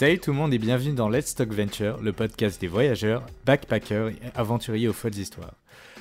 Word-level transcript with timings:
Salut 0.00 0.18
tout 0.18 0.30
le 0.30 0.38
monde 0.38 0.54
et 0.54 0.58
bienvenue 0.58 0.94
dans 0.94 1.10
Let's 1.10 1.34
Talk 1.34 1.52
Venture, 1.52 2.00
le 2.00 2.14
podcast 2.14 2.58
des 2.58 2.68
voyageurs, 2.68 3.22
backpackers 3.44 4.08
et 4.08 4.18
aventuriers 4.34 4.88
aux 4.88 4.94
folles 4.94 5.18
histoires. 5.18 5.52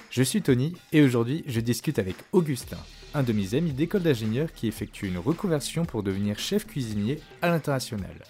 Je 0.09 0.23
suis 0.23 0.41
Tony 0.41 0.73
et 0.93 1.01
aujourd'hui 1.01 1.43
je 1.47 1.59
discute 1.59 1.99
avec 1.99 2.15
Augustin, 2.31 2.77
un 3.13 3.23
de 3.23 3.33
mes 3.33 3.55
amis 3.55 3.73
d'école 3.73 4.03
d'ingénieur 4.03 4.53
qui 4.53 4.69
effectue 4.69 5.07
une 5.07 5.17
reconversion 5.17 5.83
pour 5.83 6.01
devenir 6.01 6.39
chef 6.39 6.65
cuisinier 6.65 7.19
à 7.41 7.49
l'international. 7.49 8.23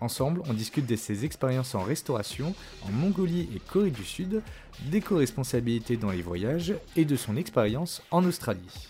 Ensemble, 0.00 0.40
on 0.48 0.54
discute 0.54 0.86
de 0.86 0.96
ses 0.96 1.26
expériences 1.26 1.74
en 1.74 1.82
restauration 1.82 2.54
en 2.80 2.90
Mongolie 2.90 3.50
et 3.54 3.60
Corée 3.60 3.90
du 3.90 4.04
Sud, 4.04 4.40
d'éco-responsabilité 4.86 5.98
dans 5.98 6.10
les 6.10 6.22
voyages 6.22 6.72
et 6.96 7.04
de 7.04 7.16
son 7.16 7.36
expérience 7.36 8.02
en 8.12 8.24
Australie. 8.24 8.88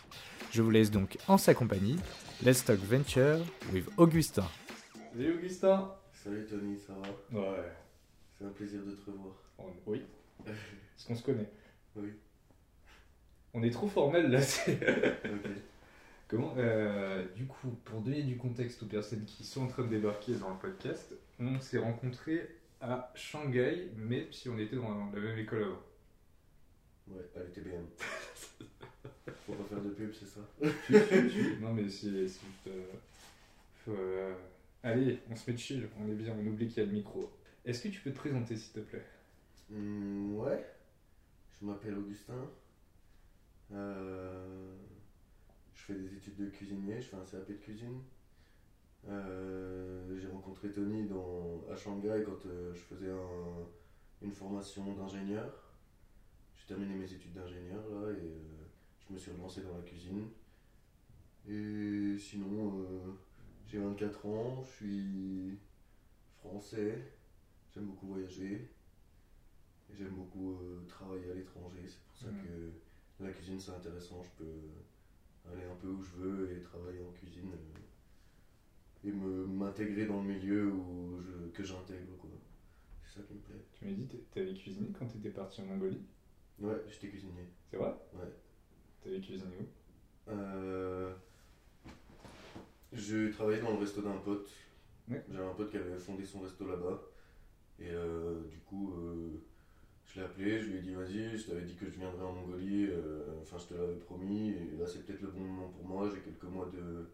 Je 0.53 0.63
vous 0.63 0.71
laisse 0.71 0.93
donc 0.93 1.19
en 1.27 1.37
sa 1.37 1.53
compagnie. 1.53 1.97
Let's 2.45 2.65
Talk 2.65 2.79
Venture 2.79 3.39
with 3.73 3.87
Augustin. 3.97 4.47
Salut 5.13 5.35
Augustin 5.41 5.91
Salut 6.23 6.47
Tony, 6.47 6.79
ça 6.79 6.93
va 6.95 7.39
Ouais. 7.41 7.73
C'est 8.39 8.45
un 8.45 8.51
plaisir 8.51 8.81
de 8.85 8.93
te 8.93 9.11
revoir. 9.11 9.35
Oui. 9.87 10.03
Est-ce 10.47 11.07
qu'on 11.07 11.17
se 11.17 11.23
connaît 11.23 11.49
Oui. 11.97 12.11
On 13.55 13.63
est 13.63 13.71
trop 13.71 13.89
formel 13.89 14.31
là. 14.31 14.41
c'est- 14.41 14.75
Ok. 15.25 15.51
Comment 16.29 16.55
euh, 16.57 17.27
Du 17.37 17.47
coup, 17.47 17.69
pour 17.85 18.01
donner 18.01 18.23
du 18.23 18.37
contexte 18.37 18.83
aux 18.83 18.87
personnes 18.87 19.25
qui 19.27 19.45
sont 19.45 19.65
en 19.65 19.67
train 19.69 19.83
de 19.85 19.89
débarquer 19.89 20.35
dans 20.37 20.51
le 20.51 20.57
podcast, 20.59 21.13
on 21.39 21.61
s'est 21.61 21.79
rencontrés 21.79 22.49
à 22.81 23.13
Shanghai, 23.15 23.91
mais 23.97 24.29
si 24.31 24.49
on 24.49 24.59
était 24.59 24.77
dans 24.77 24.89
la 25.13 25.21
même 25.21 25.39
école 25.39 25.63
avant. 25.65 25.83
Ouais, 27.09 27.23
à 27.37 27.41
l'UTBM. 27.41 27.85
Faut 29.47 29.53
pas 29.55 29.65
faire 29.69 29.83
de 29.83 29.91
pub, 29.91 30.13
c'est 30.15 30.27
ça? 30.27 30.41
Non, 31.61 31.75
mais 31.75 31.89
c'est 31.89 32.09
c'est 32.09 32.29
juste. 32.29 32.41
euh, 32.69 32.85
faut, 33.85 33.93
euh, 33.93 34.33
Allez, 34.85 35.21
on 35.31 35.35
se 35.37 35.51
met 35.51 35.57
chill, 35.57 35.89
on 35.99 36.09
est 36.09 36.15
bien, 36.15 36.35
on 36.39 36.47
oublie 36.47 36.69
qu'il 36.69 36.79
y 36.83 36.87
a 36.87 36.87
le 36.87 36.93
micro. 36.93 37.31
Est-ce 37.65 37.83
que 37.85 37.89
tu 37.89 38.01
peux 38.01 38.11
te 38.13 38.17
présenter 38.19 38.57
s'il 38.57 38.73
te 38.73 38.81
plaît? 38.81 39.05
Hmm, 39.69 40.35
Ouais. 40.37 40.65
Je 41.61 41.65
m'appelle 41.67 41.95
Augustin. 41.99 42.51
Euh, 43.73 44.77
Je 45.75 45.83
fais 45.83 45.95
des 45.95 46.15
études 46.15 46.37
de 46.37 46.47
cuisinier, 46.49 47.01
je 47.01 47.09
fais 47.09 47.17
un 47.17 47.25
CAP 47.25 47.49
de 47.49 47.55
cuisine. 47.55 48.03
Euh, 49.09 50.17
J'ai 50.19 50.29
rencontré 50.29 50.71
Tony 50.71 51.09
à 51.71 51.77
Shanghai 51.77 52.23
quand 52.25 52.47
euh, 52.47 52.73
je 52.75 52.81
faisais 52.81 53.11
un- 53.11 53.67
une 54.23 54.33
formation 54.33 54.95
d'ingénieur. 54.95 55.75
J'ai 56.57 56.67
terminé 56.67 56.95
mes 56.95 57.13
études 57.13 57.33
d'ingénieur 57.35 57.83
là 57.91 58.13
et 58.13 58.41
je 59.09 59.13
me 59.13 59.19
suis 59.19 59.33
relancé 59.33 59.63
dans 59.63 59.77
la 59.77 59.83
cuisine. 59.83 60.29
Et 61.49 62.17
sinon, 62.19 62.85
j'ai 63.73 63.79
24 63.79 64.27
ans, 64.27 64.63
je 64.65 64.71
suis 64.71 65.59
français, 66.41 67.03
j'aime 67.75 67.87
beaucoup 67.87 68.07
voyager. 68.09 68.71
Et 69.91 69.95
J'aime 69.95 70.15
beaucoup 70.17 70.55
euh, 70.55 70.85
travailler 70.89 71.31
à 71.31 71.35
l'étranger, 71.35 71.87
c'est 71.87 72.01
pour 72.01 72.17
ça 72.17 72.29
Mhm. 72.29 72.43
que 72.43 73.25
la 73.25 73.31
cuisine 73.31 73.61
c'est 73.61 73.71
intéressant, 73.73 74.23
je 74.23 74.31
peux 74.37 74.69
aller 75.53 75.65
un 75.65 75.75
peu 75.75 75.89
où 75.89 76.03
je 76.03 76.13
veux 76.13 76.57
et 76.57 76.61
travailler 76.61 77.01
en 77.01 77.11
cuisine 77.13 77.53
euh, 77.55 77.79
et 79.05 79.13
me 79.13 79.45
m'intégrer 79.45 80.07
dans 80.07 80.19
le 80.19 80.27
milieu 80.27 80.67
où 80.71 81.19
je, 81.21 81.49
que 81.53 81.63
j'intègre 81.63 82.17
quoi. 82.17 82.31
C'est 83.05 83.19
ça 83.21 83.23
qui 83.27 83.35
me 83.35 83.39
plaît. 83.41 83.63
Tu 83.73 83.85
m'as 83.85 83.93
dit 83.93 84.07
que 84.07 84.17
t'avais 84.17 84.55
cuisiné 84.55 84.91
quand 84.93 85.07
t'étais 85.07 85.31
parti 85.31 85.61
en 85.61 85.65
Mongolie? 85.67 86.03
Ouais, 86.59 86.81
j'étais 86.87 87.09
cuisinier. 87.09 87.47
C'est 87.71 87.77
vrai? 87.77 87.93
Ouais. 88.13 88.33
T'avais 89.01 89.21
cuisiné 89.21 89.57
où? 89.57 89.67
Euh, 90.29 91.13
je 92.93 93.33
travaillais 93.33 93.61
dans 93.61 93.73
le 93.73 93.79
resto 93.79 94.03
d'un 94.03 94.17
pote. 94.19 94.49
Ouais. 95.09 95.23
J'avais 95.31 95.47
un 95.47 95.55
pote 95.55 95.71
qui 95.71 95.77
avait 95.77 95.99
fondé 95.99 96.25
son 96.25 96.41
resto 96.41 96.67
là-bas. 96.67 97.03
Et 97.81 97.91
euh, 97.91 98.41
du 98.49 98.59
coup, 98.59 98.93
euh, 98.93 99.41
je 100.07 100.21
l'ai 100.21 100.27
appelé, 100.27 100.61
je 100.61 100.71
lui 100.71 100.79
ai 100.79 100.83
dit 100.83 100.95
vas-y, 100.95 101.37
je 101.37 101.49
t'avais 101.49 101.63
dit 101.63 101.75
que 101.75 101.87
je 101.87 101.99
viendrais 101.99 102.25
en 102.25 102.33
Mongolie, 102.33 102.87
euh, 102.91 103.41
enfin 103.41 103.57
je 103.59 103.67
te 103.75 103.77
l'avais 103.81 103.97
promis, 103.97 104.51
et 104.51 104.77
là 104.79 104.87
c'est 104.87 105.05
peut-être 105.05 105.23
le 105.23 105.29
bon 105.29 105.41
moment 105.41 105.69
pour 105.69 105.85
moi, 105.85 106.09
j'ai 106.15 106.21
quelques 106.21 106.45
mois 106.45 106.71
de, 106.73 107.09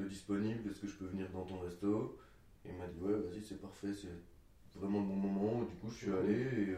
de 0.00 0.08
disponible, 0.08 0.70
est-ce 0.70 0.82
que 0.82 0.86
je 0.86 0.94
peux 0.94 1.06
venir 1.06 1.28
dans 1.30 1.44
ton 1.44 1.58
resto? 1.60 2.16
Et 2.64 2.68
il 2.68 2.76
m'a 2.76 2.86
dit 2.86 3.00
ouais, 3.00 3.14
vas-y, 3.14 3.42
c'est 3.42 3.60
parfait, 3.60 3.92
c'est 3.94 4.78
vraiment 4.78 5.00
le 5.00 5.06
bon 5.06 5.16
moment. 5.16 5.62
Du 5.62 5.74
coup, 5.76 5.90
je 5.90 5.96
suis 5.96 6.12
allé 6.12 6.34
et, 6.34 6.76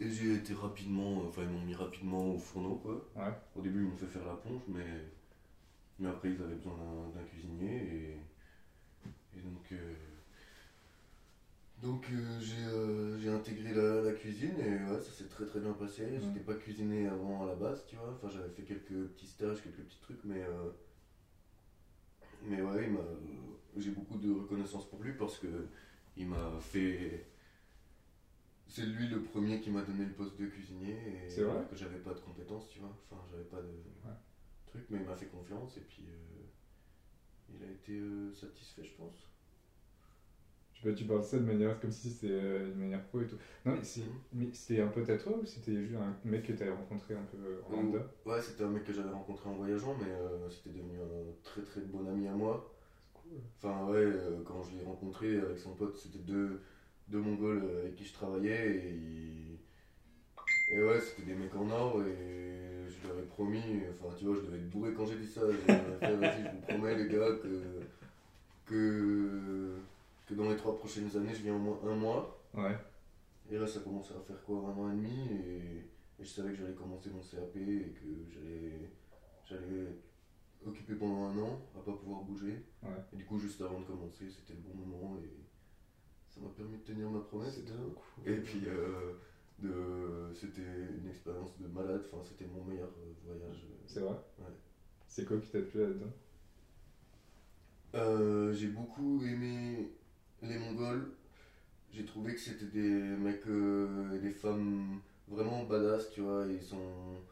et 0.00 0.08
j'ai 0.08 0.34
été 0.34 0.54
rapidement, 0.54 1.24
enfin 1.26 1.42
ils 1.42 1.50
m'ont 1.50 1.66
mis 1.66 1.74
rapidement 1.74 2.34
au 2.34 2.38
fourneau 2.38 2.76
quoi. 2.76 3.10
Ouais. 3.16 3.32
Au 3.56 3.60
début, 3.60 3.80
ils 3.80 3.88
m'ont 3.88 3.96
fait 3.96 4.06
faire 4.06 4.24
la 4.24 4.36
plonge, 4.36 4.62
mais, 4.68 4.86
mais 5.98 6.08
après, 6.08 6.30
ils 6.30 6.40
avaient 6.42 6.54
besoin 6.54 6.74
d'un- 7.14 7.22
cuisinier. 7.24 8.16
Et, 9.34 9.38
et 9.38 9.40
donc, 9.40 9.72
euh, 9.72 9.94
donc 11.80 12.06
euh, 12.10 12.40
j'ai 12.40 12.64
euh, 12.64 13.18
j'ai 13.18 13.28
intégré 13.30 13.72
la, 13.72 14.00
la 14.02 14.12
cuisine 14.12 14.58
et 14.58 14.84
ouais, 14.84 15.00
ça 15.00 15.12
s'est 15.12 15.28
très 15.28 15.44
très 15.46 15.60
bien 15.60 15.72
passé. 15.72 16.02
Mhm. 16.04 16.20
J'étais 16.20 16.40
pas 16.40 16.54
cuisiné 16.54 17.06
avant 17.06 17.42
à 17.44 17.46
la 17.46 17.54
base, 17.54 17.84
tu 17.86 17.96
vois. 17.96 18.10
Enfin, 18.12 18.28
j'avais 18.28 18.50
fait 18.50 18.62
quelques 18.62 19.06
petits 19.12 19.26
stages, 19.28 19.62
quelques 19.62 19.82
petits 19.82 20.00
trucs, 20.00 20.24
mais, 20.24 20.42
euh, 20.42 20.68
mais 22.42 22.60
ouais, 22.60 22.88
j'ai 23.76 23.90
beaucoup 23.90 24.16
de 24.16 24.30
reconnaissance 24.30 24.88
pour 24.88 25.02
lui 25.02 25.12
parce 25.12 25.38
que 25.38 25.66
il 26.16 26.26
m'a 26.26 26.58
fait. 26.60 27.24
C'est 28.68 28.84
lui 28.84 29.08
le 29.08 29.22
premier 29.22 29.60
qui 29.60 29.70
m'a 29.70 29.82
donné 29.82 30.04
le 30.04 30.12
poste 30.12 30.38
de 30.38 30.46
cuisinier 30.46 30.92
et 30.92 31.30
C'est 31.30 31.42
vrai? 31.42 31.64
que 31.70 31.74
j'avais 31.76 31.98
pas 31.98 32.12
de 32.12 32.20
compétences, 32.20 32.68
tu 32.68 32.78
vois. 32.80 32.94
Enfin, 33.10 33.22
j'avais 33.30 33.44
pas 33.44 33.60
de 33.60 33.72
truc, 34.68 34.84
mais 34.90 34.98
il 34.98 35.04
m'a 35.04 35.14
fait 35.14 35.26
confiance 35.26 35.76
et 35.76 35.82
puis 35.82 36.04
euh, 36.08 36.14
il 37.48 37.62
a 37.64 37.68
été 37.68 37.92
euh, 37.98 38.30
satisfait, 38.32 38.84
je 38.84 38.92
pense. 38.92 39.26
Je 40.72 40.78
sais 40.80 40.88
pas, 40.88 40.92
tu 40.92 41.04
parles 41.04 41.22
ça 41.22 41.38
de 41.38 41.44
manière 41.44 41.78
comme 41.78 41.90
si 41.90 42.10
c'était 42.10 42.28
euh, 42.30 42.68
une 42.68 42.76
manière 42.76 43.02
pro 43.02 43.20
et 43.20 43.26
tout. 43.26 43.36
Non, 43.64 43.72
mais 43.72 43.82
mais 44.32 44.48
c'était 44.52 44.80
un 44.80 44.88
pote 44.88 45.08
à 45.08 45.16
toi 45.16 45.34
ou 45.34 45.44
c'était 45.44 45.82
juste 45.82 45.96
un 45.96 46.16
mec 46.24 46.42
que 46.44 46.52
t'avais 46.52 46.70
rencontré 46.70 47.14
un 47.14 47.22
peu 47.22 47.36
euh, 47.36 47.60
en 47.64 47.70
lambda? 47.70 48.04
Ouais, 48.24 48.40
c'était 48.40 48.62
un 48.62 48.68
mec 48.68 48.84
que 48.84 48.92
j'avais 48.92 49.10
rencontré 49.10 49.48
en 49.48 49.54
voyageant, 49.54 49.94
mais 49.94 50.08
c'était 50.50 50.70
devenu 50.70 50.98
un 51.00 51.32
très 51.42 51.62
très 51.62 51.80
bon 51.82 52.06
ami 52.06 52.26
à 52.26 52.34
moi. 52.34 52.70
Cool. 53.12 53.42
Enfin, 53.58 53.84
ouais, 53.86 54.40
quand 54.44 54.62
je 54.62 54.72
l'ai 54.72 54.82
rencontré 54.82 55.38
avec 55.38 55.58
son 55.58 55.74
pote, 55.74 55.96
c'était 55.96 56.18
deux, 56.20 56.60
deux 57.08 57.20
Mongols 57.20 57.62
avec 57.64 57.94
qui 57.96 58.04
je 58.04 58.12
travaillais 58.12 58.72
et, 58.74 58.90
ils- 58.90 59.58
et 60.70 60.82
ouais, 60.82 61.00
c'était 61.00 61.22
des 61.22 61.34
mecs 61.34 61.54
en 61.54 61.70
or 61.70 62.02
et 62.02 62.86
je 62.88 63.08
leur 63.08 63.18
ai 63.18 63.22
promis, 63.22 63.62
enfin, 63.90 64.14
tu 64.16 64.24
vois, 64.24 64.36
je 64.36 64.42
devais 64.42 64.58
être 64.58 64.70
bourré 64.70 64.92
quand 64.92 65.06
j'ai 65.06 65.16
dit 65.16 65.26
ça. 65.26 65.42
Je 65.50 65.56
je 66.06 66.50
vous 66.50 66.60
promets, 66.62 66.96
les 66.96 67.08
gars, 67.08 67.32
que, 67.42 67.62
que, 68.66 69.76
que 70.26 70.34
dans 70.34 70.48
les 70.50 70.56
trois 70.56 70.76
prochaines 70.76 71.14
années, 71.16 71.34
je 71.34 71.42
viens 71.42 71.54
au 71.54 71.58
moins 71.58 71.78
un 71.86 71.94
mois. 71.94 72.42
Ouais. 72.54 72.76
Et 73.50 73.58
là, 73.58 73.66
ça 73.66 73.80
commençait 73.80 74.14
à 74.14 74.20
faire 74.20 74.42
quoi, 74.44 74.58
un 74.58 74.78
an 74.78 74.90
et 74.90 74.96
demi, 74.96 75.28
et, 75.30 76.20
et 76.20 76.24
je 76.24 76.28
savais 76.28 76.50
que 76.50 76.56
j'allais 76.56 76.74
commencer 76.74 77.10
mon 77.10 77.20
CAP 77.20 77.56
et 77.56 77.94
que 77.94 78.06
j'allais, 78.30 78.90
j'allais 79.44 79.96
occupé 80.66 80.94
pendant 80.94 81.28
un 81.28 81.38
an, 81.38 81.60
à 81.76 81.80
pas 81.80 81.92
pouvoir 81.92 82.22
bouger. 82.22 82.62
Ouais. 82.82 82.90
Et 83.12 83.16
du 83.16 83.24
coup, 83.24 83.38
juste 83.38 83.60
avant 83.62 83.80
de 83.80 83.84
commencer, 83.84 84.28
c'était 84.28 84.54
le 84.54 84.60
bon 84.60 84.74
moment 84.84 85.16
et 85.18 85.30
ça 86.28 86.40
m'a 86.40 86.48
permis 86.50 86.78
de 86.78 86.82
tenir 86.82 87.08
ma 87.08 87.20
promesse. 87.20 87.58
Cool. 87.64 88.32
Et 88.32 88.36
puis, 88.36 88.62
euh, 88.66 89.14
de, 89.58 90.32
c'était 90.34 90.62
une 90.62 91.08
expérience 91.08 91.58
de 91.58 91.66
malade, 91.68 92.02
enfin, 92.06 92.22
c'était 92.24 92.46
mon 92.46 92.64
meilleur 92.64 92.88
euh, 92.88 93.12
voyage. 93.24 93.66
C'est 93.86 94.00
vrai? 94.00 94.16
Ouais. 94.38 94.52
C'est 95.06 95.24
quoi 95.24 95.38
qui 95.38 95.48
t'a 95.48 95.60
plu 95.60 95.80
là-dedans? 95.80 96.12
Euh, 97.94 98.52
j'ai 98.52 98.68
beaucoup 98.68 99.22
aimé 99.24 99.90
les 100.42 100.58
Mongols. 100.58 101.10
J'ai 101.90 102.04
trouvé 102.04 102.34
que 102.34 102.40
c'était 102.40 102.66
des 102.66 103.16
mecs 103.16 103.46
euh, 103.46 104.14
et 104.14 104.18
des 104.18 104.30
femmes 104.30 105.00
vraiment 105.26 105.64
badass, 105.64 106.10
tu 106.10 106.20
vois. 106.20 106.46
Ils 106.46 106.62
sont. 106.62 107.22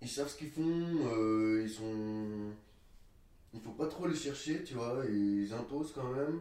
Ils 0.00 0.08
savent 0.08 0.28
ce 0.28 0.36
qu'ils 0.36 0.50
font, 0.50 0.62
euh, 0.62 1.62
ils 1.62 1.70
sont. 1.70 2.52
Il 3.52 3.60
faut 3.60 3.72
pas 3.72 3.88
trop 3.88 4.06
les 4.06 4.14
chercher, 4.14 4.62
tu 4.62 4.74
vois. 4.74 5.04
Ils 5.10 5.52
imposent 5.52 5.92
quand 5.92 6.12
même. 6.12 6.40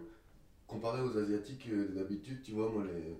Comparé 0.68 1.02
aux 1.02 1.16
Asiatiques 1.18 1.68
euh, 1.72 1.90
d'habitude, 1.96 2.42
tu 2.42 2.54
vois, 2.54 2.72
moi, 2.72 2.84
les, 2.86 3.16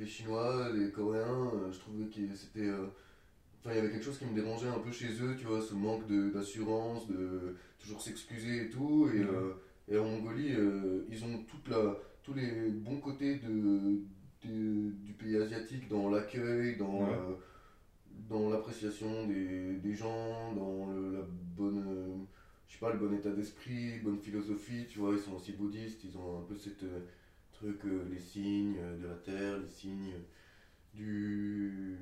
les 0.00 0.06
Chinois, 0.06 0.70
les 0.72 0.90
Coréens, 0.90 1.50
euh, 1.54 1.70
je 1.70 1.78
trouvais 1.80 2.06
que 2.06 2.34
c'était. 2.34 2.66
euh, 2.68 2.86
Enfin, 3.60 3.72
il 3.72 3.76
y 3.76 3.80
avait 3.80 3.90
quelque 3.90 4.04
chose 4.04 4.18
qui 4.18 4.24
me 4.24 4.34
dérangeait 4.34 4.68
un 4.68 4.78
peu 4.78 4.92
chez 4.92 5.08
eux, 5.20 5.34
tu 5.36 5.46
vois, 5.46 5.60
ce 5.60 5.74
manque 5.74 6.06
de- 6.06 6.30
d'assurance, 6.30 7.08
de, 7.08 7.56
toujours 7.80 8.00
s'excuser 8.00 8.66
et 8.66 8.70
tout. 8.70 9.10
Et, 9.12 9.18
Mhm. 9.18 9.26
euh, 9.34 9.52
et 9.88 9.98
en 9.98 10.04
Mongolie, 10.04 10.54
euh, 10.54 11.04
ils 11.10 11.24
ont 11.24 11.42
toute 11.42 11.68
la, 11.68 11.96
tous 12.22 12.34
les 12.34 12.70
bons 12.70 13.00
côtés 13.00 13.36
de, 13.40 13.98
de- 14.46 14.90
du 15.04 15.12
pays 15.12 15.36
asiatique 15.36 15.88
dans 15.88 16.08
l'accueil, 16.08 16.76
dans, 16.76 17.00
Ouais. 17.00 17.12
euh, 17.12 17.34
dans 18.30 18.48
l'appréciation 18.48 19.26
des, 19.26 19.74
des 19.78 19.94
gens, 19.94 20.52
dans 20.54 20.92
le, 20.92 21.12
la 21.14 21.22
bonne, 21.56 22.26
je 22.68 22.74
sais 22.74 22.80
pas, 22.80 22.92
le 22.92 22.98
bon 22.98 23.14
état 23.14 23.30
d'esprit, 23.30 23.98
bonne 24.00 24.20
philosophie. 24.20 24.86
Tu 24.88 24.98
vois, 24.98 25.12
ils 25.12 25.18
sont 25.18 25.34
aussi 25.34 25.52
bouddhistes, 25.52 26.04
ils 26.04 26.16
ont 26.18 26.40
un 26.40 26.42
peu 26.42 26.54
cette 26.54 26.82
euh, 26.84 27.00
truc, 27.52 27.84
euh, 27.86 28.04
les 28.10 28.20
signes 28.20 28.76
euh, 28.78 28.98
de 28.98 29.06
la 29.08 29.14
terre, 29.14 29.58
les 29.58 29.68
signes 29.68 30.14
du, 30.94 31.96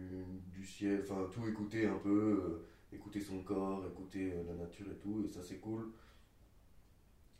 du 0.52 0.64
ciel, 0.64 1.02
enfin 1.02 1.28
tout 1.32 1.46
écouter 1.48 1.86
un 1.86 1.98
peu, 1.98 2.62
écouter 2.92 3.20
son 3.20 3.42
corps, 3.42 3.84
écouter 3.86 4.32
la 4.46 4.54
nature 4.54 4.86
et 4.90 4.96
tout, 4.96 5.22
et 5.24 5.28
ça 5.28 5.42
c'est 5.42 5.58
cool. 5.58 5.90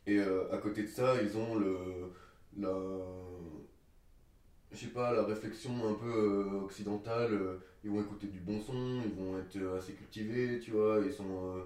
Et 0.06 0.20
à 0.20 0.58
côté 0.58 0.82
de 0.82 0.88
ça, 0.88 1.20
ils 1.22 1.36
ont 1.36 1.56
le, 1.56 2.12
la, 2.58 2.76
je 4.70 4.76
sais 4.76 4.92
pas, 4.92 5.12
la 5.12 5.24
réflexion 5.24 5.88
un 5.88 5.94
peu 5.94 6.60
occidentale. 6.64 7.58
ils 7.82 7.90
vont 7.90 8.00
écouter 8.00 8.26
du 8.28 8.40
bon 8.40 8.60
son, 8.60 9.02
ils 9.04 9.14
vont 9.14 9.38
être 9.38 9.56
assez 9.76 9.94
cultivés, 9.94 10.60
tu 10.60 10.72
vois. 10.72 11.00
Ils, 11.04 11.12
sont, 11.12 11.64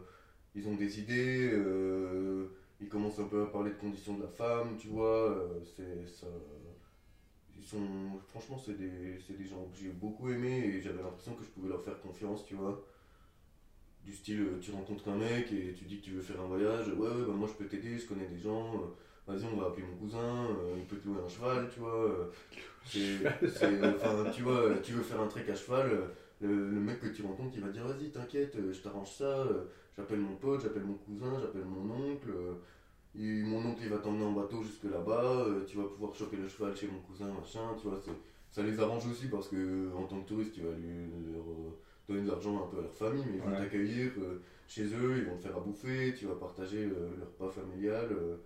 ils 0.55 0.67
ont 0.69 0.75
des 0.75 1.01
idées, 1.01 1.51
euh, 1.53 2.47
ils 2.81 2.89
commencent 2.89 3.19
un 3.19 3.29
peu 3.29 3.43
à 3.43 3.47
parler 3.47 3.71
de 3.71 3.77
conditions 3.77 4.15
de 4.15 4.23
la 4.23 4.29
femme, 4.29 4.77
tu 4.79 4.89
vois. 4.89 5.31
euh, 5.31 5.61
c'est. 5.77 6.27
Ils 7.57 7.67
sont, 7.67 8.19
franchement, 8.29 8.59
c'est 8.59 8.77
des, 8.77 9.19
c'est 9.27 9.37
des 9.37 9.45
gens 9.45 9.63
que 9.71 9.79
j'ai 9.79 9.91
beaucoup 9.91 10.31
aimé 10.31 10.65
et 10.65 10.81
j'avais 10.81 11.03
l'impression 11.03 11.35
que 11.35 11.45
je 11.45 11.51
pouvais 11.51 11.69
leur 11.69 11.83
faire 11.83 12.01
confiance, 12.01 12.45
tu 12.47 12.55
vois. 12.55 12.83
Du 14.03 14.13
style, 14.15 14.41
euh, 14.41 14.59
tu 14.61 14.71
rencontres 14.73 15.09
un 15.11 15.17
mec 15.17 15.53
et 15.53 15.75
tu 15.75 15.85
dis 15.85 15.99
que 16.01 16.05
tu 16.05 16.13
veux 16.13 16.23
faire 16.23 16.41
un 16.41 16.47
voyage, 16.47 16.89
ouais, 16.89 17.25
bah 17.27 17.35
moi 17.35 17.47
je 17.47 17.53
peux 17.53 17.69
t'aider, 17.69 17.99
je 17.99 18.07
connais 18.07 18.27
des 18.27 18.39
gens, 18.39 18.73
vas-y, 19.27 19.45
on 19.45 19.57
va 19.59 19.67
appeler 19.67 19.85
mon 19.87 19.95
cousin, 19.97 20.49
il 20.75 20.85
peut 20.87 20.97
te 20.97 21.07
louer 21.07 21.19
un 21.23 21.29
cheval, 21.29 21.69
tu 21.73 21.81
vois. 21.81 22.31
c'est, 22.87 23.27
enfin, 23.85 24.31
tu 24.35 24.43
vois, 24.43 24.79
tu 24.83 24.93
veux 24.93 25.03
faire 25.03 25.21
un 25.21 25.29
trek 25.29 25.45
à 25.51 25.55
cheval, 25.55 25.91
le, 26.41 26.49
mec 26.49 26.99
que 27.01 27.09
tu 27.09 27.23
rencontres, 27.23 27.53
il 27.57 27.63
va 27.63 27.69
dire, 27.69 27.87
vas-y, 27.87 28.11
t'inquiète, 28.11 28.57
je 28.73 28.81
t'arrange 28.81 29.13
ça, 29.13 29.47
j'appelle 29.97 30.21
mon 30.21 30.37
pote, 30.37 30.63
j'appelle 30.63 30.85
mon 30.85 30.95
cousin, 30.95 31.39
j'appelle 31.41 31.65
mon 31.65 31.91
oncle. 32.13 32.31
euh, 32.31 32.55
mon 33.15 33.65
oncle 33.67 33.81
il 33.83 33.89
va 33.89 33.99
t'emmener 33.99 34.25
en 34.25 34.33
bateau 34.33 34.63
jusque 34.63 34.85
là-bas, 34.85 35.45
euh, 35.49 35.65
tu 35.67 35.77
vas 35.77 35.85
pouvoir 35.85 36.15
choper 36.15 36.37
le 36.37 36.49
cheval 36.49 36.77
chez 36.77 36.89
mon 36.89 37.01
cousin, 37.01 37.33
machin, 37.33 37.75
tu 37.81 37.89
vois, 37.89 38.01
ça 38.51 38.63
les 38.63 38.79
arrange 38.81 39.07
aussi 39.07 39.27
parce 39.29 39.49
que 39.49 39.93
en 39.95 40.05
tant 40.07 40.21
que 40.23 40.29
touriste, 40.29 40.53
tu 40.55 40.63
vas 40.63 40.73
lui 40.73 41.33
leur, 41.33 41.43
euh, 41.51 41.79
donner 42.09 42.23
de 42.23 42.29
l'argent 42.29 42.65
un 42.65 42.69
peu 42.69 42.79
à 42.79 42.83
leur 42.83 42.95
famille, 42.95 43.25
mais 43.27 43.37
ils 43.37 43.41
vont 43.41 43.51
Ouais. 43.51 43.57
t'accueillir 43.59 44.13
euh, 44.19 44.41
chez 44.69 44.85
eux, 44.95 45.19
ils 45.19 45.25
vont 45.25 45.37
te 45.37 45.43
faire 45.43 45.57
à 45.57 45.61
bouffer, 45.61 46.15
tu 46.17 46.27
vas 46.27 46.35
partager 46.35 46.85
euh, 46.85 47.17
le 47.19 47.25
repas 47.25 47.49
familial. 47.51 48.09
euh, 48.13 48.37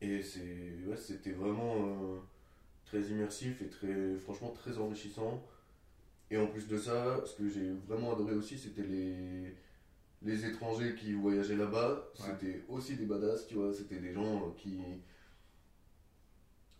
et 0.00 0.22
c'est, 0.22 0.84
ouais, 0.86 0.96
c'était 0.96 1.32
vraiment 1.32 1.74
euh, 1.86 2.16
très 2.84 3.02
immersif 3.02 3.60
et 3.62 3.68
très, 3.68 4.16
franchement 4.16 4.50
très 4.50 4.78
enrichissant. 4.78 5.42
Et 6.30 6.38
en 6.38 6.46
plus 6.46 6.68
de 6.68 6.78
ça, 6.78 7.24
ce 7.26 7.36
que 7.36 7.48
j'ai 7.48 7.70
vraiment 7.88 8.12
adoré 8.14 8.34
aussi, 8.34 8.58
c'était 8.58 8.82
les, 8.84 9.54
les 10.22 10.44
étrangers 10.44 10.94
qui 10.94 11.12
voyageaient 11.14 11.56
là-bas. 11.56 12.10
Ouais. 12.18 12.26
C'était 12.26 12.62
aussi 12.68 12.96
des 12.96 13.06
badass, 13.06 13.46
tu 13.46 13.54
vois. 13.54 13.72
C'était 13.72 13.98
des 13.98 14.12
gens 14.12 14.36
euh, 14.36 14.50
qui, 14.56 14.78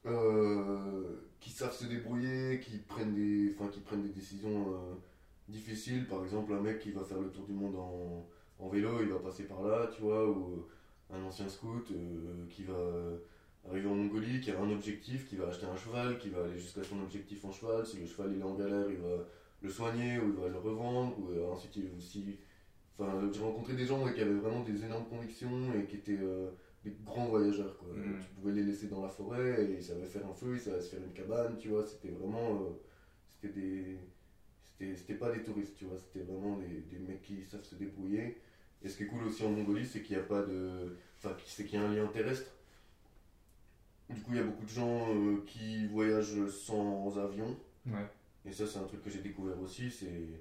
euh, 0.07 1.17
qui 1.41 1.51
savent 1.51 1.75
se 1.75 1.87
débrouiller, 1.87 2.61
qui 2.61 2.79
prennent 2.79 3.15
des, 3.15 3.55
enfin, 3.55 3.71
qui 3.71 3.81
prennent 3.81 4.03
des 4.03 4.11
décisions 4.11 4.75
euh, 4.75 4.95
difficiles. 5.49 6.07
Par 6.07 6.23
exemple, 6.23 6.53
un 6.53 6.61
mec 6.61 6.81
qui 6.81 6.91
va 6.93 7.03
faire 7.05 7.21
le 7.21 7.31
tour 7.31 7.47
du 7.47 7.53
monde 7.53 7.77
en, 7.77 8.27
en 8.59 8.69
vélo, 8.69 9.01
il 9.03 9.09
va 9.09 9.19
passer 9.19 9.45
par 9.45 9.63
là, 9.63 9.89
tu 9.95 10.03
vois. 10.03 10.29
Ou 10.29 10.67
un 11.13 11.23
ancien 11.25 11.49
scout 11.49 11.91
euh, 11.91 12.47
qui 12.51 12.65
va 12.65 12.75
arriver 13.69 13.89
en 13.89 13.95
Mongolie, 13.95 14.41
qui 14.41 14.51
a 14.51 14.61
un 14.61 14.71
objectif, 14.71 15.27
qui 15.29 15.37
va 15.37 15.49
acheter 15.49 15.67
un 15.67 15.77
cheval, 15.77 16.19
qui 16.19 16.29
va 16.29 16.45
aller 16.45 16.59
jusqu'à 16.59 16.85
son 16.85 17.01
objectif 17.01 17.45
en 17.45 17.53
cheval. 17.53 17.87
Si 17.87 17.99
le 17.99 18.07
cheval 18.07 18.33
il 18.35 18.41
est 18.41 18.45
en 18.45 18.55
galère, 18.55 18.91
il 18.91 18.99
va 18.99 19.17
le 19.63 19.71
soigner 19.71 20.19
ou 20.19 20.29
il 20.29 20.41
va 20.41 20.49
le 20.49 20.59
revendre. 20.59 21.19
Ou 21.19 21.51
ensuite, 21.51 21.77
il 21.77 21.91
aussi. 21.97 22.39
Enfin, 23.01 23.31
j'ai 23.33 23.41
rencontré 23.41 23.73
des 23.73 23.87
gens 23.87 24.05
ouais, 24.05 24.13
qui 24.13 24.21
avaient 24.21 24.35
vraiment 24.35 24.61
des 24.61 24.85
énormes 24.85 25.07
convictions 25.09 25.73
et 25.75 25.87
qui 25.87 25.97
étaient 25.97 26.19
euh, 26.21 26.51
des 26.85 26.95
grands 27.05 27.27
voyageurs. 27.27 27.79
Quoi. 27.79 27.89
Mhm. 27.95 28.21
Tu 28.21 28.29
pouvais 28.35 28.53
les 28.53 28.63
laisser 28.63 28.89
dans 28.89 29.03
la 29.03 29.09
forêt 29.09 29.65
et 29.65 29.75
ils 29.77 29.83
savaient 29.83 30.05
faire 30.05 30.27
un 30.27 30.35
feu, 30.35 30.55
ils 30.55 30.61
savaient 30.61 30.81
se 30.81 30.91
faire 30.95 31.05
une 31.05 31.13
cabane, 31.13 31.57
tu 31.59 31.69
vois. 31.69 31.87
C'était 31.87 32.11
vraiment. 32.11 32.63
euh, 32.63 32.81
c'était 33.33 33.59
des. 33.59 33.97
C'était 34.63 34.97
c'était 34.97 35.15
pas 35.15 35.33
des 35.33 35.43
touristes, 35.43 35.77
tu 35.77 35.87
vois. 35.87 35.99
C'était 35.99 36.25
vraiment 36.25 36.59
des, 36.59 36.81
des 36.91 36.99
mecs 36.99 37.23
qui 37.23 37.43
savent 37.45 37.65
se 37.65 37.75
débrouiller. 37.75 38.39
Et 38.83 38.89
ce 38.89 38.97
qui 38.97 39.05
est 39.05 39.07
cool 39.07 39.25
aussi 39.25 39.45
en 39.45 39.51
Mongolie, 39.51 39.87
c'est 39.87 40.03
qu'il 40.03 40.17
n'y 40.17 40.23
a 40.23 40.27
pas 40.27 40.43
de. 40.43 40.97
Enfin, 41.19 41.35
c'est 41.47 41.65
qu'il 41.65 41.79
y 41.79 41.83
a 41.83 41.87
un 41.87 41.95
lien 41.95 42.07
terrestre. 42.07 42.51
Du 44.09 44.21
coup, 44.23 44.33
il 44.33 44.39
y 44.39 44.41
a 44.41 44.45
beaucoup 44.45 44.65
de 44.65 44.71
gens 44.71 45.15
euh, 45.15 45.43
qui 45.47 45.87
voyagent 45.87 46.49
sans 46.49 47.17
avion. 47.19 47.57
Ouais. 47.87 48.07
Et 48.45 48.53
ça, 48.53 48.67
c'est 48.67 48.79
un 48.79 48.85
truc 48.85 49.03
que 49.03 49.11
j'ai 49.11 49.21
découvert 49.21 49.61
aussi. 49.61 49.91
C'est 49.91 50.41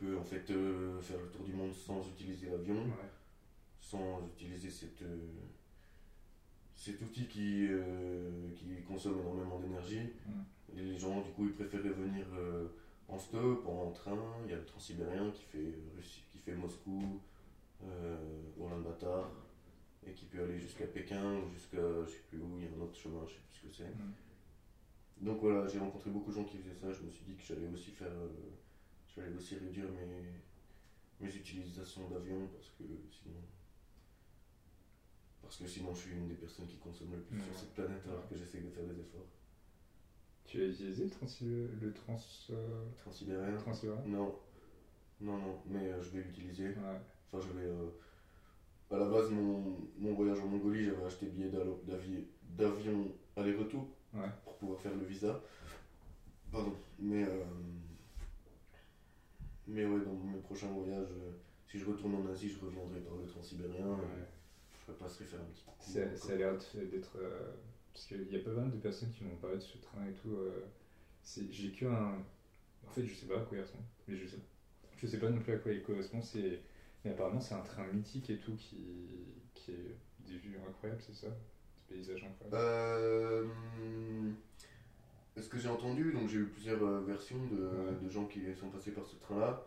peux 0.00 0.18
en 0.18 0.24
fait 0.24 0.50
euh, 0.50 1.00
faire 1.00 1.20
le 1.20 1.28
tour 1.28 1.44
du 1.44 1.52
monde 1.52 1.74
sans 1.74 2.00
utiliser 2.08 2.48
l'avion, 2.48 2.74
Ouais. 2.84 3.10
sans 3.78 4.22
utiliser 4.34 4.70
cette, 4.70 5.02
euh, 5.02 5.28
cet 6.74 7.00
outil 7.02 7.26
qui, 7.26 7.66
euh, 7.68 8.50
qui 8.56 8.82
consomme 8.88 9.20
énormément 9.20 9.58
d'énergie. 9.60 10.00
Mm. 10.26 10.32
Les 10.76 10.98
gens, 10.98 11.20
du 11.20 11.30
coup, 11.32 11.46
ils 11.46 11.52
préféraient 11.52 11.90
venir 11.90 12.24
en 13.08 13.18
stop, 13.18 13.66
en 13.66 13.90
train. 13.90 14.16
Il 14.44 14.50
y 14.50 14.54
a 14.54 14.56
le 14.56 14.64
Transsibérien 14.64 15.32
qui 15.32 15.42
fait, 15.42 15.74
Russie, 15.96 16.22
qui 16.30 16.38
fait 16.38 16.54
Moscou, 16.54 17.20
Ulaanbaatar, 18.56 19.28
et 20.06 20.12
qui 20.12 20.26
peut 20.26 20.44
aller 20.44 20.60
jusqu'à 20.60 20.86
Pékin 20.86 21.38
ou 21.40 21.50
jusqu'à 21.52 21.82
je 22.06 22.10
sais 22.10 22.22
plus 22.28 22.38
où. 22.38 22.56
Il 22.56 22.64
y 22.66 22.68
a 22.68 22.70
un 22.78 22.82
autre 22.84 22.94
chemin, 22.94 23.18
je 23.26 23.32
sais 23.32 23.40
plus 23.48 23.56
ce 23.58 23.66
que 23.66 23.72
c'est. 23.82 23.94
Mm. 23.96 25.26
Donc 25.26 25.40
voilà, 25.40 25.66
j'ai 25.66 25.80
rencontré 25.80 26.08
beaucoup 26.10 26.30
de 26.30 26.36
gens 26.36 26.44
qui 26.44 26.58
faisaient 26.58 26.78
ça. 26.80 26.92
Je 26.92 27.02
me 27.02 27.10
suis 27.10 27.24
dit 27.24 27.34
que 27.34 27.42
j'allais 27.42 27.68
aussi 27.74 27.90
faire, 27.90 28.12
euh, 29.18 29.22
j'allais 29.24 29.36
aussi 29.36 29.56
réduire 29.56 29.86
mes, 29.90 31.26
mes 31.26 31.34
utilisations 31.34 32.08
d'avion 32.08 32.48
parce 32.54 32.68
que 32.70 32.84
sinon, 33.10 33.40
parce 35.42 35.56
que 35.56 35.66
sinon 35.66 35.94
je 35.94 36.00
suis 36.00 36.12
une 36.12 36.28
des 36.28 36.34
personnes 36.34 36.66
qui 36.66 36.76
consomme 36.78 37.12
le 37.12 37.20
plus 37.22 37.40
sur 37.40 37.54
cette 37.58 37.74
planète 37.74 38.02
alors 38.06 38.28
que 38.28 38.36
j'essaie 38.36 38.60
de 38.60 38.70
faire 38.70 38.84
des 38.84 39.00
efforts. 39.00 39.26
Tu 40.44 40.60
as 40.62 40.66
utilisé 40.66 41.04
le 41.04 41.10
trans... 41.10 41.26
Le 41.80 41.92
trans... 41.92 42.20
euh, 42.50 42.84
Transsibérien? 42.96 43.56
Transsibérien? 43.58 44.02
Non, 44.06 44.34
non, 45.20 45.38
non, 45.38 45.62
mais 45.66 45.88
euh, 45.92 46.02
je 46.02 46.10
vais 46.10 46.22
l'utiliser. 46.22 46.68
Ouais. 46.68 47.00
Enfin, 47.32 47.46
je 47.46 47.52
vais. 47.58 47.66
euh, 47.66 47.88
à 48.90 48.96
la 48.98 49.08
base, 49.08 49.30
mon, 49.30 49.76
mon 49.98 50.14
voyage 50.14 50.40
en 50.40 50.46
Mongolie, 50.46 50.84
j'avais 50.84 51.04
acheté 51.04 51.26
billet 51.26 51.50
d'avion 52.56 53.06
aller-retour 53.36 53.86
Ouais. 54.12 54.28
pour 54.42 54.56
pouvoir 54.56 54.80
faire 54.80 54.94
le 54.96 55.04
visa. 55.04 55.40
Pardon. 56.50 56.74
Mais. 56.98 57.24
Euh, 59.70 59.74
mais 59.74 59.84
ouais, 59.86 60.04
dans 60.04 60.14
mes 60.14 60.38
prochains 60.40 60.68
voyages, 60.68 61.10
euh, 61.12 61.30
si 61.66 61.78
je 61.78 61.86
retourne 61.86 62.14
en 62.14 62.26
Asie, 62.30 62.48
je 62.48 62.64
reviendrai 62.64 63.00
par 63.00 63.16
le 63.16 63.26
transsibérien. 63.26 63.86
Ouais. 63.86 64.04
et 64.22 64.80
Je 64.88 64.92
passerai 64.92 65.24
faire 65.24 65.40
un 65.40 65.44
petit 65.44 65.64
coucou. 65.64 65.90
Ça, 65.90 66.16
ça 66.16 66.32
a 66.32 66.36
l'air 66.36 66.54
d'être. 66.56 67.18
euh, 67.18 67.52
parce 67.92 68.06
qu'il 68.06 68.30
y 68.32 68.36
a 68.36 68.40
pas 68.40 68.50
mal 68.52 68.70
de 68.70 68.76
personnes 68.76 69.10
qui 69.10 69.24
m'ont 69.24 69.36
parlé 69.36 69.56
de 69.56 69.62
ce 69.62 69.78
train 69.78 70.06
et 70.06 70.12
tout. 70.12 70.34
euh, 70.34 70.64
J'ai 71.50 71.72
que 71.72 71.86
un. 71.86 72.24
En 72.86 72.90
fait, 72.90 73.04
je 73.04 73.14
sais 73.14 73.26
pas 73.26 73.36
à 73.40 73.44
quoi 73.44 73.58
il 73.58 73.60
ressemble. 73.62 73.84
Mais 74.08 74.16
je 74.16 74.26
sais, 74.26 74.38
je 74.96 75.06
sais 75.06 75.18
pas 75.18 75.28
non 75.30 75.38
plus 75.40 75.52
à 75.52 75.58
quoi 75.58 75.72
il 75.72 75.82
correspond. 75.82 76.20
c'est- 76.22 76.60
Mais 77.04 77.12
apparemment, 77.12 77.40
c'est 77.40 77.54
un 77.54 77.62
train 77.62 77.86
mythique 77.92 78.28
et 78.30 78.36
tout 78.38 78.54
qui, 78.56 78.76
qui 79.54 79.70
est 79.72 79.96
des 80.20 80.36
vues 80.36 80.58
incroyables, 80.68 81.00
c'est 81.00 81.14
ça? 81.14 81.28
Des 81.88 81.94
paysages 81.96 82.24
incroyables. 82.24 82.56
Euh, 82.56 83.46
ce 85.40 85.48
que 85.48 85.58
j'ai 85.58 85.68
entendu, 85.68 86.12
donc 86.12 86.28
j'ai 86.28 86.38
eu 86.38 86.46
plusieurs 86.46 86.82
euh, 86.82 87.00
versions 87.00 87.36
de, 87.50 87.62
Ouais. 87.62 87.96
de 88.02 88.08
gens 88.10 88.26
qui 88.26 88.40
sont 88.54 88.68
passés 88.68 88.90
par 88.92 89.06
ce 89.06 89.16
train-là. 89.16 89.62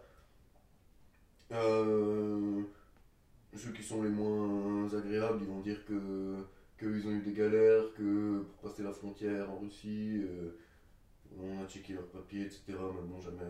Euh, 1.52 2.62
ceux 3.56 3.72
qui 3.72 3.84
sont 3.84 4.02
les 4.04 4.10
moins 4.10 4.88
agréables, 4.94 5.40
ils 5.42 5.48
vont 5.48 5.60
dire 5.62 5.86
que 5.86 6.36
qu'ils 6.80 7.08
ont 7.08 7.12
eu 7.12 7.22
des 7.22 7.34
galères, 7.34 7.84
que 7.96 8.40
pour 8.42 8.70
passer 8.70 8.84
la 8.84 8.92
frontière 8.92 9.50
en 9.52 9.60
Russie, 9.60 10.22
euh, 10.24 10.58
on 11.40 11.64
a 11.64 11.68
checké 11.68 11.94
leurs 11.94 12.08
papiers, 12.08 12.42
etc. 12.46 12.62
Mais 12.70 13.08
bon, 13.08 13.20
jamais 13.22 13.44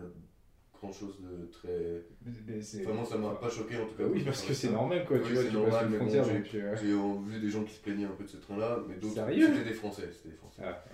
grand 0.78 0.92
chose 0.92 1.18
de 1.20 1.46
très. 1.46 2.04
Mais- 2.46 2.82
Vraiment, 2.84 3.04
ça 3.04 3.16
m'a 3.16 3.30
pas 3.30 3.48
choqué 3.48 3.78
en 3.78 3.86
tout 3.86 3.94
cas. 3.94 4.04
Oui, 4.04 4.22
parce 4.24 4.42
que 4.42 4.52
c'est 4.52 4.70
normal 4.70 5.04
quoi, 5.06 5.16
Oui, 5.16 5.22
tu 5.26 5.32
vois, 5.32 5.44
tu 5.44 5.52
normal, 5.52 5.88
mais 5.90 5.98
bon, 5.98 6.08
j'ai- 6.08 6.60
euh, 6.60 7.14
vu 7.26 7.40
des 7.40 7.48
gens 7.48 7.64
qui 7.64 7.72
se 7.74 7.80
plaignaient 7.80 8.04
un 8.04 8.10
peu 8.12 8.24
de 8.24 8.28
ce 8.28 8.36
train-là, 8.36 8.80
mais 8.86 8.96
d'autres. 8.96 9.14
Sérieux? 9.14 9.46
C'était 9.46 9.64
des 9.64 9.74
Français, 9.74 10.10
c'était 10.12 10.28
des 10.30 10.36
Français. 10.36 10.62
Ah, 10.64 10.84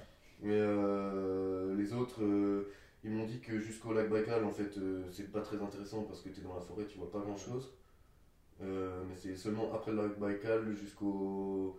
Mais 0.42 0.56
euh, 0.59 1.75
les 1.76 1.92
autres, 1.92 2.23
euh, 2.23 2.73
ils 3.04 3.11
m'ont 3.11 3.26
dit 3.26 3.40
que 3.40 3.59
jusqu'au 3.59 3.92
lac 3.92 4.09
Baïkal, 4.09 4.44
en 4.44 4.50
fait, 4.52 4.76
euh, 4.78 5.02
c'est 5.11 5.30
pas 5.30 5.42
très 5.42 5.61
intéressant 5.61 6.04
parce 6.04 6.23
que 6.23 6.30
tu 6.30 6.40
es 6.40 6.42
dans 6.42 6.54
la 6.54 6.61
forêt, 6.61 6.87
tu 6.87 6.99
vois 6.99 7.11
pas 7.11 7.20
grand 7.20 7.37
chose. 7.37 7.73
mais 8.61 9.16
c'est 9.16 9.37
seulement 9.37 9.73
après 9.75 9.92
le 9.92 9.99
lac 10.02 10.18
Baïkal 10.18 10.75
jusqu'au 10.76 11.78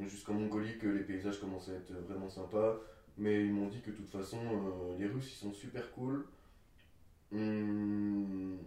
jusqu'en 0.00 0.34
Mongolie 0.34 0.78
que 0.78 0.86
les 0.88 1.04
paysages 1.04 1.38
commencent 1.40 1.68
à 1.68 1.74
être 1.74 1.92
vraiment 2.08 2.28
sympas. 2.28 2.80
Mais 3.18 3.44
ils 3.44 3.52
m'ont 3.52 3.68
dit 3.68 3.82
que 3.82 3.90
de 3.90 3.96
toute 3.96 4.08
façon, 4.10 4.38
les 4.98 5.06
Russes, 5.06 5.32
ils 5.34 5.38
sont 5.38 5.52
super 5.52 5.90
cool. 5.92 6.24
Hum, 7.32 8.58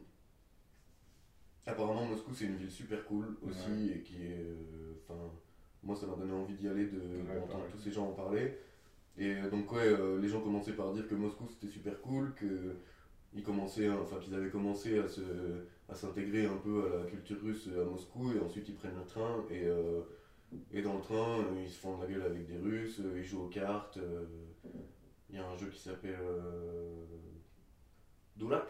Apparemment, 1.68 2.06
Moscou, 2.06 2.32
c'est 2.36 2.46
une 2.46 2.58
ville 2.58 2.70
super 2.70 3.04
cool 3.06 3.38
aussi 3.42 3.70
Ouais. 3.90 3.96
et 3.98 4.02
qui 4.02 4.24
est. 4.24 4.46
Enfin, 5.04 5.20
moi, 5.82 5.96
ça 5.96 6.06
m'a 6.06 6.16
donné 6.16 6.32
envie 6.32 6.54
d'y 6.54 6.68
aller, 6.68 6.86
de 6.86 7.00
Ouais, 7.00 7.42
tous 7.72 7.80
ces 7.80 7.92
gens 7.92 8.08
en 8.10 8.12
parler. 8.12 8.58
Et 9.18 9.36
euh, 9.36 9.48
donc, 9.48 9.72
ouais, 9.72 9.80
euh, 9.88 10.18
les 10.18 10.28
gens 10.28 10.40
commençaient 10.40 10.74
par 10.74 10.92
dire 10.92 11.08
que 11.08 11.16
Moscou 11.16 11.48
c'était 11.48 11.68
super 11.68 12.02
cool, 12.02 12.34
que 12.34 12.76
ils 13.34 13.44
commençaient, 13.44 13.88
à- 13.88 13.98
enfin, 14.00 14.18
qu'ils 14.20 14.34
avaient 14.36 14.50
commencé 14.50 14.98
à 14.98 15.08
se 15.08 15.62
à 15.90 15.96
s'intégrer 15.96 16.46
un 16.46 16.56
peu 16.58 16.84
à 16.94 16.98
la 17.00 17.06
culture 17.06 17.40
russe 17.42 17.68
à 17.68 17.84
Moscou 17.86 18.32
et 18.32 18.40
ensuite 18.40 18.68
ils 18.70 18.74
prennent 18.76 18.96
le 18.96 19.04
train 19.06 19.44
et, 19.50 19.64
euh, 19.66 20.02
et 20.72 20.82
dans 20.82 20.96
le 20.96 21.02
train 21.02 21.48
ils 21.56 21.70
se 21.70 21.78
font 21.80 21.96
de 21.96 22.00
la 22.02 22.08
gueule 22.08 22.24
avec 22.24 22.46
des 22.46 22.58
Russes, 22.58 23.02
ils 23.16 23.24
jouent 23.24 23.42
aux 23.44 23.48
cartes. 23.48 24.00
Il 25.30 25.36
y 25.36 25.38
a 25.38 25.44
un 25.46 25.56
jeu 25.56 25.68
qui 25.68 25.80
s'appelle 25.80 26.22
Dulak, 28.36 28.68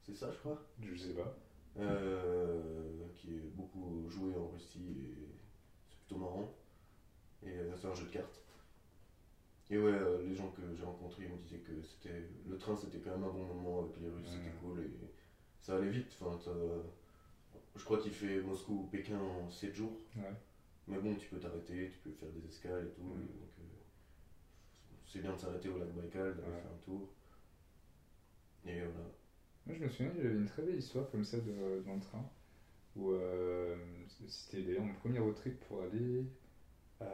c'est 0.00 0.14
ça 0.14 0.30
je 0.30 0.36
crois? 0.38 0.58
Je 0.80 0.94
sais 0.94 1.12
pas. 1.12 1.34
euh, 1.78 3.06
qui 3.14 3.34
est 3.36 3.46
beaucoup 3.54 4.06
joué 4.08 4.34
en 4.36 4.46
Russie 4.48 4.96
et 5.04 5.28
plutôt 5.98 6.16
marrant. 6.16 6.50
Et 7.42 7.56
c'est 7.76 7.86
un 7.88 7.94
jeu 7.94 8.04
de 8.04 8.10
cartes. 8.10 8.45
Et 9.70 9.78
ouais, 9.78 9.90
euh, 9.90 10.22
les 10.22 10.34
gens 10.34 10.48
que 10.50 10.62
j'ai 10.74 10.84
rencontrés 10.84 11.24
ils 11.24 11.30
me 11.30 11.36
disaient 11.38 11.58
que 11.58 11.82
c'était 11.82 12.22
le 12.48 12.56
train 12.56 12.76
c'était 12.76 12.98
quand 12.98 13.10
même 13.10 13.24
un 13.24 13.32
bon 13.32 13.44
moment 13.46 13.80
avec 13.80 13.96
les 14.00 14.08
Russes, 14.08 14.28
c'était 14.28 14.48
Mhm. 14.50 14.60
cool 14.60 14.80
et 14.80 14.90
ça 15.60 15.76
allait 15.76 15.90
vite. 15.90 16.16
Enfin, 16.20 16.38
je 17.74 17.84
crois 17.84 17.98
qu'il 17.98 18.12
fait 18.12 18.40
Moscou 18.40 18.82
ou 18.84 18.86
Pékin 18.86 19.18
en 19.18 19.50
7 19.50 19.74
jours. 19.74 19.98
Ouais. 20.16 20.32
Mais 20.88 20.98
bon, 20.98 21.14
tu 21.16 21.28
peux 21.28 21.38
t'arrêter, 21.38 21.90
tu 21.90 21.98
peux 21.98 22.12
faire 22.12 22.28
des 22.30 22.46
escales 22.48 22.86
et 22.86 22.90
tout. 22.90 23.02
Et 23.02 23.26
donc, 23.26 23.50
euh, 23.58 23.62
c'est 25.04 25.18
bien 25.20 25.32
de 25.34 25.38
s'arrêter 25.38 25.68
au 25.68 25.78
lac 25.78 25.92
Baïkal, 25.92 26.36
d'aller 26.36 26.48
Ouais. 26.48 26.60
faire 26.60 26.70
un 26.70 26.84
tour. 26.84 27.08
Et 28.66 28.80
voilà. 28.80 29.08
Moi, 29.66 29.74
je 29.76 29.82
me 29.84 29.88
souviens, 29.88 30.12
j'avais 30.14 30.28
une 30.34 30.46
très 30.46 30.62
belle 30.62 30.76
histoire 30.78 31.10
comme 31.10 31.24
ça 31.24 31.38
de- 31.38 31.82
dans 31.84 31.94
le 31.94 32.00
train. 32.00 32.24
Où 32.94 33.10
euh, 33.10 33.76
c'était 34.28 34.62
d'ailleurs 34.62 34.84
mon 34.84 34.94
premier 34.94 35.18
road 35.18 35.34
trip 35.34 35.58
pour 35.66 35.82
aller 35.82 36.24
à, 37.00 37.04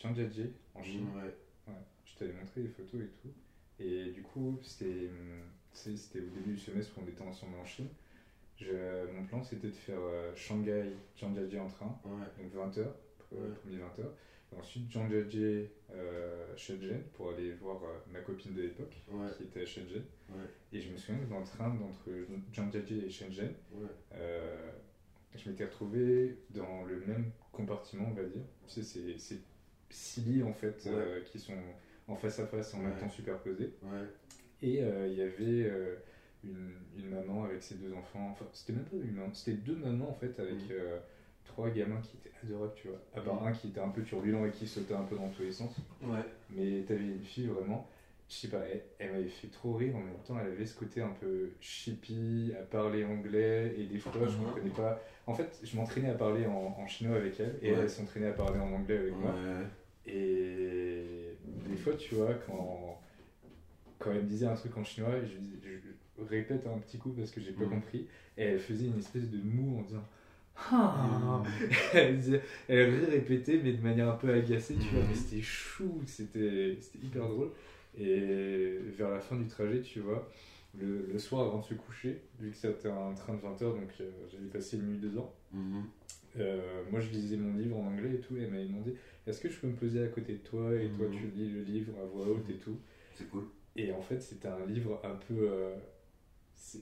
Zhangjiajie, 0.00 0.52
en 0.74 0.82
Chine. 0.82 1.06
Ouais. 1.14 1.34
Ouais, 1.68 1.74
je 2.04 2.16
t'avais 2.18 2.32
montré 2.32 2.62
les 2.62 2.68
photos 2.68 3.00
et 3.02 3.08
tout. 3.22 3.32
Et 3.80 4.10
du 4.10 4.22
coup, 4.22 4.58
c'était 4.62 5.10
c'est- 5.72 5.96
c'était 5.96 6.20
au 6.20 6.28
début 6.30 6.52
du 6.54 6.58
semestre 6.58 6.92
où 6.98 7.02
on 7.04 7.08
était 7.08 7.22
ensemble 7.22 7.56
en 7.58 7.64
Chine. 7.64 7.88
Je- 8.56 9.06
mon 9.12 9.24
plan, 9.24 9.42
c'était 9.44 9.68
de 9.68 9.72
faire 9.72 10.00
euh, 10.00 10.34
Shanghai, 10.34 10.90
Zhangjiajie 11.18 11.58
en 11.60 11.68
train, 11.68 12.00
Ouais. 12.04 12.26
donc 12.42 12.52
20h, 12.52 12.86
Ouais. 13.30 13.48
premier 13.62 13.76
20h. 13.78 14.06
Et 14.52 14.56
ensuite, 14.56 14.90
Zhangjiajie, 14.90 15.68
euh, 15.92 16.56
Shenzhen, 16.56 17.02
pour 17.12 17.30
aller 17.30 17.52
voir 17.52 17.76
euh, 17.84 17.98
ma 18.10 18.20
copine 18.20 18.54
de 18.54 18.62
l'époque, 18.62 18.96
Ouais. 19.12 19.28
qui 19.36 19.44
était 19.44 19.60
à 19.62 19.66
Shenzhen. 19.66 20.02
Ouais. 20.30 20.44
Et 20.72 20.80
je 20.80 20.90
me 20.90 20.96
souviens 20.96 21.20
que 21.22 21.30
dans 21.30 21.38
le 21.40 21.44
train 21.46 21.68
d'entre 21.74 22.08
Zhangjiajie 22.54 23.04
et 23.04 23.10
Shenzhen, 23.10 23.54
Ouais. 23.74 23.86
euh, 24.14 24.72
je 25.36 25.48
m'étais 25.48 25.64
retrouvé 25.64 26.38
dans 26.50 26.84
le 26.84 27.00
même 27.06 27.30
compartiment, 27.52 28.06
on 28.10 28.14
va 28.14 28.24
dire. 28.24 28.42
Tu 28.66 28.74
sais, 28.74 28.82
c'est- 28.82 29.18
c'est 29.18 29.38
six 29.90 30.20
lits 30.22 30.42
en 30.42 30.52
fait 30.52 30.86
euh, 30.86 31.22
qui 31.24 31.38
sont 31.38 31.54
en 32.08 32.16
face 32.16 32.38
à 32.40 32.46
face 32.46 32.74
en 32.74 32.78
même 32.78 32.96
temps 32.98 33.08
superposés. 33.08 33.72
Ouais. 33.82 34.06
Et 34.62 34.82
euh, 34.82 35.06
il 35.08 35.14
y 35.14 35.22
avait 35.22 35.68
euh, 35.70 35.96
une, 36.44 36.72
une 36.96 37.08
maman 37.08 37.44
avec 37.44 37.62
ses 37.62 37.76
deux 37.76 37.92
enfants. 37.92 38.28
Enfin, 38.32 38.46
c'était 38.52 38.72
même 38.72 38.84
pas 38.84 38.96
une 38.96 39.14
maman, 39.14 39.32
c'était 39.34 39.56
deux 39.58 39.76
mamans 39.76 40.10
en 40.10 40.14
fait 40.14 40.38
avec 40.40 40.54
Mhm. 40.54 41.00
trois 41.44 41.70
gamins 41.70 42.00
qui 42.00 42.16
étaient 42.18 42.32
adorables, 42.42 42.74
tu 42.76 42.88
vois. 42.88 43.00
À 43.14 43.20
part 43.20 43.40
Mhm. 43.42 43.48
un 43.48 43.52
qui 43.52 43.68
était 43.68 43.80
un 43.80 43.88
peu 43.88 44.02
turbulent 44.02 44.44
et 44.46 44.50
qui 44.50 44.66
sautait 44.66 44.94
un 44.94 45.04
peu 45.04 45.16
dans 45.16 45.28
tous 45.30 45.42
les 45.42 45.52
sens. 45.52 45.74
Mais 46.50 46.82
t'avais 46.86 47.04
une 47.06 47.22
fille 47.22 47.46
vraiment, 47.46 47.88
je 48.28 48.34
sais 48.34 48.48
pas, 48.48 48.60
elle, 48.70 48.82
elle 48.98 49.12
m'avait 49.12 49.28
fait 49.28 49.48
trop 49.48 49.74
rire 49.74 49.96
en 49.96 50.00
même 50.00 50.18
temps. 50.26 50.38
Elle 50.40 50.52
avait 50.52 50.66
ce 50.66 50.74
côté 50.78 51.00
un 51.02 51.10
peu 51.20 51.50
chippy, 51.60 52.52
à 52.58 52.62
parler 52.62 53.04
anglais, 53.04 53.74
et 53.78 53.84
des 53.86 53.98
fois 53.98 54.12
je 54.26 54.36
Mhm. 54.36 54.44
comprenais 54.44 54.70
pas. 54.70 55.00
En 55.28 55.34
fait, 55.34 55.60
je 55.62 55.76
m'entraînais 55.76 56.08
à 56.10 56.14
parler 56.14 56.46
en, 56.46 56.74
en 56.78 56.86
chinois 56.86 57.16
avec 57.16 57.38
elle, 57.38 57.58
et 57.62 57.70
Ouais. 57.72 57.78
elle 57.82 57.90
s'entraînait 57.90 58.28
à 58.28 58.32
parler 58.32 58.58
en 58.58 58.72
anglais 58.72 58.96
avec 58.98 59.14
moi. 59.16 59.34
Et 60.06 61.36
des 61.68 61.76
fois, 61.76 61.92
tu 61.94 62.14
vois, 62.14 62.34
quand, 62.46 62.98
quand 63.98 64.10
elle 64.12 64.22
me 64.22 64.28
disait 64.28 64.46
un 64.46 64.54
truc 64.54 64.76
en 64.76 64.84
chinois, 64.84 65.10
je, 65.22 65.28
je- 65.68 66.24
répète 66.28 66.66
un 66.66 66.78
petit 66.78 66.98
coup 66.98 67.10
parce 67.10 67.30
que 67.30 67.40
j'ai 67.40 67.52
pas 67.52 67.62
Mhm. 67.64 67.70
compris, 67.70 68.06
et 68.36 68.42
elle 68.42 68.58
faisait 68.58 68.86
une 68.86 68.98
espèce 68.98 69.30
de 69.30 69.38
mou 69.38 69.78
en 69.78 69.82
disant. 69.82 70.04
Ah 70.56 71.40
elle, 71.94 72.16
disait- 72.18 72.40
elle 72.68 72.80
avait 72.80 73.06
répété, 73.06 73.60
mais 73.62 73.72
de 73.72 73.80
manière 73.82 74.08
un 74.08 74.16
peu 74.16 74.32
agacée, 74.32 74.74
tu 74.74 74.88
vois, 74.94 75.02
Mhm. 75.02 75.08
mais 75.10 75.14
c'était 75.14 75.42
chou, 75.42 76.02
c'était 76.06 76.76
c'était 76.80 76.98
hyper 77.06 77.28
drôle. 77.28 77.50
Et 77.96 78.78
vers 78.96 79.10
la 79.10 79.20
fin 79.20 79.36
du 79.36 79.46
trajet, 79.46 79.80
tu 79.80 80.00
vois, 80.00 80.28
le, 80.80 81.06
le 81.12 81.18
soir 81.18 81.46
avant 81.46 81.58
de 81.60 81.64
se 81.64 81.74
coucher, 81.74 82.20
vu 82.40 82.50
que 82.50 82.56
c'était 82.56 82.88
un 82.88 83.12
train 83.14 83.34
de 83.34 83.40
20h, 83.40 83.60
donc 83.60 83.90
euh, 84.00 84.10
j'avais 84.30 84.46
passé 84.46 84.76
une 84.76 84.86
nuit 84.86 84.98
dedans, 84.98 85.32
Mhm. 85.52 85.84
euh, 86.38 86.82
moi 86.90 87.00
je 87.00 87.10
lisais 87.10 87.36
mon 87.36 87.56
livre 87.56 87.76
en 87.78 87.86
anglais 87.86 88.14
et 88.14 88.20
tout, 88.20 88.36
et 88.36 88.42
elle 88.42 88.50
m'avait 88.50 88.66
demandé 88.66 88.94
est-ce 89.26 89.40
que 89.40 89.48
je 89.48 89.58
peux 89.58 89.66
me 89.66 89.74
poser 89.76 90.02
à 90.04 90.08
côté 90.08 90.32
de 90.34 90.38
toi 90.38 90.74
et 90.74 90.88
toi 90.90 91.06
Mhm. 91.08 91.12
tu 91.12 91.26
lis 91.34 91.50
le 91.50 91.62
livre 91.62 91.92
à 92.02 92.04
voix 92.06 92.26
haute 92.28 92.48
et 92.50 92.58
tout. 92.58 92.78
C'est 93.14 93.28
cool. 93.28 93.44
Et 93.76 93.92
en 93.92 94.00
fait, 94.02 94.20
c'était 94.20 94.48
un 94.48 94.64
livre 94.66 95.00
un 95.04 95.14
peu. 95.16 95.34
euh, 95.50 95.74
c'est- 96.54 96.80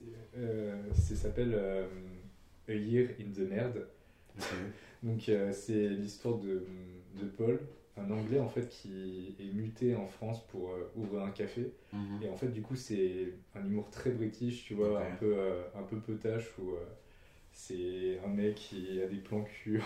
ça 0.93 1.15
s'appelle 1.15 1.55
A 2.67 2.73
Year 2.73 3.09
in 3.19 3.31
the 3.33 3.49
Nerd. 3.49 3.85
Donc, 5.03 5.31
c'est 5.51 5.89
l'histoire 5.89 6.37
de, 6.37 6.63
de 7.19 7.25
Paul, 7.37 7.59
un 7.97 8.11
anglais 8.11 8.39
en 8.39 8.49
fait 8.49 8.67
qui 8.69 9.35
est 9.39 9.53
muté 9.53 9.95
en 9.95 10.07
France 10.07 10.45
pour 10.47 10.71
euh, 10.71 10.91
ouvrir 10.95 11.23
un 11.23 11.31
café. 11.31 11.71
Mhm. 11.93 12.19
Et 12.23 12.29
en 12.29 12.35
fait, 12.35 12.47
du 12.49 12.61
coup, 12.61 12.75
c'est 12.75 13.33
un 13.55 13.65
humour 13.65 13.89
très 13.89 14.11
british, 14.11 14.65
tu 14.65 14.73
vois, 14.75 15.01
un 15.01 15.15
peu 15.15 15.33
euh, 15.37 15.61
un 15.75 15.83
peu 15.83 15.97
potache 15.97 16.45
où 16.59 16.71
euh, 16.71 16.77
c'est 17.51 18.19
un 18.23 18.29
mec 18.29 18.55
qui 18.55 19.01
a 19.01 19.07
des 19.07 19.17
plans 19.17 19.43
cul 19.43 19.81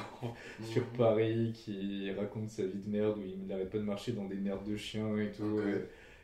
sur 0.61 0.81
Mhm. 0.83 0.97
Paris, 0.97 1.51
qui 1.53 2.11
raconte 2.11 2.49
sa 2.49 2.63
vie 2.63 2.79
de 2.79 2.89
merde 2.89 3.17
où 3.17 3.21
il 3.25 3.47
n'arrête 3.47 3.69
pas 3.69 3.77
de 3.77 3.83
marcher 3.83 4.11
dans 4.11 4.25
des 4.25 4.35
merdes 4.35 4.67
de 4.69 4.75
chiens 4.75 5.17
et 5.17 5.31
tout. 5.31 5.59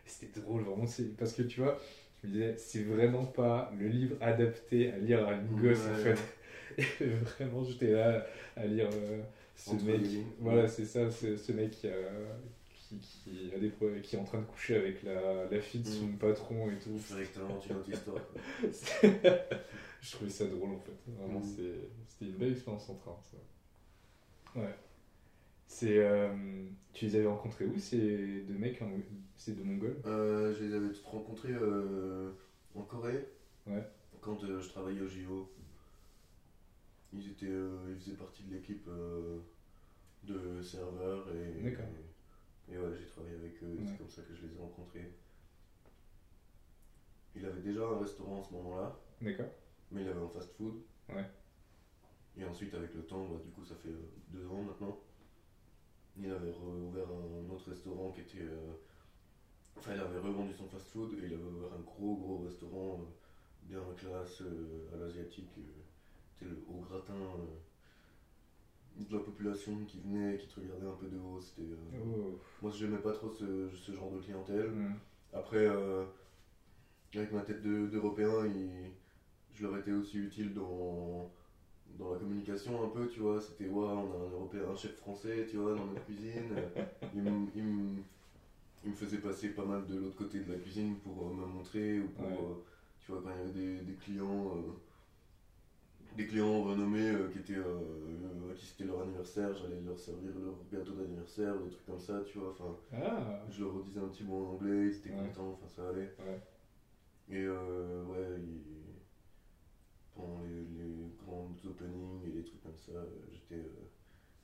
C'était 0.05 0.39
drôle, 0.41 0.61
vraiment. 0.63 0.85
Parce 1.17 1.33
que 1.33 1.41
tu 1.43 1.61
vois, 1.61 1.77
je 2.23 2.27
me 2.27 2.33
disais, 2.33 2.55
c'est 2.57 2.83
vraiment 2.83 3.25
pas 3.25 3.71
le 3.77 3.87
livre 3.87 4.15
adapté 4.21 4.91
à 4.91 4.97
lire 4.97 5.27
à 5.27 5.33
une 5.33 5.47
gosse 5.61 5.85
en 5.91 5.95
fait. 5.95 6.17
Et 7.01 7.05
vraiment, 7.07 7.63
j'étais 7.63 7.91
là 7.91 8.25
à 8.55 8.65
lire 8.65 8.87
euh, 8.93 9.21
ce 9.57 9.73
mec. 9.83 10.01
Voilà, 10.39 10.67
c'est 10.67 10.85
ça, 10.85 11.09
ce 11.11 11.51
mec 11.51 11.71
qui, 11.71 11.87
a- 11.87 11.93
qui, 12.73 12.99
qui 12.99 13.51
a 13.53 13.59
des 13.59 13.69
problèmes- 13.69 14.01
qui 14.01 14.15
est 14.15 14.19
en 14.19 14.23
train 14.23 14.39
de 14.39 14.45
coucher 14.45 14.75
avec 14.77 15.03
la, 15.03 15.45
la 15.49 15.59
fille 15.59 15.81
de 15.81 15.87
son 15.87 16.05
Mhm. 16.07 16.17
patron 16.17 16.69
et 16.71 16.79
tout. 16.79 16.99
T'inventes 17.33 17.65
une 17.69 17.75
autre 17.77 17.89
histoire. 17.89 18.21
je 20.01 20.11
trouvais 20.11 20.29
ça 20.29 20.45
drôle 20.45 20.71
en 20.71 20.79
fait. 20.79 20.93
Vraiment, 21.07 21.41
c'est- 21.43 21.89
c'était 22.07 22.31
une 22.31 22.37
belle 22.37 22.51
expérience 22.53 22.89
en 22.89 22.95
train. 22.95 23.17
Ça. 23.31 24.59
Ouais. 24.61 24.75
C'est, 25.67 25.97
euh, 25.97 26.29
tu 26.93 27.05
les 27.05 27.15
avais 27.17 27.27
rencontrés 27.27 27.65
où 27.65 27.77
ces 27.77 28.41
deux 28.47 28.57
mecs 28.57 28.81
en- 28.81 28.89
Ces 29.35 29.51
deux 29.51 29.63
mongols? 29.63 29.97
Euh, 30.05 30.55
je 30.55 30.63
les 30.63 30.73
avais 30.73 30.87
tous 30.89 31.03
rencontrés 31.03 31.51
euh, 31.53 32.31
en 32.73 32.81
Corée. 32.83 33.27
Ouais. 33.67 33.83
Quand 34.21 34.43
euh, 34.43 34.59
je 34.61 34.69
travaillais 34.69 35.01
au 35.01 35.07
JO. 35.07 35.51
Ils, 37.13 37.29
étaient, 37.29 37.45
euh, 37.47 37.91
ils 37.93 37.99
faisaient 37.99 38.15
partie 38.17 38.43
de 38.43 38.53
l'équipe 38.53 38.85
euh, 38.87 39.39
de 40.23 40.61
serveurs 40.61 41.29
et, 41.31 41.61
D'accord. 41.61 41.85
et, 42.69 42.77
ouais, 42.77 42.95
j'ai 42.99 43.05
travaillé 43.05 43.35
avec 43.35 43.61
eux 43.63 43.77
Ouais. 43.77 43.83
c'est 43.85 43.97
comme 43.97 44.09
ça 44.09 44.21
que 44.23 44.33
je 44.35 44.45
les 44.45 44.53
ai 44.53 44.57
rencontrés. 44.59 45.09
Il 47.35 47.45
avait 47.45 47.61
déjà 47.61 47.83
un 47.85 47.99
restaurant 47.99 48.39
à 48.39 48.43
ce 48.43 48.53
moment-là, 48.53 48.97
D'accord 49.21 49.49
mais 49.91 50.01
il 50.01 50.07
avait 50.09 50.19
un 50.19 50.27
fast-food. 50.27 50.75
Ouais. 51.13 51.25
Et 52.35 52.43
ensuite, 52.43 52.73
avec 52.73 52.93
le 52.93 53.03
temps, 53.03 53.25
bah, 53.25 53.37
du 53.41 53.49
coup, 53.51 53.63
ça 53.63 53.73
fait 53.75 53.87
euh, 53.89 54.11
deux 54.27 54.45
ans 54.49 54.61
maintenant. 54.61 54.99
Il 56.17 56.29
avait 56.29 56.51
ouvert 56.51 57.07
un 57.07 57.49
autre 57.49 57.69
restaurant 57.69 58.11
qui 58.11 58.21
était. 58.21 58.39
euh, 58.41 58.73
Enfin, 59.77 59.93
il 59.93 59.99
avait 60.01 60.17
revendu 60.17 60.53
son 60.53 60.67
fast-food 60.67 61.13
et 61.13 61.27
il 61.27 61.33
avait 61.33 61.43
ouvert 61.43 61.71
un 61.73 61.79
gros, 61.81 62.15
gros 62.17 62.39
restaurant 62.39 62.99
bien 63.63 63.81
classe 63.95 64.41
à 64.93 64.97
l'asiatique. 64.97 65.47
C'était 66.39 66.51
le 66.51 66.57
haut 66.67 66.81
gratin 66.87 67.13
euh, 67.13 69.03
de 69.09 69.13
la 69.17 69.23
population 69.23 69.73
qui 69.85 69.99
venait, 69.99 70.37
qui 70.37 70.47
te 70.47 70.59
regardait 70.59 70.85
un 70.85 70.95
peu 70.99 71.07
de 71.07 71.17
haut. 71.17 71.39
C'était. 71.41 71.61
euh, 71.69 71.75
Oh. 71.99 72.39
Moi, 72.61 72.71
j'aimais 72.71 72.97
pas 72.97 73.11
trop 73.11 73.29
ce, 73.31 73.69
ce 73.73 73.91
genre 73.93 74.11
de 74.11 74.19
clientèle. 74.19 74.69
Mhm. 74.69 74.95
Après, 75.33 75.65
euh, 75.65 76.03
avec 77.15 77.31
ma 77.31 77.41
tête 77.41 77.61
de- 77.61 77.87
d'Européen, 77.87 78.45
je 79.53 79.63
leur 79.63 79.77
étais 79.77 79.91
aussi 79.91 80.17
utile 80.19 80.53
dans, 80.53 81.29
dans 81.97 82.11
la 82.13 82.19
communication 82.19 82.83
un 82.83 82.89
peu, 82.89 83.07
tu 83.07 83.19
vois. 83.19 83.39
C'était, 83.41 83.67
ouais, 83.67 83.85
on 83.85 84.11
a 84.11 84.15
un 84.27 84.31
Européen, 84.31 84.61
un 84.71 84.75
chef 84.75 84.95
français, 84.95 85.45
tu 85.49 85.57
vois, 85.57 85.73
dans 85.73 85.85
notre 85.85 86.05
cuisine. 86.05 86.53
Il 87.15 87.21
me, 87.23 87.47
il 87.55 87.63
me- 87.63 88.01
il 88.83 88.91
me 88.91 88.95
faisait 88.95 89.17
passer 89.17 89.49
pas 89.49 89.65
mal 89.65 89.85
de 89.87 89.95
l'autre 89.95 90.15
côté 90.15 90.39
de 90.41 90.51
la 90.51 90.57
cuisine 90.59 90.97
pour 90.99 91.27
euh, 91.27 91.31
me 91.31 91.45
montrer, 91.45 91.99
ou 91.99 92.07
pour, 92.09 92.25
Ouais. 92.25 92.55
tu 92.99 93.11
vois, 93.11 93.21
quand 93.23 93.31
il 93.31 93.37
y 93.37 93.41
avait 93.41 93.51
des, 93.51 93.81
des 93.81 93.93
clients... 93.93 94.55
euh, 94.55 94.71
des 96.17 96.25
clients 96.27 96.63
renommés 96.63 97.11
euh, 97.11 97.29
qui 97.29 97.39
étaient 97.39 97.55
euh, 97.55 98.51
à 98.51 98.53
qui 98.55 98.65
c'était 98.65 98.85
leur 98.85 99.01
anniversaire, 99.01 99.55
j'allais 99.55 99.79
leur 99.85 99.99
servir 99.99 100.31
leur 100.39 100.55
gâteau 100.71 100.93
d'anniversaire, 100.93 101.59
des 101.59 101.69
trucs 101.69 101.85
comme 101.85 101.99
ça, 101.99 102.21
tu 102.25 102.39
vois. 102.39 102.49
Enfin, 102.49 102.75
Ah 102.93 103.45
je 103.49 103.61
leur 103.61 103.73
redisais 103.73 103.99
un 104.01 104.07
petit 104.07 104.23
mot 104.23 104.41
en 104.45 104.53
anglais, 104.53 104.87
ils 104.87 104.95
étaient 104.97 105.09
Ouais. 105.11 105.27
contents, 105.27 105.51
enfin 105.51 105.67
ça 105.67 105.89
allait. 105.89 106.11
Ouais. 106.19 106.39
Et 107.29 107.43
euh, 107.45 108.03
ouais, 108.05 108.41
pendant 110.15 110.39
les, 110.41 110.65
les 110.65 111.11
grands 111.17 111.47
openings 111.65 112.25
et 112.25 112.31
les 112.31 112.43
trucs 112.43 112.61
comme 112.63 112.77
ça, 112.77 112.91
euh, 112.91 113.05
j'étais. 113.31 113.55
euh, 113.61 113.87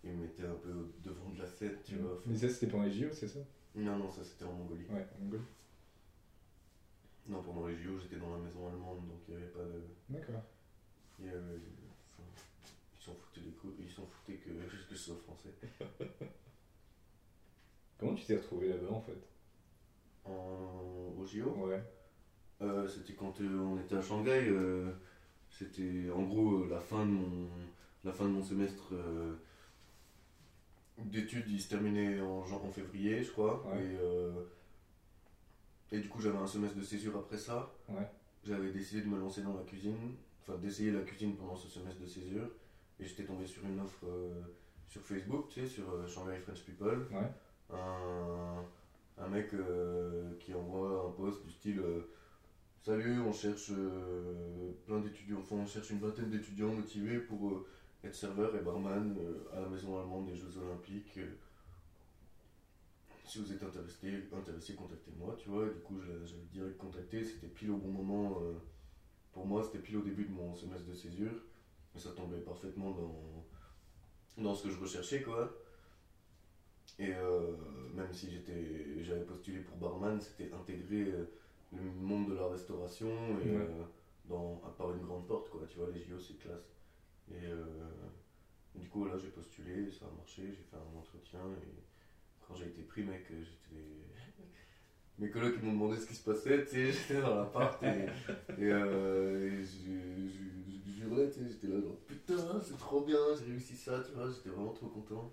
ils 0.05 0.11
me 0.11 0.21
mettaient 0.23 0.43
un 0.45 0.55
peu 0.55 0.85
devant 1.01 1.29
de 1.29 1.39
la 1.39 1.47
scène, 1.47 1.77
tu 1.85 1.95
vois. 1.95 2.19
Mais 2.25 2.35
ça, 2.35 2.49
c'était 2.49 2.67
pendant 2.67 2.83
les 2.83 2.91
JO, 2.91 3.11
c'est 3.13 3.27
ça? 3.27 3.39
Non, 3.75 3.97
non, 3.97 4.09
ça 4.09 4.23
c'était 4.23 4.43
en 4.45 4.51
Mongolie. 4.51 4.83
Ouais, 4.89 5.05
en 5.17 5.23
Mongolie. 5.23 5.43
Non, 7.27 7.41
pendant 7.41 7.65
les 7.65 7.75
JO, 7.75 7.97
j'étais 7.97 8.17
dans 8.17 8.31
la 8.31 8.37
maison 8.37 8.67
allemande, 8.67 9.07
donc 9.07 9.19
il 9.27 9.33
n'y 9.35 9.41
avait 9.41 9.49
pas 9.49 9.63
de. 9.63 9.81
D'accord. 10.09 10.41
Enfin, 11.21 12.23
ils 12.95 13.03
s'en 13.03 13.13
foutaient 13.13 13.41
des 13.41 13.51
coups, 13.51 13.73
ils 13.79 13.89
s'en 13.91 14.05
foutaient 14.05 14.37
que, 14.37 14.49
que 14.89 14.91
je 14.91 14.95
sois 14.95 15.15
français. 15.17 15.53
Comment 17.99 18.15
tu 18.15 18.25
t'es 18.25 18.35
retrouvé 18.35 18.69
là-bas 18.69 18.91
en 18.91 19.01
fait? 19.01 19.17
En, 20.25 21.13
au 21.17 21.25
JO 21.25 21.67
Ouais. 21.67 21.81
Euh, 22.61 22.87
c'était 22.87 23.13
quand 23.13 23.39
euh, 23.41 23.57
on 23.59 23.79
était 23.79 23.95
à 23.95 24.01
Shanghai. 24.01 24.47
euh, 24.47 24.91
c'était 25.49 26.09
en 26.13 26.23
gros 26.23 26.63
euh, 26.63 26.67
la 26.69 26.79
fin 26.79 27.05
de 27.05 27.11
mon 27.11 27.47
la 28.03 28.11
fin 28.11 28.25
de 28.25 28.31
mon 28.31 28.43
semestre 28.43 28.93
euh, 28.93 29.33
d'études, 30.97 31.45
il 31.49 31.61
se 31.61 31.69
terminait 31.69 32.19
en, 32.21 32.39
en 32.41 32.71
février, 32.71 33.23
je 33.23 33.31
crois. 33.31 33.65
Ouais. 33.67 33.81
Et, 33.81 33.97
euh, 34.01 34.43
et 35.91 35.99
du 35.99 36.09
coup, 36.09 36.19
j'avais 36.21 36.37
un 36.37 36.47
semestre 36.47 36.77
de 36.77 36.83
césure 36.83 37.17
après 37.17 37.37
ça. 37.37 37.71
Ouais. 37.89 38.07
J'avais 38.43 38.71
décidé 38.71 39.01
de 39.01 39.07
me 39.07 39.17
lancer 39.17 39.41
dans 39.41 39.55
la 39.55 39.63
cuisine, 39.63 40.15
enfin 40.45 40.59
d'essayer 40.59 40.91
la 40.91 41.01
cuisine 41.01 41.35
pendant 41.35 41.55
ce 41.55 41.67
semestre 41.67 42.01
de 42.01 42.07
césure. 42.07 42.49
Et 42.99 43.05
j'étais 43.05 43.23
tombé 43.23 43.45
sur 43.45 43.63
une 43.65 43.79
offre 43.79 44.05
euh, 44.05 44.41
sur 44.87 45.01
Facebook, 45.01 45.49
tu 45.49 45.61
sais, 45.61 45.67
sur 45.67 45.89
euh, 45.89 46.07
Shanghai 46.07 46.37
French 46.37 46.63
People. 46.63 47.07
Ouais. 47.11 47.29
Un, 47.71 48.63
un 49.17 49.27
mec 49.29 49.53
euh, 49.53 50.37
qui 50.39 50.53
envoie 50.53 51.07
un 51.07 51.11
post 51.11 51.43
du 51.43 51.51
style 51.51 51.81
Salut, 52.85 53.21
on 53.21 53.31
cherche 53.31 53.71
euh, 53.71 54.73
plein 54.85 54.99
d'étudiants, 54.99 55.39
enfin 55.39 55.55
on 55.55 55.65
cherche 55.65 55.89
une 55.91 55.99
vingtaine 55.99 56.29
d'étudiants 56.29 56.73
motivés 56.73 57.19
pour 57.19 57.49
euh, 57.49 57.65
être 58.03 58.13
serveur 58.13 58.53
et 58.57 58.59
barman 58.59 59.15
euh, 59.17 59.57
à 59.57 59.61
la 59.61 59.69
maison 59.69 59.97
allemande 59.97 60.25
des 60.25 60.35
Jeux 60.35 60.57
Olympiques. 60.57 61.17
Si 63.25 63.39
vous 63.39 63.53
êtes 63.53 63.63
intéressé, 63.63 64.25
intéressé 64.37 64.75
contactez-moi, 64.75 65.33
tu 65.39 65.47
vois. 65.47 65.65
Et 65.65 65.69
du 65.69 65.79
coup, 65.79 65.97
j'avais 66.01 66.43
direct 66.51 66.77
contacté, 66.77 67.23
c'était 67.23 67.47
pile 67.47 67.71
au 67.71 67.77
bon 67.77 67.87
moment. 67.87 68.41
Pour 69.33 69.45
moi, 69.45 69.63
c'était 69.63 69.79
pile 69.79 69.97
au 69.97 70.01
début 70.01 70.25
de 70.25 70.31
mon 70.31 70.55
semestre 70.55 70.87
de 70.87 70.93
césure. 70.93 71.35
Et 71.95 71.99
ça 71.99 72.11
tombait 72.11 72.39
parfaitement 72.39 72.91
dans, 72.91 73.45
dans 74.37 74.53
ce 74.53 74.63
que 74.63 74.69
je 74.69 74.77
recherchais, 74.79 75.21
quoi. 75.21 75.51
Et 76.99 77.11
euh, 77.11 77.55
même 77.93 78.13
si 78.13 78.29
j'étais, 78.29 79.03
j'avais 79.03 79.23
postulé 79.23 79.59
pour 79.59 79.77
barman, 79.77 80.19
c'était 80.21 80.51
intégrer 80.53 81.01
euh, 81.09 81.23
le 81.71 81.81
monde 81.81 82.27
de 82.29 82.33
la 82.33 82.47
restauration 82.47 83.07
et 83.39 83.49
Ouais. 83.49 83.67
euh, 83.67 83.83
dans, 84.25 84.57
par 84.77 84.91
une 84.91 85.01
grande 85.01 85.25
porte, 85.25 85.49
quoi. 85.49 85.65
Tu 85.67 85.77
vois, 85.77 85.89
les 85.89 85.99
JO, 85.99 86.19
c'est 86.19 86.37
classe. 86.37 86.69
Et 87.31 87.45
euh, 87.47 87.65
du 88.75 88.87
coup, 88.89 89.05
là, 89.05 89.17
j'ai 89.17 89.29
postulé, 89.29 89.91
ça 89.91 90.05
a 90.07 90.11
marché, 90.17 90.43
j'ai 90.51 90.63
fait 90.63 90.77
un 90.77 90.97
entretien 90.97 91.41
et 91.63 91.83
quand 92.47 92.55
j'ai 92.55 92.67
été 92.67 92.83
pris, 92.83 93.03
mec, 93.03 93.25
j'étais. 93.29 93.85
Mes 95.19 95.29
colocs 95.29 95.53
ils 95.61 95.65
m'ont 95.65 95.73
demandé 95.73 95.97
ce 95.97 96.07
qui 96.07 96.15
se 96.15 96.23
passait, 96.23 96.65
tu 96.65 96.71
sais, 96.71 96.91
j'étais 97.07 97.21
dans 97.21 97.35
l'appart 97.35 97.81
et, 97.83 97.87
et, 98.57 98.71
euh, 98.71 99.47
et 99.51 99.63
je, 99.63 100.91
jurais, 100.91 101.29
tu 101.29 101.39
sais, 101.39 101.49
j'étais 101.49 101.67
là 101.67 101.79
genre 101.81 101.97
putain, 102.07 102.59
c'est 102.61 102.77
trop 102.77 103.01
bien, 103.01 103.17
j'ai 103.37 103.51
réussi 103.51 103.75
ça, 103.75 104.03
tu 104.05 104.13
vois, 104.13 104.29
j'étais 104.29 104.49
vraiment 104.49 104.73
trop 104.73 104.87
content. 104.87 105.31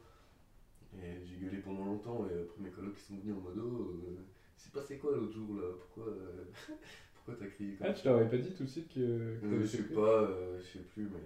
Et 0.97 1.25
j'ai 1.25 1.37
gueulé 1.37 1.59
pendant 1.59 1.85
longtemps 1.85 2.27
et 2.29 2.41
après 2.43 2.61
mes 2.63 2.71
colocs 2.71 2.97
ils 2.99 3.01
sont 3.15 3.21
venus 3.21 3.37
en 3.37 3.41
mode 3.41 3.59
oh, 3.59 3.93
euh, 4.05 4.17
c'est 4.57 4.73
passé 4.73 4.99
quoi 4.99 5.13
l'autre 5.17 5.33
jour 5.33 5.55
là, 5.57 5.69
pourquoi, 5.79 6.13
euh, 6.13 6.45
pourquoi 7.15 7.35
t'as 7.39 7.47
crié 7.47 7.77
comme 7.77 7.87
Ah, 7.89 7.93
tu 7.95 8.07
leur 8.09 8.17
avais 8.19 8.29
pas 8.29 8.37
dit 8.39 8.53
tout 8.55 8.65
de 8.65 8.69
suite 8.69 8.89
que, 8.89 9.39
que 9.41 9.47
euh, 9.47 9.61
je 9.63 9.67
sais 9.67 9.85
pas, 9.85 10.01
euh, 10.25 10.59
je 10.61 10.67
sais 10.67 10.85
plus, 10.93 11.05
mais 11.05 11.21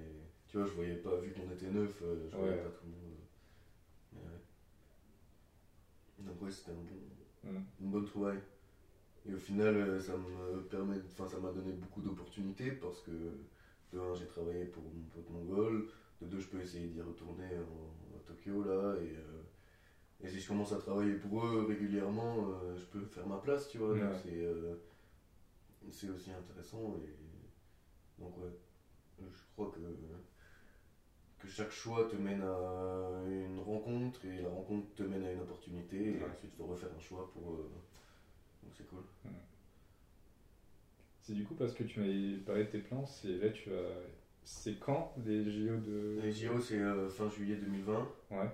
tu 0.46 0.58
vois, 0.58 0.66
je 0.66 0.73
voyais 0.73 0.96
pas, 0.96 1.16
vu 1.16 1.32
qu'on 1.32 1.50
était 1.50 1.70
neuf, 1.70 1.96
je 2.00 2.37
voyais 2.37 2.52
Ouais. 2.56 2.62
pas 2.62 2.68
tout 2.70 2.84
le 2.87 2.92
monde. 2.92 3.16
Mais 4.12 4.20
ouais. 4.20 4.38
Donc 6.30 6.42
ouais, 6.42 6.50
c'était 6.50 6.70
un 6.73 6.75
bon, 6.75 7.00
Hmm. 7.44 7.60
une 7.80 7.90
bonne 7.90 8.04
trouvaille. 8.04 8.40
Et 9.26 9.34
au 9.34 9.38
final, 9.38 9.74
euh, 9.76 10.00
ça 10.00 10.16
me 10.16 10.62
permet, 10.62 10.96
enfin, 11.12 11.26
ça 11.28 11.38
m'a 11.38 11.50
donné 11.50 11.72
beaucoup 11.72 12.02
d'opportunités 12.02 12.72
parce 12.72 13.00
que 13.02 13.10
de 13.92 13.98
un, 13.98 14.14
j'ai 14.14 14.26
travaillé 14.26 14.64
pour 14.66 14.82
mon 14.84 15.04
pote 15.14 15.30
mongol, 15.30 15.86
de 16.20 16.26
deux, 16.26 16.40
je 16.40 16.48
peux 16.48 16.60
essayer 16.60 16.88
d'y 16.88 17.00
retourner 17.00 17.58
en- 17.58 18.16
à 18.16 18.20
Tokyo 18.26 18.62
là, 18.64 18.94
et, 19.00 19.16
euh, 19.16 19.42
et 20.20 20.28
si 20.28 20.40
je 20.40 20.48
commence 20.48 20.72
à 20.72 20.78
travailler 20.78 21.14
pour 21.14 21.44
eux 21.44 21.64
régulièrement, 21.68 22.46
euh, 22.48 22.76
je 22.76 22.84
peux 22.86 23.04
faire 23.06 23.26
ma 23.26 23.38
place, 23.38 23.68
tu 23.68 23.78
vois. 23.78 23.94
donc 23.94 24.26
euh, 24.26 24.74
c'est 25.90 26.08
aussi 26.08 26.30
intéressant 26.32 26.94
et 26.96 27.14
donc 28.18 28.37
ouais, 28.38 28.52
je 29.20 29.24
crois 29.54 29.70
que 29.70 29.80
que 31.44 31.50
chaque 31.50 31.70
choix 31.70 32.09
te 32.09 32.16
mène 32.16 32.42
à 32.42 33.22
une 33.28 33.61
rencontre 33.61 34.24
et 34.24 34.42
la 34.42 34.48
rencontre 34.48 34.94
te 34.94 35.02
mène 35.02 35.24
à 35.24 35.33
une 35.33 35.40
opportunité 35.40 36.18
et 36.18 36.24
ensuite 36.24 36.50
il 36.54 36.57
faut 36.57 36.66
refaire 36.66 36.90
un 36.96 37.00
choix 37.00 37.30
pour 37.33 37.52
euh, 37.52 37.70
donc 38.62 38.72
c'est 38.76 38.88
cool. 38.88 39.02
C'est 41.20 41.35
du 41.35 41.44
coup 41.44 41.54
parce 41.54 41.72
que 41.72 41.85
tu 41.85 42.00
m'avais 42.00 42.37
parlé 42.44 42.64
de 42.64 42.70
tes 42.70 42.78
plans, 42.78 43.07
c'est 43.07 43.37
là 43.38 43.50
tu 43.50 43.72
as. 43.72 43.88
C'est 44.46 44.78
quand 44.78 45.14
les 45.24 45.50
JO 45.50 45.76
de. 45.78 46.20
Les 46.22 46.33
JO 46.33 46.61
c'est 46.61 46.78
euh, 46.78 47.09
fin 47.09 47.30
juillet 47.30 47.57
2020 47.57 48.09
Ouais, 48.30 48.50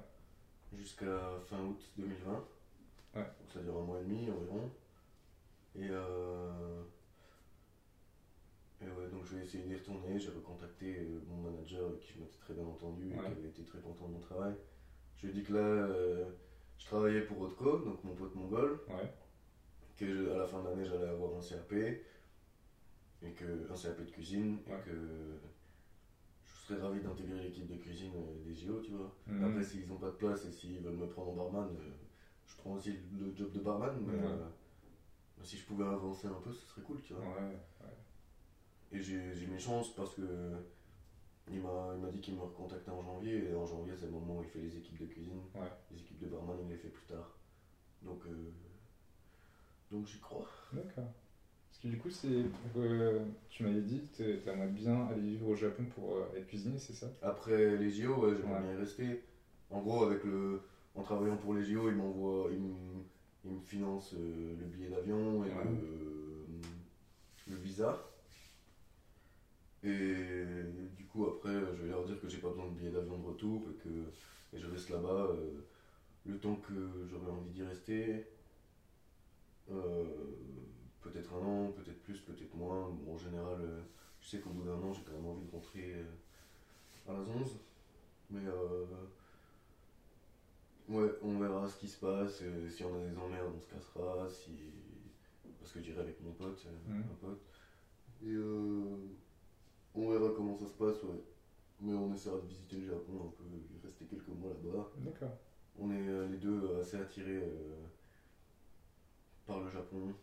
jusqu'à 0.76 1.32
fin 1.48 1.58
août 1.58 1.90
2020. 1.98 2.32
Ouais. 2.32 3.22
Donc 3.22 3.50
ça 3.52 3.60
dure 3.60 3.76
un 3.76 3.82
mois 3.82 4.00
et 4.00 4.04
demi 4.04 4.30
environ. 4.30 4.70
Et 5.76 5.88
euh, 5.90 6.82
et 8.80 8.88
ouais, 8.88 9.06
donc 9.06 9.24
je 9.24 9.34
vais 9.34 9.40
essayer 9.40 9.62
d'y 9.62 9.74
retourner. 9.74 10.18
J'ai 10.18 10.30
recontacté 10.30 10.96
euh, 10.96 11.20
mon 11.26 11.36
manager 11.38 11.84
avec 11.86 11.98
qui 11.98 12.12
je 12.12 12.18
m'étais 12.18 12.38
très 12.38 12.54
bien 12.54 12.64
entendu 12.64 13.10
et 13.10 13.16
Ouais. 13.16 13.24
qui 13.24 13.30
avait 13.30 13.46
été 13.46 13.62
très 13.62 13.78
content 13.78 14.06
de 14.06 14.12
mon 14.12 14.18
travail. 14.18 14.56
Je 15.16 15.22
lui 15.22 15.28
ai 15.28 15.30
dit 15.32 15.42
que 15.42 15.52
là, 15.52 15.58
euh, 15.58 16.30
je 16.78 16.84
travaillais 16.86 17.20
pour 17.20 17.38
Otko, 17.40 17.78
donc 17.80 18.02
mon 18.04 18.14
pote 18.14 18.34
mongol, 18.34 18.78
ouais, 18.88 19.06
que 19.96 20.06
je- 20.06 20.28
à 20.30 20.34
la 20.34 20.44
fin 20.44 20.60
de 20.60 20.64
l'année 20.64 20.84
j'allais 20.84 21.04
avoir 21.06 21.34
un 21.34 21.40
CAP, 21.40 21.72
et 23.22 23.32
que, 23.32 23.70
un 23.70 23.74
CAP 23.74 24.00
de 24.02 24.10
cuisine, 24.10 24.60
Ouais. 24.66 24.78
et 24.78 24.80
que 24.84 25.36
je 26.42 26.50
serais 26.66 26.76
ravi 26.76 27.00
d'intégrer 27.00 27.38
l'équipe 27.38 27.66
de 27.66 27.74
cuisine 27.76 28.14
euh, 28.16 28.38
des 28.38 28.54
JO, 28.54 28.80
tu 28.80 28.92
vois. 28.92 29.12
Mhm. 29.26 29.44
Après, 29.44 29.62
s'ils 29.62 29.86
n'ont 29.86 29.98
pas 29.98 30.08
de 30.08 30.14
place 30.14 30.44
et 30.46 30.50
s'ils 30.50 30.80
veulent 30.80 30.94
me 30.94 31.06
prendre 31.06 31.28
en 31.28 31.34
barman, 31.34 31.68
euh, 31.76 31.90
je 32.46 32.54
prends 32.56 32.72
aussi 32.72 32.96
le 33.18 33.30
job 33.34 33.50
de 33.52 33.60
barman, 33.60 33.94
mais 34.00 34.14
Ouais. 34.14 34.24
euh, 34.24 35.42
si 35.42 35.58
je 35.58 35.64
pouvais 35.66 35.84
avancer 35.84 36.28
un 36.28 36.38
peu, 36.38 36.50
ce 36.50 36.64
serait 36.66 36.80
cool, 36.82 37.00
tu 37.02 37.12
vois. 37.12 37.22
ouais, 37.22 37.58
Et 38.92 39.00
j'ai 39.00 39.46
mes 39.46 39.58
chances 39.58 39.94
parce 39.94 40.14
que 40.14 40.22
il 41.50 41.60
m'a 41.60 42.08
dit 42.10 42.20
qu'il 42.20 42.34
me 42.34 42.42
recontactait 42.42 42.90
en 42.90 43.02
janvier, 43.02 43.48
et 43.50 43.54
en 43.54 43.66
janvier, 43.66 43.94
c'est 43.96 44.06
le 44.06 44.12
moment 44.12 44.38
où 44.38 44.42
il 44.42 44.48
fait 44.48 44.60
les 44.60 44.76
équipes 44.76 44.98
de 44.98 45.06
cuisine. 45.06 45.40
Ouais. 45.54 45.68
Les 45.90 46.00
équipes 46.00 46.18
de 46.20 46.26
barman, 46.28 46.56
il 46.62 46.68
les 46.68 46.76
fait 46.76 46.88
plus 46.88 47.06
tard. 47.06 47.34
Donc, 48.02 48.24
euh, 48.26 48.50
donc 49.90 50.06
j'y 50.06 50.18
crois. 50.20 50.46
d'accord. 50.72 51.10
Parce 51.70 51.82
que 51.82 51.88
du 51.88 51.98
coup, 51.98 52.10
c'est. 52.10 52.44
euh, 52.76 53.18
tu 53.48 53.62
m'avais 53.62 53.80
dit 53.80 54.02
que 54.16 54.36
t'aimerais 54.36 54.68
bien 54.68 55.06
aller 55.06 55.20
vivre 55.20 55.48
au 55.48 55.54
Japon 55.56 55.84
pour 55.94 56.16
euh, 56.16 56.24
être 56.36 56.46
cuisinier, 56.46 56.78
c'est 56.78 56.92
ça? 56.92 57.06
Après 57.22 57.76
les 57.76 57.90
JO, 57.90 58.26
ouais, 58.26 58.34
j'aimerais 58.36 58.60
Ouais. 58.60 58.66
bien 58.66 58.72
y 58.74 58.76
rester. 58.76 59.22
En 59.70 59.80
gros, 59.80 60.02
avec 60.02 60.24
le, 60.24 60.60
en 60.94 61.02
travaillant 61.02 61.36
pour 61.36 61.54
les 61.54 61.64
JO, 61.64 61.88
ils 61.88 61.94
m'envoient, 61.96 62.48
ils 62.50 62.58
me, 62.60 63.02
ils 63.44 63.52
me 63.52 63.60
financent 63.60 64.14
euh, 64.14 64.56
le 64.58 64.66
billet 64.66 64.88
d'avion 64.88 65.44
et 65.44 65.48
le, 65.48 66.46
le 67.46 67.56
visa. 67.56 67.98
Et 69.82 70.64
du 70.96 71.06
coup, 71.06 71.26
après, 71.26 71.52
je 71.74 71.82
vais 71.82 71.88
leur 71.88 72.04
dire 72.04 72.20
que 72.20 72.28
j'ai 72.28 72.38
pas 72.38 72.48
besoin 72.50 72.66
de 72.66 72.74
billet 72.74 72.90
d'avion 72.90 73.18
de 73.18 73.24
retour 73.26 73.66
et 73.70 73.74
que 73.82 74.12
et 74.52 74.58
je 74.58 74.66
reste 74.68 74.90
là-bas 74.90 75.28
euh, 75.30 75.60
le 76.26 76.38
temps 76.38 76.56
que 76.56 77.06
j'aurai 77.06 77.30
envie 77.30 77.50
d'y 77.50 77.62
rester. 77.62 78.26
Euh, 79.70 80.26
peut-être 81.00 81.32
un 81.34 81.42
an, 81.44 81.72
peut-être 81.72 82.02
plus, 82.02 82.20
peut-être 82.20 82.54
moins. 82.54 82.88
Bon, 82.90 83.14
en 83.14 83.18
général, 83.18 83.60
euh, 83.60 83.80
je 84.20 84.28
sais 84.28 84.40
qu'au 84.40 84.50
bout 84.50 84.64
d'un 84.64 84.82
an, 84.82 84.92
j'ai 84.92 85.02
quand 85.02 85.12
même 85.12 85.26
envie 85.26 85.44
de 85.46 85.50
rentrer 85.50 85.94
euh, 85.94 86.04
à 87.08 87.12
la 87.12 87.20
11. 87.20 87.58
Mais 88.30 88.44
euh, 88.46 88.84
ouais, 90.88 91.10
on 91.22 91.38
verra 91.38 91.68
ce 91.68 91.76
qui 91.76 91.88
se 91.88 91.98
passe. 91.98 92.40
euh, 92.42 92.68
si 92.68 92.84
on 92.84 92.94
a 92.94 92.98
des 93.06 93.16
emmerdes, 93.18 93.52
on 93.56 93.60
se 93.60 93.66
cassera. 93.68 94.28
Si... 94.28 94.52
Parce 95.58 95.72
que 95.72 95.80
j'irai 95.80 96.00
avec 96.00 96.20
mon 96.20 96.32
pote, 96.32 96.64
euh, 96.66 96.70
Mhm. 96.90 97.04
un 97.12 97.14
pote. 97.14 97.42
Et 98.22 98.28
euh, 98.34 98.96
on 99.94 100.08
verra 100.10 100.30
comment 100.36 100.54
ça 100.56 100.66
se 100.66 100.74
passe, 100.74 101.02
ouais. 101.02 101.20
Mais 101.80 101.94
on 101.94 102.12
essaiera 102.12 102.38
de 102.38 102.46
visiter 102.46 102.76
le 102.76 102.86
Japon 102.86 103.26
un 103.26 103.30
peu, 103.30 103.44
y 103.74 103.86
rester 103.86 104.04
quelques 104.06 104.28
mois 104.28 104.50
là-bas. 104.50 104.90
D'accord. 104.98 105.36
On 105.78 105.90
est 105.90 106.08
euh, 106.08 106.28
les 106.28 106.36
deux 106.38 106.78
assez 106.80 106.96
attirés 106.98 107.38
euh, 107.42 107.86
par 109.46 109.60
le 109.60 109.68
Japon. 109.70 110.14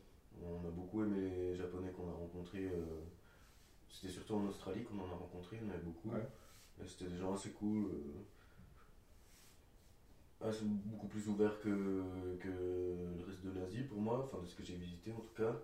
On 0.42 0.66
a 0.68 0.70
beaucoup 0.70 1.02
aimé 1.02 1.18
les 1.20 1.56
Japonais 1.56 1.92
qu'on 1.92 2.08
a 2.10 2.14
rencontrés. 2.14 2.66
euh, 2.68 3.00
C'était 3.90 4.10
surtout 4.14 4.36
en 4.36 4.46
Australie 4.48 4.84
qu'on 4.84 5.00
en 5.00 5.12
a 5.12 5.16
rencontrés, 5.16 5.60
en 5.66 5.70
avait 5.70 5.80
beaucoup. 5.80 6.10
Ouais. 6.12 6.28
Et 6.82 6.88
C'était 6.88 7.10
des 7.10 7.18
gens 7.18 7.34
assez 7.34 7.52
cool. 7.52 7.86
euh, 7.86 8.24
assez- 10.42 10.66
beaucoup 10.66 11.08
plus 11.08 11.28
ouverts 11.30 11.60
que, 11.60 12.38
que 12.40 12.48
le 13.18 13.24
reste 13.26 13.44
de 13.44 13.52
l'Asie 13.60 13.84
pour 13.84 14.00
moi, 14.00 14.24
enfin 14.26 14.42
de 14.42 14.48
ce 14.48 14.56
que 14.56 14.64
j'ai 14.64 14.76
visité 14.76 15.12
en 15.12 15.20
tout 15.20 15.34
cas. 15.36 15.56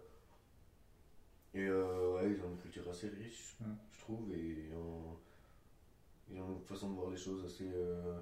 Et 1.54 1.66
euh, 1.68 2.13
ouais, 2.16 2.32
ils 2.32 2.42
ont 2.44 2.50
une 2.50 2.58
culture 2.58 2.89
assez 2.89 3.08
riche, 3.10 3.56
Ouais. 3.62 3.68
je 3.92 4.00
trouve, 4.00 4.32
et 4.34 4.68
ils 4.70 4.74
ont 4.76 5.18
une 6.56 6.62
façon 6.66 6.89
de 6.89 6.96
voir 6.96 7.12
les 7.12 7.18
choses 7.18 7.46
assez. 7.46 7.68
euh, 7.72 8.20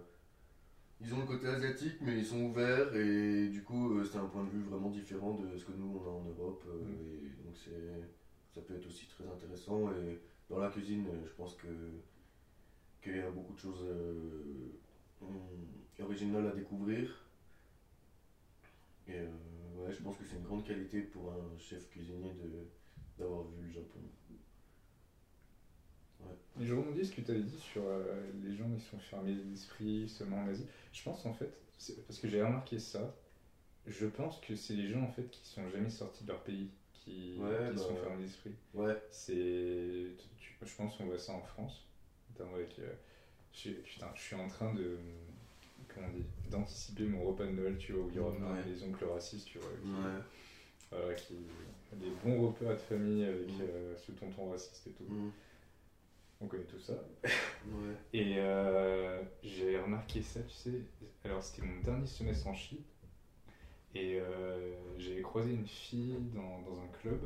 ils 1.00 1.14
ont 1.16 1.20
le 1.22 1.26
côté 1.26 1.48
asiatique, 1.48 1.96
mais 2.02 2.18
ils 2.20 2.26
sont 2.26 2.42
ouverts, 2.42 2.96
et 2.96 3.48
du 3.48 3.64
coup, 3.64 3.94
euh, 3.98 4.06
c'est 4.06 4.18
un 4.18 4.26
point 4.28 4.44
de 4.44 4.50
vue 4.50 4.62
vraiment 4.64 4.90
différent 4.90 5.34
de 5.36 5.58
ce 5.58 5.66
que 5.66 5.72
nous 5.72 5.88
on 5.98 6.06
a 6.06 6.10
en 6.10 6.24
Europe. 6.24 6.64
Mm. 6.68 6.92
Et 6.92 7.44
donc, 7.44 7.58
c'est, 7.58 8.10
ça 8.54 8.62
peut 8.62 8.76
être 8.76 8.86
aussi 8.86 9.08
très 9.08 9.26
intéressant. 9.28 9.92
Et 9.94 10.20
dans 10.50 10.60
la 10.60 10.70
cuisine, 10.70 11.08
je 11.26 11.32
pense 11.32 11.56
que 11.56 11.68
qu'il 13.02 13.16
y 13.16 13.20
a 13.20 13.30
beaucoup 13.32 13.54
de 13.54 13.60
choses 13.60 13.84
euh, 13.84 14.78
originales 16.00 16.48
à 16.48 16.52
découvrir. 16.52 17.26
Et 19.08 19.18
euh, 19.20 19.28
ouais, 19.76 19.92
je 19.92 20.02
pense 20.02 20.18
que 20.18 20.24
c'est 20.26 20.36
une 20.36 20.44
grande 20.44 20.64
qualité 20.64 21.02
pour 21.02 21.32
un 21.32 21.58
chef 21.58 21.90
cuisinier 21.90 22.32
de, 22.34 22.68
d'avoir 23.18 23.44
vu 23.44 23.66
le 23.66 23.72
Japon. 23.72 24.00
Mais 26.20 26.28
je 26.62 26.74
rebondis 26.74 27.06
ce 27.06 27.12
que 27.16 27.22
tu 27.22 27.32
avais 27.32 27.42
dit 27.42 27.60
sur 27.60 27.84
euh, 27.86 28.04
les 28.44 28.56
gens 28.56 28.70
qui 28.78 28.82
sont 28.86 29.00
fermés 29.00 29.34
d'esprit 29.36 30.08
seulement 30.10 30.38
en 30.44 30.48
Asie. 30.48 30.66
Je 30.94 31.04
pense 31.04 31.26
en 31.26 31.34
fait, 31.34 31.52
parce 32.08 32.20
que 32.20 32.28
j'ai 32.28 32.42
remarqué 32.44 32.80
ça, 32.80 33.16
je 33.88 34.06
pense 34.06 34.40
que 34.42 34.56
c'est 34.56 34.74
les 34.76 34.88
gens 34.90 35.02
en 35.02 35.12
fait 35.12 35.30
qui 35.32 35.46
sont 35.48 35.68
jamais 35.70 35.90
sortis 35.90 36.24
de 36.24 36.30
leur 36.30 36.42
pays 36.44 36.70
qui, 36.94 37.36
Ouais, 37.40 37.70
qui 37.70 37.76
bah, 37.76 37.82
sont 37.82 37.96
fermés 37.96 38.24
d'esprit. 38.24 38.52
Ouais, 38.76 38.96
C'est, 39.10 40.08
je 40.64 40.76
pense 40.78 40.96
qu'on 40.98 41.06
voit 41.06 41.18
ça 41.18 41.34
en 41.34 41.42
France, 41.42 41.84
notamment 42.32 42.56
avec. 42.56 42.78
euh, 42.80 42.92
je, 43.54 43.72
putain, 43.72 44.08
je 44.16 44.22
suis 44.22 44.36
en 44.36 44.48
train 44.48 44.74
de, 44.76 44.98
comment 45.94 46.08
on 46.08 46.16
dit, 46.16 46.24
d'anticiper 46.50 47.04
mon 47.04 47.24
repas 47.24 47.46
de 47.46 47.52
Noël, 47.52 47.78
tu 47.78 47.94
vois, 47.94 48.06
où 48.06 48.10
il 48.10 48.16
y 48.16 48.20
aura 48.20 48.32
Ouais. 48.32 48.64
les 48.68 48.84
oncles 48.84 49.06
racistes, 49.06 49.48
tu 49.48 49.58
vois, 49.58 49.70
qui, 49.82 50.98
ouais. 50.98 51.16
qui, 51.16 51.34
des 51.98 52.12
bons 52.24 52.48
repas 52.48 52.74
de 52.74 52.80
famille 52.80 53.24
avec 53.26 53.48
Mm. 53.50 53.62
euh, 53.62 53.96
ce 53.98 54.12
tonton 54.14 54.50
raciste 54.52 54.88
et 54.88 54.92
tout. 54.92 55.04
Mm. 55.12 55.32
On 56.42 56.48
connaît 56.48 56.64
tout 56.64 56.80
ça. 56.80 56.94
Ouais. 57.24 57.94
Et 58.14 58.36
euh, 58.38 59.22
j'ai 59.44 59.80
remarqué 59.80 60.22
ça, 60.24 60.42
tu 60.42 60.56
sais. 60.56 60.82
Alors, 61.24 61.44
c'était 61.44 61.66
mon 61.68 61.80
dernier 61.82 62.08
semestre 62.08 62.48
en 62.48 62.54
Chine. 62.56 62.80
Et 63.94 64.20
euh, 64.20 64.74
j'ai 64.98 65.22
croisé 65.22 65.54
une 65.54 65.68
fille 65.68 66.16
dans, 66.34 66.62
dans 66.62 66.80
un 66.82 66.88
club. 67.00 67.20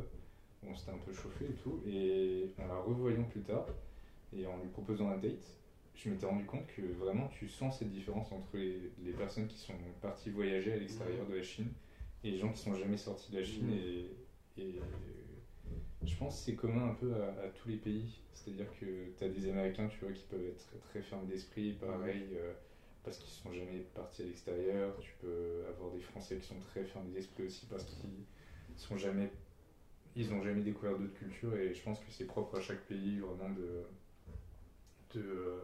On 0.67 0.75
s'était 0.75 0.91
un 0.91 0.97
peu 0.97 1.13
chauffé 1.13 1.45
et 1.45 1.53
tout. 1.63 1.81
Et 1.87 2.49
en 2.59 2.67
la 2.67 2.77
revoyant 2.77 3.23
plus 3.23 3.41
tard, 3.41 3.67
et 4.35 4.45
en 4.45 4.57
lui 4.57 4.67
proposant 4.67 5.09
un 5.09 5.17
date, 5.17 5.55
je 5.93 6.09
m'étais 6.09 6.25
rendu 6.25 6.43
compte 6.43 6.67
que 6.75 6.81
vraiment 6.81 7.29
tu 7.29 7.47
sens 7.47 7.79
cette 7.79 7.91
différence 7.91 8.31
entre 8.33 8.57
les, 8.57 8.91
les 9.03 9.13
personnes 9.13 9.47
qui 9.47 9.57
sont 9.57 9.75
parties 10.01 10.29
voyager 10.29 10.73
à 10.73 10.77
l'extérieur 10.77 11.25
de 11.27 11.35
la 11.35 11.43
Chine 11.43 11.71
et 12.23 12.31
les 12.31 12.37
gens 12.37 12.51
qui 12.51 12.59
sont 12.59 12.75
jamais 12.75 12.97
sortis 12.97 13.31
de 13.31 13.37
la 13.37 13.45
Chine. 13.45 13.71
Et, 13.71 14.61
et 14.61 14.81
je 16.05 16.15
pense 16.17 16.37
que 16.37 16.45
c'est 16.45 16.55
commun 16.55 16.89
un 16.89 16.93
peu 16.95 17.13
à, 17.15 17.27
à 17.45 17.47
tous 17.49 17.69
les 17.69 17.77
pays. 17.77 18.21
C'est-à-dire 18.33 18.67
que 18.79 18.85
tu 19.17 19.23
as 19.23 19.29
des 19.29 19.49
Américains, 19.49 19.87
tu 19.87 19.99
vois, 19.99 20.13
qui 20.13 20.23
peuvent 20.25 20.45
être 20.45 20.57
très, 20.67 20.77
très 20.89 21.01
fermes 21.01 21.25
d'esprit, 21.25 21.73
pareil, 21.73 22.27
euh, 22.33 22.53
parce 23.03 23.17
qu'ils 23.17 23.31
sont 23.31 23.51
jamais 23.51 23.79
partis 23.93 24.23
à 24.23 24.25
l'extérieur. 24.25 24.95
Tu 24.99 25.11
peux 25.21 25.65
avoir 25.69 25.91
des 25.91 26.01
Français 26.01 26.37
qui 26.37 26.47
sont 26.47 26.59
très 26.59 26.83
fermes 26.83 27.09
d'esprit 27.11 27.43
aussi 27.43 27.65
parce 27.67 27.83
qu'ils 27.85 28.25
sont 28.75 28.97
jamais, 28.97 29.31
ils 30.15 30.33
ont 30.33 30.43
jamais 30.43 30.61
découvert 30.61 30.97
d'autres 30.97 31.13
cultures. 31.17 31.55
Et 31.55 31.73
je 31.73 31.81
pense 31.83 31.99
que 31.99 32.11
c'est 32.11 32.25
propre 32.25 32.57
à 32.57 32.61
chaque 32.61 32.85
pays 32.85 33.19
vraiment 33.19 33.49
de 33.49 33.83
de, 35.13 35.55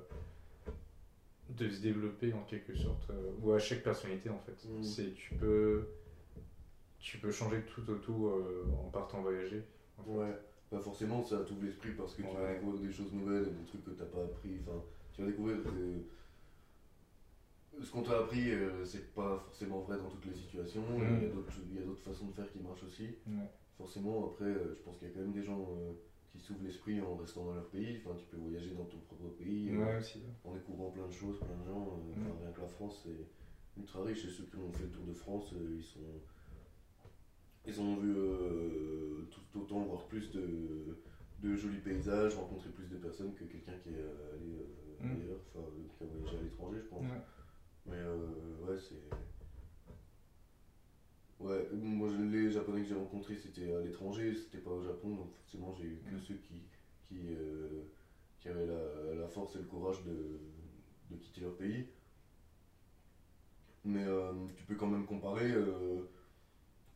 de 1.49 1.69
se 1.69 1.81
développer 1.81 2.33
en 2.33 2.43
quelque 2.43 2.75
sorte, 2.75 3.09
euh, 3.09 3.31
ou 3.41 3.51
à 3.51 3.59
chaque 3.59 3.83
personnalité 3.83 4.29
en 4.29 4.39
fait. 4.39 4.65
Mm. 4.69 4.83
C'est 4.83 5.13
tu 5.13 5.35
peux 5.35 5.87
tu 6.99 7.17
peux 7.17 7.31
changer 7.31 7.61
tout 7.63 7.89
au 7.89 7.95
tout 7.95 8.27
euh, 8.27 8.65
en 8.85 8.89
partant 8.89 9.21
voyager. 9.21 9.63
Ouais, 10.07 10.37
bah 10.71 10.79
forcément 10.79 11.23
ça 11.23 11.39
t'ouvre 11.43 11.63
l'esprit 11.63 11.91
parce 11.97 12.13
que 12.15 12.21
tu 12.21 12.27
vas 12.35 12.53
découvrir 12.53 12.81
des 12.81 12.91
choses 12.91 13.11
nouvelles, 13.13 13.45
des 13.45 13.65
trucs 13.65 13.83
que 13.85 13.91
t'as 13.91 14.05
pas 14.05 14.23
appris. 14.23 14.57
Enfin, 14.61 14.81
tu 15.13 15.21
vas 15.21 15.27
découvrir 15.27 15.57
que 15.63 15.69
ce 17.83 17.91
qu'on 17.91 18.03
t'a 18.03 18.19
appris, 18.19 18.51
euh, 18.51 18.83
c'est 18.85 19.13
pas 19.13 19.39
forcément 19.45 19.79
vrai 19.81 19.97
dans 19.97 20.09
toutes 20.09 20.25
les 20.25 20.33
situations. 20.35 20.81
Mhm. 20.97 21.17
Il 21.21 21.23
y 21.23 21.79
a 21.81 21.85
d'autres- 21.85 22.01
façons 22.03 22.27
de 22.27 22.31
faire 22.33 22.51
qui 22.51 22.59
marchent 22.59 22.83
aussi. 22.83 23.05
Ouais. 23.27 23.47
Forcément, 23.77 24.25
après, 24.27 24.45
euh, 24.45 24.75
je 24.75 24.81
pense 24.81 24.97
qu'il 24.97 25.07
y 25.07 25.11
a 25.11 25.13
quand 25.13 25.21
même 25.21 25.31
des 25.33 25.43
gens 25.43 25.59
euh, 25.61 25.93
qui 26.31 26.39
s'ouvrent 26.39 26.63
l'esprit 26.63 26.99
en 27.01 27.15
restant 27.15 27.45
dans 27.45 27.53
leur 27.53 27.67
pays. 27.69 27.99
Enfin, 28.03 28.15
tu 28.17 28.25
peux 28.25 28.37
voyager 28.37 28.71
dans 28.71 28.85
ton 28.85 28.97
propre 28.99 29.29
pays. 29.37 29.69
euh, 29.71 29.79
Ouais, 29.85 29.97
aussi. 29.97 30.21
en 30.43 30.53
découvrant 30.53 30.89
plein 30.91 31.07
de 31.07 31.11
choses, 31.13 31.37
plein 31.39 31.55
de 31.61 31.65
gens. 31.65 31.81
euh, 31.93 32.19
Mm. 32.19 32.25
enfin, 32.25 32.35
rien 32.43 32.51
que 32.51 32.61
la 32.61 32.67
France, 32.67 33.01
c'est 33.03 33.79
ultra 33.79 34.03
riche. 34.03 34.25
Et 34.25 34.29
ceux 34.29 34.43
qui 34.43 34.55
ont 34.57 34.71
fait 34.71 34.83
le 34.83 34.89
tour 34.91 35.05
de 35.05 35.13
France, 35.13 35.53
euh, 35.53 35.75
ils 35.77 35.83
sont. 35.83 35.99
Ils 37.67 37.79
ont 37.79 37.95
vu 37.97 38.11
euh, 38.15 39.27
tout 39.29 39.59
autant, 39.59 39.85
plus 40.11 40.29
de, 40.31 40.97
de 41.39 41.55
jolis 41.55 41.79
paysages, 41.79 42.35
rencontrer 42.35 42.69
plus 42.69 42.89
de 42.89 42.97
personnes 42.97 43.33
que 43.33 43.45
quelqu'un 43.45 43.75
qui 43.81 43.89
est 43.91 44.01
allé 44.33 44.57
euh, 44.59 44.65
Mm. 44.99 45.13
ailleurs, 45.13 45.39
enfin, 45.47 45.65
euh, 45.65 45.87
qui 45.97 46.03
a 46.03 46.05
voyagé 46.05 46.37
à 46.37 46.41
l'étranger, 46.41 46.79
je 46.83 46.87
pense. 46.89 47.01
Ouais. 47.03 47.21
Mais 47.85 47.95
euh, 47.97 48.57
ouais, 48.59 48.77
c'est. 48.77 48.99
Ouais, 51.39 51.67
moi 51.71 52.07
les 52.31 52.51
japonais 52.51 52.81
que 52.81 52.87
j'ai 52.87 52.93
rencontrés 52.93 53.35
c'était 53.35 53.71
à 53.73 53.79
l'étranger, 53.79 54.35
c'était 54.35 54.59
pas 54.59 54.69
au 54.69 54.81
Japon, 54.81 55.15
donc 55.15 55.31
forcément 55.33 55.71
j'ai 55.73 55.85
eu 55.85 55.97
que 56.07 56.15
Mm. 56.15 56.19
ceux 56.19 56.35
qui, 56.35 56.61
qui, 57.07 57.15
euh, 57.31 57.81
qui 58.39 58.49
avaient 58.49 58.65
la, 58.65 59.15
la 59.15 59.27
force 59.27 59.55
et 59.55 59.59
le 59.59 59.65
courage 59.65 60.03
de, 60.03 60.37
de 61.09 61.15
quitter 61.15 61.41
leur 61.41 61.55
pays. 61.55 61.85
Mais 63.83 64.05
tu 64.55 64.63
peux 64.63 64.75
quand 64.75 64.87
même 64.87 65.05
comparer 65.05 65.51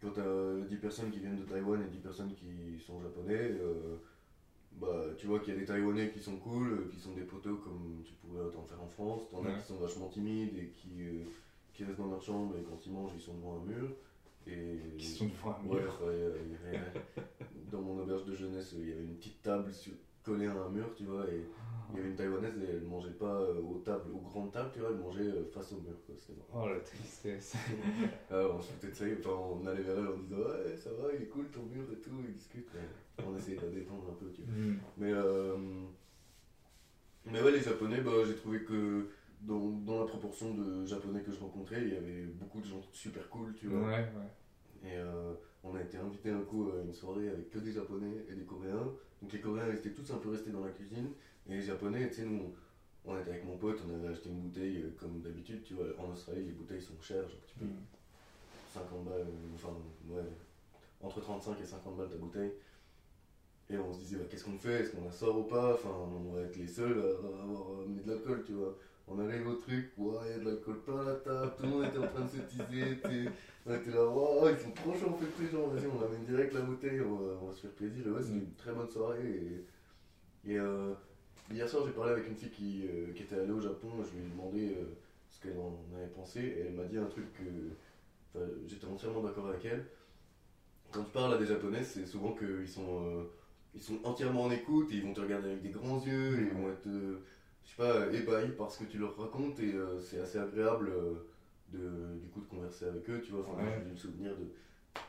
quand 0.02 0.12
tu 0.12 0.20
as 0.20 0.66
10 0.70 0.76
personnes 0.78 1.12
qui 1.12 1.20
viennent 1.20 1.38
de 1.38 1.44
Taïwan 1.44 1.82
et 1.82 1.88
10 1.90 1.98
personnes 2.00 2.34
qui 2.34 2.80
sont 2.80 3.02
japonais. 3.02 3.52
euh, 3.60 3.98
bah, 4.74 5.06
tu 5.18 5.28
vois 5.28 5.40
qu'il 5.40 5.54
y 5.54 5.58
a 5.58 5.60
des 5.60 5.66
Taïwanais 5.66 6.10
qui 6.12 6.20
sont 6.20 6.36
cool, 6.38 6.70
euh, 6.72 6.90
qui 6.92 7.00
sont 7.00 7.14
des 7.14 7.22
poteaux 7.22 7.56
comme 7.58 8.02
tu 8.06 8.14
pourrais 8.16 8.52
t'en 8.52 8.64
faire 8.64 8.82
en 8.84 8.88
France. 8.90 9.30
T'en 9.32 9.44
as 9.46 9.50
Ouais. 9.50 9.56
qui 9.60 9.68
sont 9.68 9.76
vachement 9.78 10.10
timides 10.10 10.58
et 10.58 10.68
qui, 10.76 11.02
euh, 11.02 11.24
qui 11.74 11.86
restent 11.86 12.00
dans 12.00 12.10
leur 12.10 12.22
chambre 12.22 12.56
et 12.58 12.64
quand 12.64 12.86
ils 12.86 12.92
mangent, 12.92 13.12
ils 13.16 13.22
sont 13.22 13.36
devant 13.36 13.62
un 13.62 13.64
mur. 13.66 13.90
Et... 14.48 14.98
Qui 14.98 15.06
sont 15.08 15.28
devant 15.28 15.52
un 15.64 15.68
Ouais, 15.68 15.82
mur. 15.82 15.94
enfin, 16.00 16.12
il 16.12 16.20
y 16.20 16.24
a- 16.24 16.28
il 16.28 16.74
y 16.74 16.76
avait- 16.78 16.84
dans 17.72 17.82
mon 17.82 18.00
auberge 18.00 18.26
de 18.26 18.36
jeunesse, 18.36 18.74
il 18.78 18.90
y 18.90 18.92
avait 18.92 19.04
une 19.04 19.16
petite 19.16 19.42
table 19.42 19.74
sur- 19.74 19.94
collée 20.26 20.48
à 20.48 20.52
un 20.54 20.70
mur, 20.70 20.90
tu 20.96 21.04
vois, 21.06 21.26
et 21.30 21.46
il 21.92 21.98
y 21.98 22.00
avait 22.00 22.10
une 22.10 22.16
Taïwanaise 22.16 22.58
et 22.58 22.72
elle 22.72 22.82
mangeait 22.84 23.12
pas 23.12 23.26
euh, 23.42 23.62
aux 23.62 23.78
tables, 23.80 24.12
aux 24.12 24.18
grandes 24.28 24.52
tables, 24.52 24.72
tu 24.74 24.80
vois, 24.80 24.90
elle 24.92 24.98
mangeait 24.98 25.22
euh, 25.22 25.46
face 25.54 25.72
au 25.74 25.78
mur, 25.82 25.94
quoi. 26.06 26.16
C'était 26.18 26.40
marrant. 26.52 26.66
Oh 26.66 26.74
la 26.74 26.80
tristesse. 26.80 27.54
Ah, 28.32 28.48
on 28.52 28.60
se 28.60 28.72
foutait 28.74 28.88
de 28.90 28.94
ça, 28.96 29.06
enfin, 29.20 29.40
on 29.62 29.66
allait 29.68 29.84
vers 29.84 30.00
elle 30.00 30.08
en 30.08 30.18
disant 30.18 30.38
Ouais, 30.38 30.76
ça 30.76 30.90
va, 30.94 31.14
il 31.16 31.22
est 31.24 31.28
cool 31.28 31.46
ton 31.50 31.62
mur 31.64 31.84
et 31.94 32.02
tout, 32.02 32.10
ils 32.28 32.34
discutent. 32.34 32.68
Et 33.20 33.24
on 33.24 33.38
essayait 33.38 33.58
de 33.58 33.66
la 33.66 33.72
détendre 33.72 34.10
un 34.10 34.14
peu, 34.16 34.32
tu 34.32 34.42
vois. 34.42 34.54
Mm. 34.58 34.80
Mais, 34.98 35.12
euh, 35.14 35.56
mais 37.26 37.42
ouais, 37.42 37.52
les 37.52 37.62
japonais, 37.62 38.02
bah, 38.02 38.12
j'ai 38.26 38.36
trouvé 38.36 38.64
que 38.64 39.10
dans, 39.42 39.60
dans 39.70 40.00
la 40.00 40.06
proportion 40.06 40.54
de 40.56 40.86
japonais 40.86 41.22
que 41.22 41.32
je 41.32 41.40
rencontrais, 41.40 41.82
il 41.84 41.94
y 41.94 41.98
avait 41.98 42.24
beaucoup 42.26 42.60
de 42.62 42.66
gens 42.66 42.82
super 42.92 43.30
cool, 43.30 43.54
tu 43.54 43.68
Ouais, 43.68 43.76
vois. 43.76 43.90
ouais. 43.90 44.06
Et 44.84 44.98
euh, 44.98 45.34
on 45.66 45.76
a 45.76 45.82
été 45.82 45.98
invité 45.98 46.30
un 46.30 46.42
coup 46.42 46.70
à 46.70 46.82
une 46.82 46.94
soirée 46.94 47.28
avec 47.28 47.50
que 47.50 47.60
des 47.60 47.72
japonais 47.72 48.26
et 48.30 48.36
des 48.36 48.44
coréens. 48.46 48.92
Donc 49.22 49.34
les 49.34 49.40
coréens 49.42 49.72
étaient 49.74 49.92
tous 49.92 50.12
un 50.14 50.18
peu 50.18 50.30
restés 50.30 50.52
dans 50.52 50.64
la 50.64 50.72
cuisine. 50.72 51.10
Et 51.50 51.56
les 51.56 51.62
japonais, 51.62 52.08
tu 52.10 52.16
sais, 52.16 52.26
nous, 52.26 52.54
on 53.04 53.18
était 53.20 53.32
avec 53.32 53.46
mon 53.46 53.58
pote, 53.58 53.80
on 53.88 53.94
avait 53.96 54.10
acheté 54.14 54.30
une 54.30 54.42
bouteille 54.42 54.84
euh, 54.84 54.96
comme 55.00 55.22
d'habitude, 55.22 55.64
tu 55.64 55.74
vois. 55.74 55.88
En 55.98 56.12
Australie, 56.12 56.44
les 56.46 56.52
bouteilles 56.54 56.82
sont 56.82 57.00
chères, 57.02 57.28
genre 57.28 57.42
tu 57.48 57.60
payes 57.60 57.68
Mm. 57.68 57.84
50 58.74 59.06
balles, 59.06 59.14
euh, 59.22 59.56
enfin, 59.56 59.74
ouais, 60.10 60.24
entre 61.02 61.22
35 61.22 61.60
et 61.62 61.66
50 61.66 61.98
balles 61.98 62.10
ta 62.10 62.18
bouteille. 62.18 62.52
Et 63.70 63.78
on 63.78 63.92
se 63.92 64.00
disait, 64.00 64.18
bah, 64.18 64.26
qu'est-ce 64.30 64.44
qu'on 64.44 64.58
fait? 64.58 64.82
Est-ce 64.82 64.92
qu'on 64.92 65.06
la 65.06 65.12
sort 65.12 65.40
ou 65.40 65.44
pas? 65.44 65.74
Enfin, 65.74 65.90
on 65.90 66.34
va 66.34 66.42
être 66.42 66.56
les 66.58 66.68
seuls 66.68 67.00
à 67.00 67.42
avoir 67.44 67.80
amené 67.82 68.02
de 68.02 68.12
l'alcool, 68.12 68.44
tu 68.46 68.54
vois. 68.54 68.78
On 69.08 69.20
arrive 69.20 69.48
au 69.48 69.56
truc, 69.56 69.92
ouais, 69.98 70.16
il 70.26 70.32
y 70.32 70.34
a 70.34 70.40
de 70.40 70.46
l'alcool 70.46 70.82
plein 70.82 71.04
la 71.04 71.16
table, 71.16 71.52
tout 71.58 71.64
le 71.64 71.70
monde 71.70 71.86
était 71.86 72.00
en 72.00 72.08
train 72.08 72.26
de 72.26 72.30
se 72.30 72.38
teaser, 72.38 73.30
on 73.68 73.74
était 73.76 73.92
là, 73.92 74.06
wow, 74.06 74.50
ils 74.50 74.58
sont 74.58 74.72
trop 74.72 74.94
chauds, 74.94 75.16
on 75.16 75.18
fait 75.18 75.52
genre, 75.52 75.70
vas-y, 75.70 75.88
on 75.88 75.98
ramène 75.98 76.24
direct 76.26 76.54
la 76.54 76.62
bouteille, 76.62 77.02
on 77.02 77.16
va, 77.16 77.34
on 77.42 77.48
va 77.48 77.54
se 77.54 77.62
faire 77.62 77.72
plaisir. 77.72 78.08
Et 78.08 78.10
ouais, 78.10 78.22
c'était 78.22 78.40
une 78.40 78.54
très 78.54 78.74
bonne 78.74 78.90
soirée. 78.90 79.64
Et, 80.46 80.52
et, 80.52 80.60
euh, 80.60 80.94
hier 81.52 81.68
soir, 81.68 81.84
j'ai 81.86 81.94
parlé 81.94 82.14
avec 82.14 82.28
une 82.28 82.36
fille 82.36 82.50
qui, 82.50 82.88
euh, 82.88 83.14
qui 83.14 83.24
était 83.24 83.40
allée 83.40 83.52
au 83.52 83.60
Japon, 83.60 83.90
je 84.04 84.18
lui 84.18 84.26
ai 84.26 84.30
demandé 84.30 84.76
euh, 84.76 84.86
ce 85.30 85.42
qu'elle 85.42 85.58
en 85.58 85.78
avait 85.96 86.08
pensé, 86.08 86.40
et 86.42 86.60
elle 86.68 86.74
m'a 86.74 86.86
dit 86.86 86.98
un 86.98 87.06
truc 87.06 87.26
que 87.34 88.42
j'étais 88.68 88.86
entièrement 88.86 89.22
d'accord 89.22 89.48
avec 89.48 89.64
elle. 89.66 89.86
Quand 90.92 91.04
tu 91.04 91.12
parles 91.12 91.34
à 91.34 91.38
des 91.38 91.46
japonais, 91.46 91.84
c'est 91.84 92.06
souvent 92.06 92.34
qu'ils 92.34 92.68
sont, 92.68 93.04
euh, 93.04 93.24
ils 93.74 93.82
sont 93.82 94.00
entièrement 94.04 94.44
en 94.44 94.52
écoute, 94.52 94.92
et 94.92 94.96
ils 94.96 95.04
vont 95.04 95.14
te 95.14 95.22
regarder 95.22 95.50
avec 95.50 95.62
des 95.62 95.70
grands 95.70 96.04
yeux, 96.06 96.40
et 96.40 96.44
ils 96.44 96.54
vont 96.54 96.70
être, 96.70 96.88
je 97.66 97.70
sais 97.72 97.76
pas, 97.78 98.08
ébahis 98.14 98.52
par 98.52 98.72
ce 98.72 98.80
que 98.80 98.86
tu 98.86 98.98
leur 98.98 99.16
racontes, 99.18 99.60
et 99.60 99.74
euh, 99.74 100.00
c'est 100.00 100.20
assez 100.20 100.38
agréable. 100.38 100.90
euh, 100.90 101.20
de, 101.74 102.16
du 102.22 102.30
coup 102.30 102.42
de 102.42 102.46
converser 102.46 102.86
avec 102.86 103.10
eux, 103.10 103.20
tu 103.22 103.32
vois. 103.32 103.42
Enfin, 103.42 103.56
Ouais. 103.64 103.82
J'ai 103.84 103.90
le 103.90 103.98
souvenir 103.98 104.36
de 104.36 104.48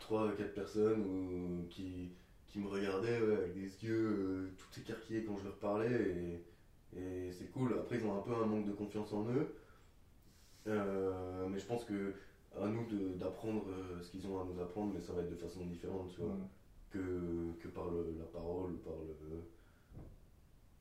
3-4 0.01 0.55
personnes 0.55 1.01
où- 1.03 1.67
qui, 1.69 2.09
qui 2.47 2.59
me 2.59 2.67
regardaient 2.67 3.21
ouais, 3.21 3.35
avec 3.37 3.53
des 3.53 3.85
yeux 3.85 3.93
euh, 3.95 4.49
tout 4.57 4.81
écarquillés 4.81 5.23
quand 5.23 5.37
je 5.37 5.45
leur 5.45 5.57
parlais 5.59 5.93
et, 6.95 6.99
et 6.99 7.31
c'est 7.31 7.51
cool. 7.53 7.75
Après, 7.75 7.97
ils 7.99 8.05
ont 8.07 8.17
un 8.17 8.21
peu 8.23 8.33
un 8.35 8.47
manque 8.47 8.65
de 8.65 8.73
confiance 8.73 9.13
en 9.13 9.29
eux, 9.29 9.55
Euh, 10.67 11.47
mais 11.47 11.59
je 11.59 11.67
pense 11.67 11.85
que 11.85 12.15
à 12.59 12.67
nous 12.69 12.87
d'apprendre 13.19 13.65
euh, 13.69 14.01
ce 14.03 14.11
qu'ils 14.11 14.27
ont 14.27 14.41
à 14.41 14.45
nous 14.45 14.59
apprendre, 14.61 14.93
mais 14.95 15.01
ça 15.01 15.13
va 15.13 15.21
être 15.21 15.29
de 15.29 15.35
façon 15.37 15.65
différente, 15.67 16.09
tu 16.09 16.21
vois, 16.21 16.35
que, 16.91 17.53
que 17.61 17.69
par 17.69 17.87
le- 17.89 18.15
la 18.19 18.25
parole 18.25 18.71
ou 18.73 18.77
par 18.79 18.95
le. 18.95 19.43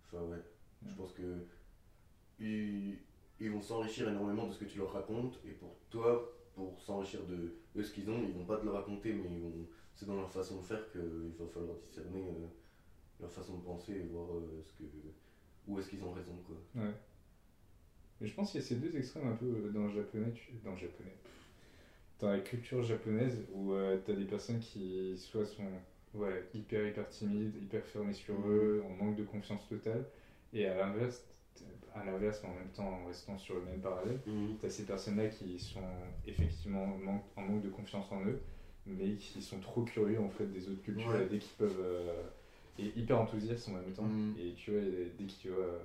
Enfin, 0.05 0.23
ouais. 0.31 0.41
Je 0.87 0.93
pense 0.95 1.11
que 1.11 1.43
ils, 2.39 2.97
ils 3.39 3.51
vont 3.51 3.61
s'enrichir 3.61 4.09
énormément 4.09 4.47
de 4.47 4.53
ce 4.53 4.59
que 4.59 4.65
tu 4.65 4.77
leur 4.77 4.91
racontes, 4.93 5.39
et 5.45 5.51
pour 5.51 5.75
toi, 5.89 6.31
pour 6.55 6.79
s'enrichir 6.79 7.21
de, 7.25 7.55
de 7.75 7.83
ce 7.83 7.91
qu'ils 7.93 8.09
ont, 8.09 8.21
ils 8.23 8.33
vont 8.33 8.45
pas 8.45 8.57
te 8.57 8.63
le 8.65 8.71
raconter, 8.71 9.13
mais 9.13 9.29
c'est 9.93 10.05
dans 10.05 10.15
leur 10.15 10.31
façon 10.31 10.57
de 10.57 10.63
faire 10.65 10.89
qu'il 10.91 11.33
va 11.39 11.45
falloir 11.47 11.77
discerner 11.77 12.21
euh, 12.21 12.47
leur 13.21 13.31
façon 13.31 13.57
de 13.57 13.63
penser 13.63 13.93
et 13.93 14.03
voir 14.11 14.27
euh, 14.33 14.61
ce 14.65 14.73
que, 14.77 14.83
où 15.67 15.79
est-ce 15.79 15.89
qu'ils 15.89 16.03
ont 16.03 16.11
raison. 16.11 16.35
Quoi. 16.45 16.83
Ouais. 16.83 16.91
Mais 18.21 18.27
je 18.27 18.33
pense 18.33 18.51
qu'il 18.51 18.61
y 18.61 18.63
a 18.63 18.67
ces 18.67 18.75
deux 18.75 18.95
extrêmes 18.97 19.27
un 19.27 19.35
peu 19.35 19.45
euh, 19.45 19.69
dans 19.71 19.83
le 19.87 19.89
japonais, 19.93 20.31
tu- 20.33 20.53
dans 20.63 20.71
le 20.71 20.77
japonais, 20.77 21.13
dans 22.19 22.29
la 22.29 22.39
culture 22.39 22.81
japonaise 22.81 23.45
où 23.53 23.73
tu 24.05 24.11
as 24.11 24.15
des 24.15 24.25
personnes 24.25 24.59
qui 24.59 25.17
soit 25.17 25.45
sont 25.45 25.63
ouais, 26.13 26.45
hyper 26.53 26.87
hyper 26.87 27.07
timides, 27.09 27.55
hyper 27.61 27.85
fermées 27.85 28.13
sur 28.13 28.39
Mhm. 28.39 28.51
eux, 28.51 28.83
en 28.85 28.89
manque 29.03 29.15
de 29.17 29.23
confiance 29.23 29.67
totale, 29.67 30.05
Et 30.53 30.65
à 30.67 30.75
l'inverse, 30.77 31.25
à 31.93 32.03
l'inverse, 32.03 32.41
mais 32.43 32.49
en 32.49 32.55
même 32.55 32.71
temps 32.73 32.87
en 32.87 33.05
restant 33.05 33.37
sur 33.37 33.55
le 33.55 33.61
même 33.61 33.79
parallèle, 33.81 34.19
Mhm. 34.27 34.57
tu 34.59 34.65
as 34.65 34.69
ces 34.69 34.85
personnes-là 34.85 35.27
qui 35.29 35.57
sont 35.59 35.79
effectivement 36.25 36.83
en 36.83 37.41
manque, 37.41 37.61
de 37.61 37.69
confiance 37.69 38.11
en 38.11 38.23
eux, 38.25 38.41
mais 38.85 39.15
qui 39.15 39.41
sont 39.41 39.59
trop 39.59 39.83
curieux 39.83 40.19
en 40.19 40.29
fait 40.29 40.45
des 40.47 40.67
autres 40.69 40.81
cultures 40.83 41.09
Ouais. 41.11 41.23
et 41.25 41.29
dès 41.29 41.39
qu'ils 41.39 41.55
peuvent. 41.57 41.79
euh, 41.81 42.23
et 42.77 42.91
hyper 42.99 43.21
enthousiastes 43.21 43.69
en 43.69 43.73
même 43.73 43.93
temps. 43.93 44.03
Mhm. 44.03 44.35
Et 44.37 44.53
tu 44.55 44.71
vois, 44.71 44.81
dès 44.81 45.25
qu'ils 45.27 45.51
voient 45.51 45.63
euh, 45.63 45.79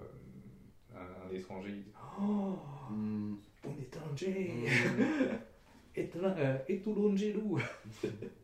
un, 0.97 1.29
un 1.29 1.33
étranger, 1.33 1.71
ils 1.71 1.83
disent 1.85 1.95
Oh, 2.21 2.55
Mhm. 2.91 3.39
un 3.67 3.81
étranger 3.81 4.51
Mhm. 4.53 4.67
Étra- 5.97 6.37
euh, 6.39 6.59
étourangelou. 6.69 7.59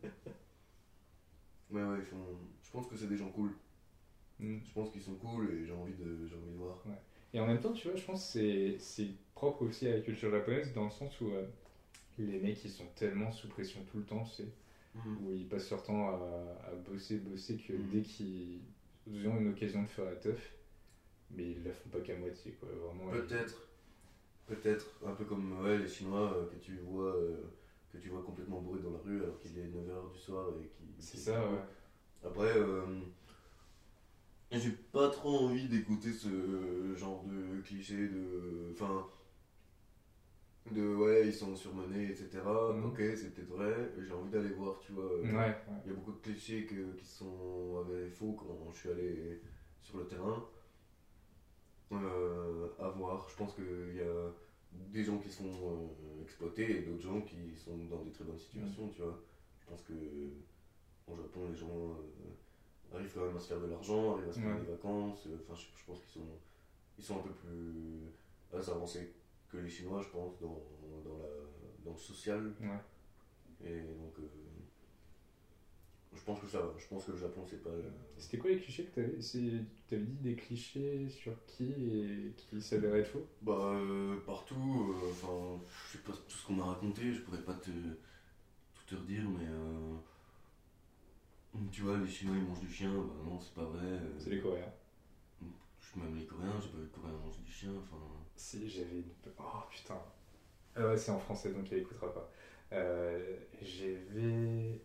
Ouais, 1.69 1.83
ouais, 1.83 1.97
je 2.63 2.71
pense 2.71 2.87
que 2.87 2.95
c'est 2.95 3.07
des 3.09 3.17
gens 3.17 3.29
cool. 3.29 3.51
Mm. 4.39 4.57
Je 4.65 4.71
pense 4.73 4.89
qu'ils 4.91 5.01
sont 5.01 5.15
cool 5.15 5.51
et 5.51 5.65
j'ai 5.65 5.73
envie 5.73 5.93
de, 5.93 6.25
j'ai 6.27 6.35
envie 6.35 6.51
de 6.51 6.57
voir. 6.57 6.81
Et 7.33 7.39
en 7.39 7.45
même 7.47 7.59
temps, 7.59 7.73
tu 7.73 7.87
vois, 7.89 7.97
je 7.97 8.03
pense 8.05 8.33
que 8.33 8.77
c'est- 8.79 9.07
propre 9.35 9.63
aussi 9.63 9.87
à 9.87 9.93
la 9.93 10.01
culture 10.01 10.31
japonaise 10.31 10.73
dans 10.73 10.85
le 10.85 10.89
sens 10.91 11.21
où 11.21 11.29
euh, 11.29 11.43
les 12.19 12.39
mecs 12.39 12.63
ils 12.65 12.71
sont 12.71 12.87
tellement 12.95 13.31
sous 13.31 13.47
pression 13.49 13.81
tout 13.91 13.97
le 13.99 14.05
temps, 14.05 14.23
tu 14.23 14.43
sais, 14.43 14.49
où 15.21 15.31
ils 15.33 15.47
passent 15.47 15.69
leur 15.71 15.83
temps 15.83 16.09
à, 16.09 16.57
à 16.71 16.75
bosser, 16.75 17.17
bosser 17.17 17.57
que 17.57 17.73
Mhm. 17.73 17.89
dès 17.91 18.01
qu'ils 18.03 18.61
ont 19.27 19.37
une 19.37 19.49
occasion 19.49 19.83
de 19.83 19.87
faire 19.87 20.05
la 20.05 20.15
teuf, 20.15 20.53
mais 21.31 21.51
ils 21.51 21.63
la 21.63 21.71
font 21.73 21.89
pas 21.89 22.01
qu'à 22.01 22.15
moitié, 22.15 22.53
quoi. 22.53 22.69
Vraiment, 22.69 23.11
ils- 23.13 23.21
Peut-être, 23.27 23.67
peut-être, 24.47 24.87
un 25.05 25.13
peu 25.13 25.25
comme 25.25 25.61
ouais, 25.63 25.77
les 25.79 25.87
Chinois 25.87 26.33
euh, 26.35 26.45
que 26.47 26.57
tu 26.57 26.77
vois, 26.77 27.15
euh, 27.15 27.37
que 27.91 27.97
tu 27.97 28.09
vois 28.09 28.23
complètement 28.23 28.59
bourrés 28.59 28.81
dans 28.81 28.91
la 28.91 28.99
rue 28.99 29.21
alors 29.23 29.39
qu'il 29.39 29.57
est 29.57 29.67
9h 29.67 30.09
du 30.11 30.17
soir 30.19 30.47
et 30.63 30.67
qui. 30.67 30.85
C'est 30.99 31.17
ça, 31.17 31.39
ouais. 31.49 31.59
Après, 32.25 32.51
j'ai 34.57 34.71
pas 34.91 35.09
trop 35.09 35.37
envie 35.47 35.67
d'écouter 35.67 36.11
ce 36.13 36.93
genre 36.95 37.23
de 37.25 37.61
cliché 37.61 38.07
de. 38.07 38.71
Enfin. 38.73 39.05
De 40.71 40.95
ouais, 40.95 41.27
ils 41.27 41.33
sont 41.33 41.55
surmenés, 41.55 42.09
etc. 42.09 42.73
Mhm. 42.73 42.85
Ok, 42.87 42.97
c'est 43.15 43.33
peut-être 43.33 43.47
vrai. 43.49 43.73
J'ai 44.05 44.11
envie 44.11 44.29
d'aller 44.29 44.49
voir, 44.51 44.79
tu 44.79 44.91
vois. 44.91 45.05
euh, 45.05 45.21
Ouais, 45.21 45.37
ouais. 45.37 45.55
Il 45.85 45.87
y 45.87 45.91
a 45.91 45.95
beaucoup 45.95 46.11
de 46.11 46.17
clichés 46.17 46.65
que- 46.65 46.91
qui 46.97 47.05
sont 47.05 47.77
avérés 47.85 48.09
faux 48.09 48.33
quand 48.33 48.69
je 48.73 48.77
suis 48.79 48.89
allé 48.89 49.41
sur 49.81 49.97
le 49.97 50.05
terrain. 50.07 50.45
Euh, 51.93 52.67
à 52.79 52.89
voir. 52.89 53.27
Je 53.29 53.35
pense 53.37 53.53
qu'il 53.55 53.95
y 53.95 54.01
a 54.01 54.29
des 54.73 55.03
gens 55.05 55.17
qui 55.19 55.29
sont 55.29 55.45
euh, 55.45 56.21
exploités 56.21 56.79
et 56.79 56.81
d'autres 56.81 57.01
gens 57.01 57.21
qui 57.21 57.55
sont 57.55 57.77
dans 57.85 58.01
des 58.03 58.11
très 58.11 58.25
bonnes 58.25 58.37
situations, 58.37 58.89
tu 58.89 59.01
vois. 59.01 59.17
Je 59.61 59.65
pense 59.67 59.81
que 59.83 59.93
au 61.07 61.15
Japon, 61.15 61.47
les 61.49 61.55
gens 61.55 61.91
euh, 61.91 62.27
arrivent 62.93 63.11
quand 63.13 63.25
même 63.25 63.35
à 63.37 63.39
se 63.39 63.47
faire 63.47 63.59
de 63.61 63.67
l'argent, 63.67 64.13
arrivent 64.15 64.29
à 64.29 64.33
se 64.33 64.39
faire 64.39 64.53
Ouais. 64.55 64.61
des 64.61 64.71
vacances. 64.71 65.27
euh, 65.27 65.37
Enfin, 65.43 65.55
je, 65.55 65.79
je 65.79 65.85
pense 65.85 65.99
qu'ils 66.01 66.21
sont, 66.21 66.27
ils 66.97 67.03
sont 67.03 67.17
un 67.17 67.23
peu 67.23 67.31
plus 67.31 68.11
assez 68.53 68.71
avancés 68.71 69.13
que 69.49 69.57
les 69.57 69.69
Chinois, 69.69 70.01
je 70.01 70.09
pense, 70.09 70.39
dans, 70.39 70.61
dans, 71.03 71.17
la, 71.17 71.25
dans 71.85 71.91
le 71.91 71.97
social. 71.97 72.53
Ouais. 72.61 72.79
Et 73.65 73.81
donc, 73.81 74.13
euh, 74.19 74.27
je 76.15 76.21
pense 76.21 76.39
que 76.41 76.47
ça 76.47 76.59
va. 76.59 76.73
Je 76.77 76.87
pense 76.87 77.05
que 77.05 77.11
le 77.11 77.17
Japon, 77.17 77.41
c'est 77.49 77.61
pas. 77.63 77.69
C'était 78.17 78.37
quoi 78.37 78.49
les 78.49 78.59
clichés 78.59 78.85
que 78.85 78.95
t'avais 78.95 79.21
c'est- 79.21 79.63
T'avais 79.87 80.01
dit 80.03 80.17
des 80.21 80.35
clichés 80.35 81.07
sur 81.09 81.33
qui 81.45 81.71
et 81.71 82.33
qui 82.35 82.61
s'avéraient 82.61 82.99
être 82.99 83.07
faux? 83.09 83.25
Bah, 83.41 83.53
euh, 83.75 84.17
partout. 84.25 84.55
euh, 84.95 85.11
Enfin, 85.11 85.63
je 85.87 85.97
sais 85.97 86.03
pas 86.03 86.11
tout 86.13 86.35
ce 86.37 86.45
qu'on 86.47 86.53
m'a 86.53 86.65
raconté, 86.65 87.13
je 87.13 87.21
pourrais 87.21 87.41
pas 87.43 87.53
te, 87.53 87.69
tout 87.69 88.83
te 88.87 88.95
redire, 88.95 89.29
mais. 89.29 89.45
Tu 91.71 91.81
vois, 91.81 91.97
les 91.97 92.07
Chinois 92.07 92.35
ils 92.37 92.43
mangent 92.43 92.59
du 92.59 92.69
chien, 92.69 92.91
bah 92.91 93.13
non, 93.25 93.39
c'est 93.39 93.53
pas 93.53 93.63
vrai. 93.65 93.85
euh, 93.85 94.15
C'est 94.17 94.29
les 94.29 94.39
Coréens. 94.39 94.71
je- 95.79 95.99
Même 95.99 96.15
les 96.15 96.25
Coréens, 96.25 96.59
j'ai 96.61 96.69
pas 96.69 96.77
vu 96.77 96.83
de 96.85 96.89
Coréens 96.91 97.17
manger 97.23 97.41
du 97.43 97.51
chien, 97.51 97.71
enfin. 97.77 97.97
Si, 98.35 98.69
j'avais 98.69 98.97
une. 98.97 99.03
Oh 99.39 99.43
putain. 99.69 99.99
Ah 100.75 100.87
ouais, 100.87 100.97
c'est 100.97 101.11
en 101.11 101.19
français 101.19 101.51
donc 101.51 101.67
elle 101.71 101.79
écoutera 101.79 102.13
pas. 102.13 102.29
Euh, 102.73 103.37
J'avais 103.61 104.81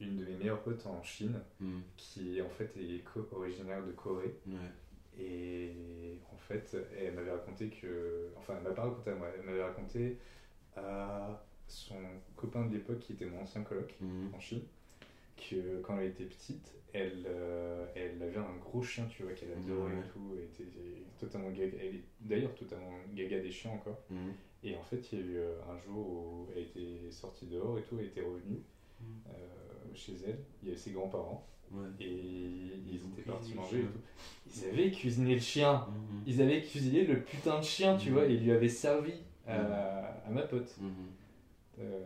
une 0.00 0.16
de 0.16 0.24
mes 0.24 0.34
meilleures 0.36 0.62
potes 0.62 0.86
en 0.86 1.02
Chine 1.02 1.40
hmm, 1.60 1.80
qui 1.96 2.40
en 2.42 2.48
fait 2.50 2.72
est 2.76 3.04
co- 3.04 3.28
originaire 3.32 3.84
de 3.86 3.92
Corée. 3.92 4.36
Ouais. 4.46 4.54
Et 5.18 6.18
en 6.32 6.36
fait, 6.36 6.76
elle 6.98 7.14
m'avait 7.14 7.32
raconté 7.32 7.68
que. 7.70 8.30
Enfin, 8.38 8.54
elle 8.58 8.64
m'a 8.64 8.70
pas 8.72 8.82
raconté 8.84 9.10
à 9.10 9.14
moi, 9.14 9.28
elle 9.36 9.44
m'avait 9.44 9.62
raconté 9.64 10.18
à 10.76 11.42
son 11.68 11.96
copain 12.36 12.66
de 12.66 12.74
l'époque 12.74 13.00
qui 13.00 13.12
était 13.14 13.26
mon 13.26 13.42
ancien 13.42 13.62
coloc 13.62 13.94
hmm, 14.00 14.34
en 14.34 14.40
Chine 14.40 14.62
que 15.40 15.80
quand 15.82 15.98
elle 15.98 16.08
était 16.08 16.24
petite, 16.24 16.74
elle, 16.92 17.24
euh, 17.26 17.86
elle 17.94 18.22
avait 18.22 18.36
un 18.38 18.56
gros 18.60 18.82
chien, 18.82 19.06
tu 19.08 19.22
vois, 19.22 19.32
qu'elle 19.32 19.52
adorait 19.52 19.92
et 19.92 20.08
tout. 20.12 20.34
Elle 20.36 20.44
était 20.44 20.70
totalement 21.18 21.50
gaga. 21.50 21.76
Elle 21.80 21.96
est 21.96 22.04
d'ailleurs 22.20 22.54
totalement 22.54 22.92
gaga 23.14 23.40
des 23.40 23.50
chiens 23.50 23.70
encore. 23.72 23.98
hmm, 24.10 24.30
Et 24.64 24.76
en 24.76 24.82
fait, 24.82 25.12
il 25.12 25.18
y 25.18 25.22
a 25.22 25.24
eu 25.24 25.36
euh, 25.38 25.54
un 25.70 25.78
jour 25.78 26.06
où 26.08 26.48
elle 26.54 26.62
était 26.62 27.10
sortie 27.10 27.46
dehors 27.46 27.78
et 27.78 27.82
tout, 27.82 27.96
elle 28.00 28.06
était 28.06 28.22
revenue 28.22 28.62
hmm, 29.00 29.04
euh, 29.28 29.94
chez 29.94 30.14
elle. 30.26 30.38
Il 30.62 30.68
y 30.68 30.70
avait 30.72 30.80
ses 30.80 30.90
grands-parents 30.92 31.46
Ouais. 31.72 31.86
et 32.00 32.04
ils, 32.08 33.00
ont 33.04 33.16
étaient 33.16 33.30
partis 33.30 33.54
manger 33.54 33.78
et 33.78 33.82
tout. 33.82 34.00
Ils 34.56 34.64
avaient 34.70 34.90
cuisiné 34.90 35.34
le 35.34 35.40
chien. 35.40 35.86
Mhm, 35.88 36.22
Ils 36.26 36.42
avaient 36.42 36.62
cuisiné 36.62 37.04
le 37.04 37.20
putain 37.22 37.60
de 37.60 37.64
chien, 37.64 37.96
tu 37.96 38.08
Mhm. 38.08 38.14
vois, 38.14 38.26
et 38.26 38.32
ils 38.34 38.42
lui 38.42 38.50
avaient 38.50 38.68
servi 38.68 39.12
à, 39.46 40.06
à 40.26 40.30
ma 40.30 40.42
pote. 40.42 40.74
mhm. 40.80 40.90
Euh, 41.78 42.04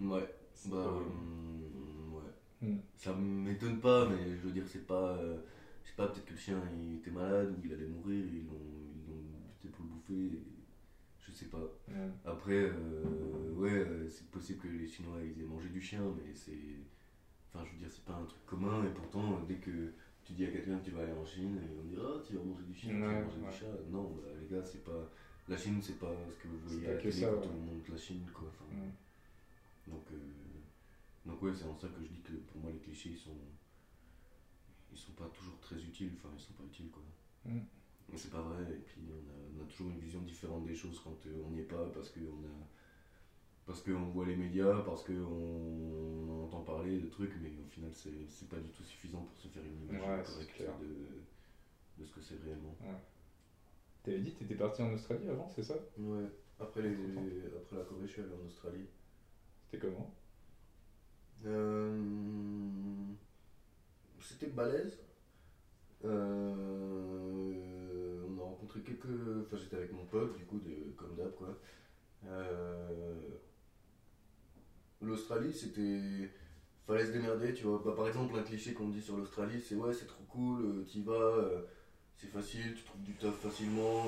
Ouais. 0.00 0.26
Bah, 0.66 0.76
hum, 0.96 1.63
Hmm. 2.64 2.78
Ça 2.96 3.14
m'étonne 3.14 3.80
pas, 3.80 4.08
mais 4.08 4.30
je 4.30 4.46
veux 4.46 4.52
dire, 4.52 4.64
c'est 4.66 4.86
pas. 4.86 5.16
euh, 5.18 5.36
je 5.84 5.90
sais 5.90 5.96
pas, 5.96 6.08
peut-être 6.08 6.24
que 6.24 6.32
le 6.32 6.38
chien 6.38 6.60
il 6.80 6.96
était 6.96 7.10
malade 7.10 7.50
ou 7.50 7.60
il 7.66 7.72
allait 7.72 7.86
mourir, 7.86 8.24
ils 8.24 8.46
l'ont 8.46 8.52
ils 8.96 9.06
l'ont 9.10 9.22
buté 9.60 9.68
pour 9.68 9.84
le 9.84 9.90
bouffer. 9.90 10.38
Je 11.26 11.32
sais 11.32 11.46
pas. 11.46 11.58
Ouais. 11.88 12.08
Après, 12.24 12.52
euh, 12.72 13.52
ouais, 13.56 13.72
euh, 13.72 14.08
c'est 14.08 14.30
possible 14.30 14.60
que 14.60 14.68
les 14.68 14.86
Chinois 14.86 15.18
ils 15.22 15.40
aient 15.42 15.46
mangé 15.46 15.68
du 15.68 15.80
chien, 15.80 16.02
mais 16.16 16.32
c'est. 16.34 16.52
Enfin, 17.52 17.64
je 17.66 17.72
veux 17.74 17.78
dire, 17.80 17.90
c'est 17.90 18.04
pas 18.04 18.14
un 18.14 18.24
truc 18.24 18.44
commun, 18.46 18.84
et 18.84 18.90
pourtant, 18.94 19.40
dès 19.48 19.56
que 19.56 19.92
tu 20.24 20.32
dis 20.32 20.44
à 20.44 20.48
quelqu'un 20.50 20.78
que 20.78 20.84
tu 20.86 20.90
vas 20.90 21.02
aller 21.02 21.12
en 21.12 21.24
Chine, 21.24 21.56
et 21.58 21.78
on 21.78 21.84
dit 21.84 21.96
Ah, 22.00 22.20
tu 22.26 22.34
vas 22.36 22.42
manger 22.44 22.64
du 22.64 22.74
chien, 22.74 22.90
tu 22.90 23.00
vas 23.00 23.06
manger 23.12 23.40
ouais. 23.40 23.50
du 23.50 23.56
chat. 23.56 23.66
Non, 23.90 24.04
bah, 24.16 24.28
les 24.40 24.48
gars, 24.56 24.64
c'est 24.64 24.82
pas. 24.84 25.10
La 25.48 25.56
Chine, 25.56 25.78
c'est 25.82 25.98
pas 25.98 26.12
ce 26.32 26.38
que 26.42 26.48
vous 26.48 26.58
voyez 26.66 26.88
à 26.88 26.94
la 26.94 26.96
télé 26.98 27.12
ça, 27.12 27.26
quand 27.28 27.40
ouais. 27.40 27.48
on 27.54 27.74
montre 27.74 27.90
la 27.90 27.96
Chine, 27.98 28.22
quoi. 28.32 28.48
Enfin, 28.48 28.64
Ouais. 28.72 29.92
donc, 29.92 30.04
euh, 30.12 30.16
donc 31.26 31.42
ouais, 31.42 31.52
c'est 31.54 31.64
en 31.64 31.76
ça 31.76 31.88
que 31.88 32.02
je 32.02 32.08
dis 32.08 32.22
que 32.22 32.32
pour 32.32 32.60
moi 32.60 32.70
les 32.72 32.78
clichés 32.78 33.10
ils 33.10 33.18
sont, 33.18 33.36
ils 34.92 34.98
sont 34.98 35.12
pas 35.12 35.28
toujours 35.28 35.58
très 35.60 35.76
utiles, 35.82 36.12
enfin 36.16 36.30
ils 36.36 36.40
sont 36.40 36.52
pas 36.54 36.64
utiles 36.64 36.90
quoi. 36.90 37.02
Mm. 37.44 37.60
Mais 38.08 38.16
c'est 38.18 38.30
pas 38.30 38.40
vrai, 38.42 38.62
et 38.72 38.78
puis 38.80 39.02
on 39.10 39.30
a, 39.30 39.34
on 39.58 39.64
a 39.64 39.66
toujours 39.68 39.90
une 39.90 39.98
vision 40.00 40.20
différente 40.22 40.64
des 40.66 40.74
choses 40.74 41.00
quand 41.00 41.26
euh, 41.26 41.42
on 41.46 41.50
n'y 41.50 41.60
est 41.60 41.62
pas, 41.64 41.86
parce 41.94 42.10
qu'on 42.10 42.20
a, 42.20 42.68
parce 43.66 43.82
qu'on 43.82 44.10
voit 44.10 44.26
les 44.26 44.36
médias, 44.36 44.82
parce 44.82 45.04
qu'on 45.04 45.12
on 45.14 46.44
entend 46.44 46.62
parler 46.62 46.98
de 46.98 47.08
trucs, 47.08 47.32
mais 47.42 47.50
au 47.64 47.68
final 47.70 47.90
c'est 47.94 48.26
c'est 48.28 48.48
pas 48.48 48.58
du 48.58 48.68
tout 48.70 48.82
suffisant 48.84 49.22
pour 49.22 49.36
se 49.38 49.48
faire 49.48 49.64
une 49.64 49.82
image 49.84 50.00
Ouais, 50.02 50.22
correcte 50.22 50.60
de, 50.80 50.96
de 51.98 52.04
ce 52.04 52.12
que 52.14 52.20
c'est 52.20 52.38
réellement. 52.42 52.76
T'avais 54.04 54.20
dit 54.20 54.32
que 54.32 54.38
t'étais 54.38 54.54
parti 54.54 54.82
en 54.82 54.92
Australie 54.92 55.28
avant, 55.28 55.48
c'est 55.48 55.64
ça? 55.64 55.74
Ouais, 55.96 56.30
après, 56.60 56.82
les, 56.82 57.46
après 57.56 57.76
la 57.76 57.84
Corée 57.84 58.06
je 58.06 58.12
suis 58.12 58.22
allé 58.22 58.32
en 58.32 58.46
Australie. 58.46 58.86
C'était 59.66 59.78
comment? 59.86 60.14
Euh, 61.46 62.02
C'était 64.20 64.46
balèze. 64.48 64.98
Euh, 66.04 68.22
on 68.28 68.38
a 68.38 68.42
rencontré 68.42 68.80
quelques. 68.80 69.06
Enfin, 69.42 69.56
j'étais 69.56 69.76
avec 69.76 69.92
mon 69.92 70.04
pote, 70.06 70.36
du 70.36 70.44
coup, 70.44 70.58
de, 70.60 70.92
comme 70.96 71.14
d'hab, 71.16 71.34
quoi. 71.34 71.58
Euh, 72.26 73.14
L'Australie, 75.00 75.52
c'était. 75.52 76.30
Fallait 76.86 77.06
se 77.06 77.12
démerder, 77.12 77.54
tu 77.54 77.64
vois. 77.64 77.82
Bah, 77.84 77.92
par 77.96 78.06
exemple, 78.08 78.36
un 78.38 78.42
cliché 78.42 78.74
qu'on 78.74 78.88
dit 78.88 79.00
sur 79.00 79.16
l'Australie, 79.16 79.60
c'est 79.60 79.74
ouais, 79.74 79.92
c'est 79.92 80.06
trop 80.06 80.24
cool, 80.28 80.84
t'y 80.86 81.02
vas, 81.02 81.34
c'est 82.16 82.26
facile, 82.26 82.74
tu 82.74 82.82
trouves 82.84 83.02
du 83.02 83.14
taf 83.14 83.34
facilement, 83.36 84.04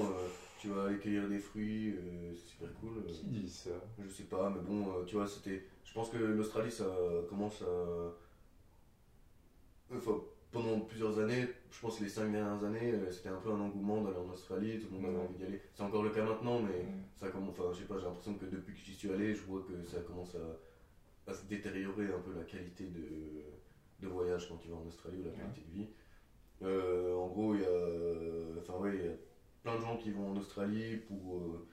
tu 0.59 0.69
vas 0.69 0.85
aller 0.87 0.99
cueillir 0.99 1.27
des 1.29 1.39
fruits, 1.39 1.95
euh, 1.97 2.35
c'est 2.35 2.49
super 2.51 2.69
cool. 2.81 2.99
euh. 2.99 3.11
Qui 3.13 3.27
dit 3.29 3.49
ça? 3.49 3.71
Je 3.99 4.09
sais 4.11 4.25
pas, 4.25 4.51
mais 4.51 4.61
bon, 4.61 4.91
euh, 5.01 5.05
tu 5.07 5.15
vois, 5.17 5.27
c'était. 5.27 5.65
Je 5.87 5.93
pense 5.95 6.11
que 6.11 6.19
l'Australie, 6.19 6.71
ça 6.71 6.85
commence 7.31 7.63
à. 7.63 7.67
Enfin, 9.95 10.21
pendant 10.51 10.81
plusieurs 10.81 11.19
années, 11.19 11.47
je 11.71 11.81
pense 11.81 11.99
que 11.99 12.05
les 12.05 12.11
cinq 12.11 12.33
dernières 12.33 12.63
années, 12.65 12.93
euh, 12.93 13.11
c'était 13.13 13.29
un 13.29 13.37
peu 13.41 13.51
un 13.51 13.61
engouement 13.61 14.03
d'aller 14.03 14.17
en 14.19 14.29
Australie, 14.31 14.81
tout 14.81 14.89
le 14.93 14.99
monde 14.99 15.07
avait 15.07 15.25
envie 15.25 15.35
d'y 15.37 15.45
aller. 15.45 15.61
C'est 15.75 15.83
encore 15.83 16.03
le 16.03 16.11
cas 16.11 16.25
maintenant, 16.25 16.61
mais 16.61 16.87
ça 17.15 17.29
commence. 17.31 17.59
Enfin, 17.59 17.73
je 17.73 17.79
sais 17.79 17.85
pas, 17.87 17.99
j'ai 17.99 18.05
l'impression 18.07 18.35
que 18.35 18.47
depuis 18.47 18.75
que 18.75 18.81
j'y 18.81 18.95
suis 18.95 19.11
allé, 19.11 19.35
je 19.35 19.43
vois 19.45 19.63
que 19.63 19.85
ça 19.89 20.01
commence 20.01 20.35
à, 20.35 21.31
à 21.31 21.35
se 21.35 21.47
détériorer 21.47 22.07
un 22.07 22.21
peu 22.21 22.33
la 22.37 22.45
qualité 22.45 22.85
de, 22.89 23.07
de 24.01 24.09
voyage 24.09 24.49
quand 24.49 24.57
tu 24.59 24.69
vas 24.69 24.77
en 24.77 24.87
Australie 24.87 25.21
ou 25.21 25.25
la 25.25 25.31
qualité 25.31 25.63
de 25.69 25.73
vie. 25.73 25.89
Euh, 26.63 27.15
en 27.15 27.29
gros, 27.29 27.55
il 27.55 27.61
y 27.63 27.65
a. 27.65 28.59
Enfin, 28.59 28.75
ouais, 28.81 28.97
il 28.97 29.05
y 29.05 29.09
a 29.09 29.13
plein 29.63 29.77
de 29.77 29.81
gens 29.83 29.97
qui 29.97 30.11
vont 30.11 30.33
en 30.33 30.37
Australie 30.37 30.97
pour. 31.09 31.39
euh, 31.39 31.67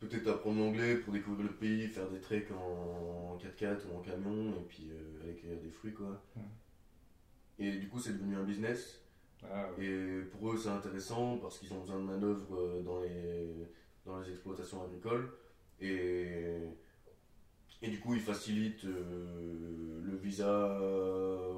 peut-être 0.00 0.28
apprendre 0.28 0.58
l'anglais 0.60 0.96
pour 0.96 1.12
découvrir 1.12 1.46
le 1.46 1.52
pays, 1.54 1.86
faire 1.88 2.08
des 2.10 2.20
treks 2.20 2.50
en 2.52 3.36
4x4 3.38 3.86
ou 3.92 3.98
en 3.98 4.00
camion 4.00 4.50
et 4.58 4.64
puis 4.68 4.90
euh, 4.90 5.22
aller 5.22 5.34
cueillir 5.34 5.60
des 5.60 5.70
fruits 5.70 5.92
quoi. 5.94 6.20
Et 7.58 7.72
du 7.78 7.88
coup 7.88 8.00
c'est 8.00 8.12
devenu 8.14 8.36
un 8.36 8.44
business 8.44 9.00
Ah, 9.44 9.68
ouais. 9.78 9.84
Et 9.86 10.22
pour 10.32 10.52
eux, 10.52 10.58
c'est 10.58 10.68
intéressant 10.68 11.38
parce 11.38 11.58
qu'ils 11.58 11.72
ont 11.72 11.80
besoin 11.80 11.98
de 11.98 12.04
manœuvre 12.04 12.56
euh, 12.56 12.82
dans 12.82 13.00
les, 13.00 13.66
dans 14.06 14.18
les 14.20 14.30
exploitations 14.30 14.82
agricoles. 14.84 15.30
Et, 15.80 16.56
et 17.82 17.88
du 17.88 17.98
coup, 18.00 18.14
ils 18.14 18.20
facilitent 18.20 18.84
euh, 18.84 20.00
le 20.04 20.16
visa 20.16 20.78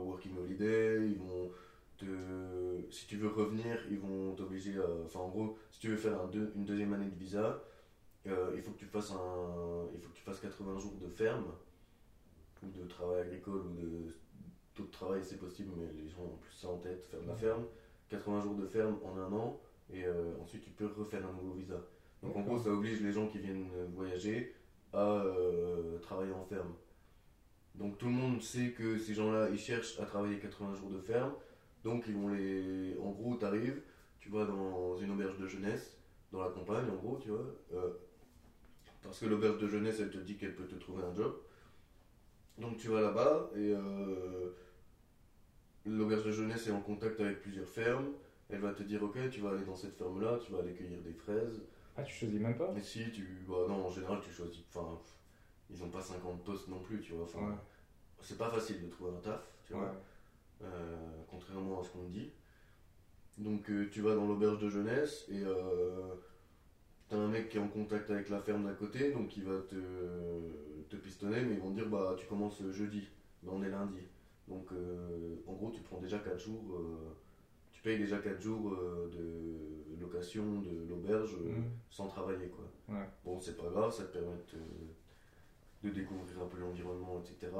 Working 0.04 0.36
Holiday. 0.38 1.08
Ils 1.10 1.18
vont 1.18 1.50
te, 1.98 2.06
si 2.90 3.06
tu 3.06 3.16
veux 3.16 3.28
revenir, 3.28 3.76
ils 3.90 3.98
vont 3.98 4.34
t'obliger 4.34 4.76
à. 4.78 4.86
Enfin, 5.04 5.20
en 5.20 5.28
gros, 5.28 5.58
si 5.70 5.80
tu 5.80 5.88
veux 5.88 5.96
faire 5.96 6.20
un 6.20 6.26
deux- 6.28 6.52
une 6.56 6.64
deuxième 6.64 6.92
année 6.92 7.06
de 7.10 7.16
visa, 7.18 7.62
euh, 8.26 8.52
il, 8.54 8.62
faut 8.62 8.70
que 8.72 8.78
tu 8.78 8.86
fasses 8.86 9.10
un, 9.10 9.86
il 9.94 10.00
faut 10.00 10.10
que 10.10 10.16
tu 10.16 10.22
fasses 10.22 10.40
80 10.40 10.78
jours 10.78 10.94
de 11.00 11.08
ferme 11.08 11.46
ou 12.62 12.70
de 12.70 12.86
travail 12.86 13.22
agricole 13.22 13.62
ou 13.66 13.74
de 13.74 14.14
d'autres 14.76 14.90
travail, 14.90 15.20
c'est 15.22 15.38
possible, 15.38 15.70
mais 15.76 15.86
les 16.02 16.08
gens 16.08 16.22
ont 16.22 16.38
plus 16.40 16.54
ça 16.54 16.68
en 16.68 16.78
tête, 16.78 17.04
faire 17.06 17.20
de 17.20 17.28
la 17.28 17.36
ferme. 17.36 17.64
80 18.08 18.42
jours 18.42 18.54
de 18.54 18.66
ferme 18.66 18.98
en 19.04 19.16
un 19.18 19.32
an, 19.32 19.60
et 19.92 20.04
euh, 20.04 20.32
ensuite 20.40 20.62
tu 20.62 20.70
peux 20.70 20.86
refaire 20.86 21.26
un 21.26 21.32
nouveau 21.32 21.52
visa. 21.52 21.80
Donc 22.22 22.36
en 22.36 22.42
gros, 22.42 22.58
ça 22.58 22.70
oblige 22.70 23.00
les 23.02 23.12
gens 23.12 23.26
qui 23.26 23.38
viennent 23.38 23.68
voyager 23.94 24.54
à 24.92 25.22
euh, 25.24 25.98
travailler 25.98 26.32
en 26.32 26.44
ferme. 26.44 26.72
Donc 27.74 27.98
tout 27.98 28.06
le 28.06 28.12
monde 28.12 28.40
sait 28.42 28.70
que 28.70 28.98
ces 28.98 29.14
gens-là, 29.14 29.48
ils 29.50 29.58
cherchent 29.58 29.98
à 29.98 30.04
travailler 30.04 30.38
80 30.38 30.74
jours 30.74 30.90
de 30.90 31.00
ferme, 31.00 31.32
donc 31.84 32.04
ils 32.06 32.14
vont 32.14 32.28
les... 32.28 32.96
En 32.98 33.10
gros, 33.10 33.36
tu 33.36 33.44
arrives, 33.44 33.82
tu 34.20 34.28
vas 34.28 34.44
dans 34.44 34.96
une 34.98 35.10
auberge 35.10 35.38
de 35.38 35.46
jeunesse, 35.46 35.98
dans 36.30 36.42
la 36.42 36.50
campagne 36.50 36.88
en 36.90 36.96
gros, 36.96 37.18
tu 37.18 37.30
vois, 37.30 37.46
parce 39.02 39.18
que 39.18 39.26
l'auberge 39.26 39.58
de 39.58 39.68
jeunesse, 39.68 40.00
elle 40.00 40.10
te 40.10 40.18
dit 40.18 40.36
qu'elle 40.36 40.54
peut 40.54 40.66
te 40.66 40.76
trouver 40.76 41.02
un 41.04 41.14
job. 41.14 41.34
Donc 42.58 42.76
tu 42.76 42.88
vas 42.88 43.00
là-bas 43.00 43.50
et 43.56 43.72
euh, 43.74 44.50
l'auberge 45.86 46.24
de 46.24 46.32
jeunesse 46.32 46.66
est 46.66 46.70
en 46.72 46.80
contact 46.80 47.20
avec 47.20 47.40
plusieurs 47.42 47.68
fermes. 47.68 48.08
Elle 48.50 48.60
va 48.60 48.72
te 48.72 48.82
dire 48.82 49.02
ok 49.02 49.16
tu 49.30 49.40
vas 49.40 49.50
aller 49.50 49.64
dans 49.64 49.74
cette 49.76 49.94
ferme 49.96 50.20
là, 50.20 50.38
tu 50.44 50.52
vas 50.52 50.58
aller 50.60 50.72
cueillir 50.74 51.00
des 51.02 51.14
fraises. 51.14 51.62
Ah, 51.96 52.02
tu 52.02 52.14
choisis 52.14 52.40
même 52.40 52.56
pas? 52.56 52.70
Mais 52.74 52.82
si 52.82 53.10
tu. 53.12 53.44
Bah 53.48 53.54
non 53.68 53.86
en 53.86 53.90
général 53.90 54.20
tu 54.22 54.30
choisis. 54.32 54.62
Enfin 54.74 54.98
ils 55.70 55.82
ont 55.82 55.88
pas 55.88 56.02
50 56.02 56.44
postes 56.44 56.68
non 56.68 56.80
plus 56.80 57.00
tu 57.00 57.12
vois. 57.12 57.24
Enfin, 57.24 57.40
Ouais. 57.48 57.54
C'est 58.24 58.38
pas 58.38 58.50
facile 58.50 58.80
de 58.84 58.88
trouver 58.88 59.10
un 59.16 59.20
taf, 59.20 59.40
tu 59.66 59.72
vois. 59.72 59.82
Ouais. 59.84 59.88
euh, 60.64 60.96
contrairement 61.28 61.80
à 61.80 61.84
ce 61.84 61.88
qu'on 61.90 62.04
dit. 62.04 62.30
Donc 63.38 63.68
euh, 63.70 63.88
tu 63.90 64.00
vas 64.02 64.14
dans 64.14 64.26
l'auberge 64.26 64.58
de 64.60 64.68
jeunesse 64.68 65.24
et 65.28 65.42
euh, 65.42 66.14
t'as 67.12 67.18
un 67.18 67.28
mec 67.28 67.50
qui 67.50 67.58
est 67.58 67.60
en 67.60 67.68
contact 67.68 68.10
avec 68.10 68.30
la 68.30 68.40
ferme 68.40 68.64
d'à 68.64 68.72
côté, 68.72 69.12
donc 69.12 69.36
il 69.36 69.44
va 69.44 69.58
te, 69.68 69.76
te 70.88 70.96
pistonner, 70.96 71.42
mais 71.42 71.54
ils 71.54 71.60
vont 71.60 71.68
te 71.70 71.74
dire 71.74 71.86
bah 71.88 72.14
tu 72.18 72.26
commences 72.26 72.62
jeudi, 72.70 73.06
mais 73.42 73.50
on 73.52 73.62
est 73.62 73.68
lundi. 73.68 74.00
Donc 74.48 74.72
euh, 74.72 75.36
en 75.46 75.52
gros 75.52 75.70
tu 75.70 75.82
prends 75.82 75.98
déjà 75.98 76.18
4 76.18 76.38
jours, 76.38 76.74
euh, 76.74 77.12
tu 77.70 77.82
payes 77.82 77.98
déjà 77.98 78.16
4 78.18 78.40
jours 78.40 78.72
euh, 78.72 79.10
de 79.12 80.00
location 80.00 80.60
de 80.62 80.70
l'auberge 80.88 81.36
Mhm. 81.36 81.64
sans 81.90 82.06
travailler 82.06 82.48
quoi. 82.48 82.64
Ouais. 82.88 83.04
Bon 83.26 83.38
c'est 83.38 83.58
pas 83.58 83.68
grave, 83.68 83.92
ça 83.92 84.04
te 84.04 84.12
permet 84.16 84.36
de, 85.82 85.88
de 85.90 85.94
découvrir 85.94 86.40
un 86.40 86.46
peu 86.46 86.56
l'environnement, 86.56 87.20
etc. 87.20 87.52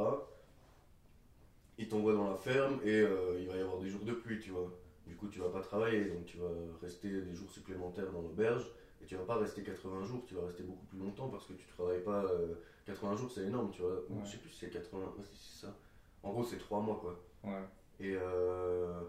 Il 1.77 1.89
t'envoie 1.89 2.15
dans 2.15 2.31
la 2.31 2.37
ferme 2.37 2.81
et 2.85 3.01
il 3.39 3.49
va 3.49 3.57
y 3.57 3.61
avoir 3.61 3.79
des 3.81 3.89
jours 3.91 4.05
de 4.05 4.13
pluie, 4.13 4.39
tu 4.39 4.51
vois. 4.51 4.71
Du 5.07 5.17
coup, 5.17 5.27
tu 5.29 5.41
vas 5.41 5.49
pas 5.49 5.61
travailler, 5.61 6.05
donc 6.05 6.25
tu 6.27 6.37
vas 6.39 6.49
rester 6.81 7.09
des 7.23 7.35
jours 7.35 7.51
supplémentaires 7.51 8.11
dans 8.13 8.23
l'auberge 8.23 8.71
et 9.03 9.07
tu 9.07 9.17
vas 9.17 9.25
pas 9.25 9.37
rester 9.37 9.63
80 9.63 10.05
jours, 10.05 10.23
tu 10.27 10.35
vas 10.35 10.47
rester 10.47 10.63
beaucoup 10.63 10.87
plus 10.87 10.99
longtemps 10.99 11.29
parce 11.29 11.47
que 11.47 11.53
tu 11.55 11.67
travailles 11.67 12.03
pas. 12.03 12.25
euh, 12.25 12.55
80 12.87 13.17
jours, 13.17 13.31
c'est 13.31 13.43
énorme, 13.43 13.71
tu 13.73 13.83
vois. 13.83 13.93
Ou 14.11 14.15
Ouais. 14.15 14.21
Je 14.25 14.31
sais 14.33 14.39
plus 14.39 14.51
si 14.51 14.59
c'est 14.61 14.71
80, 14.71 14.99
ouais, 14.99 15.25
si 15.25 15.37
c'est 15.61 15.67
ça. 15.67 15.75
En 16.23 16.31
gros, 16.33 16.43
c'est 16.45 16.59
3 16.59 16.81
mois, 16.81 16.99
quoi. 17.01 17.21
Ouais. 17.45 17.63
Et 18.01 18.15
euh, 18.17 19.01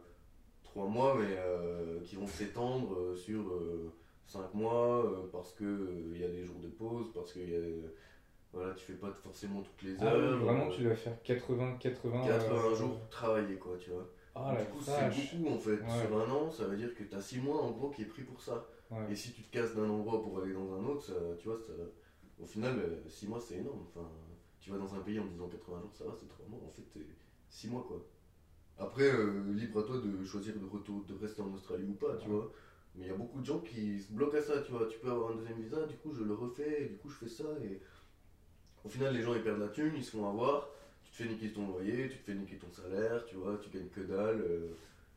3 0.64 0.86
mois, 0.88 1.16
mais 1.20 1.36
euh, 1.38 2.00
qui 2.04 2.16
vont 2.16 2.28
s'étendre 2.28 2.94
euh, 2.96 3.16
sur 3.16 3.44
5 4.28 4.54
mois 4.54 5.06
euh, 5.06 5.30
parce 5.32 5.54
qu'il 5.54 6.18
y 6.20 6.24
a 6.24 6.28
des 6.28 6.44
jours 6.46 6.60
de 6.60 6.68
pause, 6.70 7.08
parce 7.14 7.34
que 7.34 7.40
y 7.40 7.56
a, 7.56 7.90
voilà, 8.52 8.74
tu 8.76 8.86
fais 8.86 8.94
pas 8.94 9.12
forcément 9.24 9.62
toutes 9.62 9.82
les 9.84 9.96
Ah 10.00 10.14
heures. 10.14 10.38
vraiment, 10.40 10.68
euh, 10.68 10.76
tu 10.76 10.84
dois 10.84 10.96
faire 10.96 11.22
80, 11.24 11.78
80. 11.80 12.24
80 12.28 12.56
euh, 12.56 12.76
jours 12.76 13.00
travailler, 13.10 13.56
quoi, 13.56 13.76
tu 13.80 13.90
vois. 13.92 14.08
Ah 14.36 14.56
du 14.60 14.66
coup, 14.72 14.82
c'est 14.82 15.10
beaucoup 15.38 15.54
en 15.56 15.60
fait. 15.60 15.72
Ouais. 15.82 16.06
Sur 16.08 16.18
un 16.20 16.32
an, 16.32 16.50
ça 16.52 16.66
veut 16.66 16.78
dire 16.78 16.94
que 16.96 17.04
tu 17.04 17.16
as 17.16 17.22
6 17.22 17.40
mois 17.40 17.62
en 17.62 17.72
gros 17.72 17.90
qui 17.90 18.02
est 18.04 18.06
pris 18.06 18.24
pour 18.24 18.42
ça. 18.42 18.66
Ouais. 18.92 19.12
Et 19.12 19.16
si 19.16 19.32
tu 19.32 19.42
te 19.44 19.52
casses 19.52 19.76
d'un 19.76 19.90
endroit 19.90 20.22
pour 20.22 20.40
aller 20.42 20.54
dans 20.54 20.74
un 20.74 20.84
autre, 20.86 21.04
ça, 21.04 21.14
tu 21.40 21.48
vois, 21.48 21.58
ça, 21.60 21.74
au 22.40 22.46
final, 22.46 22.76
6 23.08 23.28
mois 23.28 23.40
c'est 23.40 23.56
énorme. 23.56 23.82
Enfin, 23.90 24.08
tu 24.60 24.70
vas 24.70 24.78
dans 24.78 24.94
un 24.96 25.00
pays 25.00 25.20
en 25.20 25.26
disant 25.26 25.48
80 25.48 25.82
jours, 25.82 25.94
ça 25.94 26.06
va, 26.06 26.14
c'est 26.20 26.28
3 26.28 26.46
mois. 26.48 26.60
En 26.66 26.72
fait, 26.72 26.84
6 27.50 27.68
mois 27.70 27.84
quoi. 27.88 28.04
Après, 28.80 29.04
euh, 29.04 29.54
libre 29.54 29.80
à 29.80 29.84
toi 29.84 29.98
de 30.00 30.24
choisir 30.26 30.56
de, 30.58 30.66
retour, 30.66 31.04
de 31.06 31.14
rester 31.16 31.42
en 31.42 31.54
Australie 31.54 31.88
ou 31.90 31.94
pas, 31.94 32.16
tu 32.18 32.28
Ouais. 32.28 32.34
vois. 32.36 32.52
Mais 32.96 33.06
il 33.06 33.08
y 33.08 33.12
a 33.12 33.16
beaucoup 33.16 33.40
de 33.40 33.46
gens 33.46 33.60
qui 33.60 34.00
se 34.00 34.12
bloquent 34.12 34.38
à 34.38 34.42
ça, 34.42 34.62
tu 34.62 34.72
vois. 34.72 34.88
Tu 34.88 34.98
peux 35.00 35.10
avoir 35.10 35.32
un 35.32 35.36
deuxième 35.36 35.60
visa, 35.60 35.86
du 35.86 35.96
coup 35.98 36.12
je 36.14 36.24
le 36.24 36.34
refais, 36.34 36.84
et 36.84 36.86
du 36.88 36.98
coup 36.98 37.10
je 37.10 37.16
fais 37.18 37.28
ça. 37.28 37.46
Et 37.64 37.80
au 38.84 38.90
final, 38.90 39.14
les 39.16 39.22
gens 39.22 39.34
ils 39.36 39.42
perdent 39.44 39.60
la 39.60 39.70
thune, 39.70 39.94
ils 39.96 40.04
se 40.04 40.12
font 40.12 40.28
avoir. 40.30 40.70
Tu 41.04 41.12
te 41.12 41.16
fais 41.18 41.30
niquer 41.30 41.52
ton 41.54 41.68
loyer, 41.68 42.08
tu 42.10 42.18
te 42.18 42.24
fais 42.24 42.36
niquer 42.36 42.58
ton 42.58 42.72
salaire, 42.72 43.26
tu 43.26 43.36
vois, 43.36 43.58
tu 43.58 43.70
gagnes 43.70 43.90
que 43.90 44.02
dalle. 44.02 44.42
euh, 44.42 44.74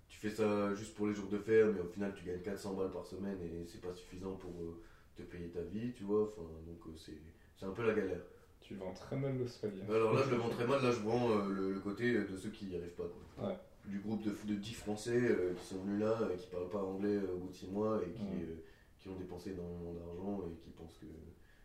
tu 0.09 0.19
fais 0.19 0.31
ça 0.31 0.75
juste 0.75 0.95
pour 0.95 1.07
les 1.09 1.15
jours 1.15 1.29
de 1.29 1.39
fer, 1.39 1.67
mais 1.75 1.81
au 1.81 1.89
final 1.89 2.13
tu 2.15 2.25
gagnes 2.25 2.41
400 2.43 2.75
balles 2.75 2.91
par 2.91 3.05
semaine 3.05 3.39
et 3.43 3.67
c'est 3.67 3.81
pas 3.81 3.93
suffisant 3.93 4.35
pour 4.37 4.51
euh, 4.63 4.81
te 5.17 5.23
payer 5.23 5.49
ta 5.49 5.63
vie, 5.63 5.93
tu 5.93 6.05
vois. 6.05 6.25
Enfin, 6.25 6.43
donc 6.67 6.79
euh, 6.87 6.91
c'est 6.97 7.19
c'est 7.57 7.67
un 7.67 7.71
peu 7.73 7.87
la 7.87 7.95
galère. 7.95 8.23
Tu 8.61 8.75
vends 8.75 8.93
très 8.93 9.17
mal 9.17 9.39
l'Australie. 9.39 9.81
hein. 9.83 9.93
Alors 9.95 10.13
là, 10.15 10.23
je 10.25 10.31
le 10.31 10.37
vends 10.37 10.49
très 10.57 10.67
mal. 10.67 10.83
Là, 10.83 10.91
je 10.91 11.01
vends 11.01 11.31
euh, 11.31 11.49
le, 11.53 11.73
le 11.73 11.81
côté 11.81 12.13
de 12.15 12.37
ceux 12.37 12.51
qui 12.51 12.67
n'y 12.67 12.77
arrivent 12.77 12.95
pas. 12.97 13.09
Quoi. 13.37 13.49
Ouais. 13.49 13.57
Du 13.85 14.01
groupe 14.01 14.23
de, 14.25 14.31
de 14.31 14.55
10 14.59 14.75
Français 14.75 15.17
euh, 15.31 15.55
qui 15.55 15.65
sont 15.65 15.79
venus 15.85 16.01
là, 16.01 16.19
et 16.33 16.37
qui 16.37 16.49
parlent 16.49 16.69
pas 16.69 16.83
anglais 16.83 17.19
au 17.33 17.37
bout 17.39 17.49
de 17.49 17.55
6 17.55 17.69
mois 17.69 18.01
et 18.05 18.11
qui, 18.13 18.23
Ouais. 18.23 18.43
euh, 18.43 18.57
qui 18.99 19.09
ont 19.09 19.15
dépensé 19.17 19.51
énormément 19.53 19.93
d'argent 19.95 20.43
et 20.51 20.57
qui 20.57 20.71
pensent 20.71 20.97
que 20.99 21.07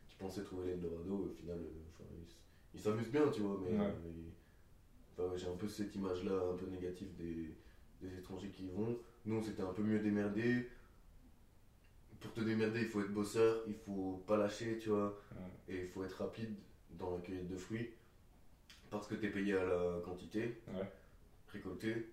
qui 0.08 0.16
pensaient 0.20 0.44
trouver 0.44 0.68
l'Eldorado. 0.68 1.32
Au 1.32 1.34
final, 1.42 1.58
ils 2.76 2.80
s'amusent 2.80 3.10
bien, 3.12 3.28
tu 3.30 3.42
vois. 3.42 3.60
Mais 3.64 3.78
Ouais. 3.78 3.94
ouais, 5.18 5.38
j'ai 5.38 5.48
un 5.48 5.56
peu 5.58 5.68
cette 5.68 5.96
image-là, 5.96 6.34
un 6.54 6.56
peu 6.56 6.68
négative 6.68 7.10
des, 7.18 7.54
des 8.02 8.18
étrangers 8.18 8.50
qui 8.50 8.66
y 8.66 8.70
vont. 8.72 8.98
Nous, 9.26 9.36
on 9.36 9.42
s'était 9.42 9.62
un 9.64 9.74
peu 9.74 9.84
mieux 9.84 10.00
démerdé. 10.00 10.68
Pour 12.20 12.34
te 12.34 12.42
démerder, 12.42 12.82
il 12.82 12.88
faut 12.88 13.02
être 13.02 13.12
bosseur, 13.14 13.64
il 13.68 13.74
faut 13.74 14.24
pas 14.28 14.38
lâcher, 14.38 14.78
tu 14.78 14.90
vois. 14.90 15.18
Ouais. 15.32 15.74
Et 15.76 15.82
il 15.82 15.88
faut 15.88 16.04
être 16.04 16.22
rapide 16.24 16.54
dans 16.92 17.16
la 17.16 17.22
cueillette 17.22 17.48
de 17.48 17.58
fruits 17.58 17.90
parce 18.92 19.08
que 19.08 19.16
tu 19.16 19.26
es 19.26 19.30
payé 19.30 19.54
à 19.56 19.64
la 19.66 20.00
quantité 20.04 20.62
Ouais. 20.68 20.92
récoltée. 21.48 22.10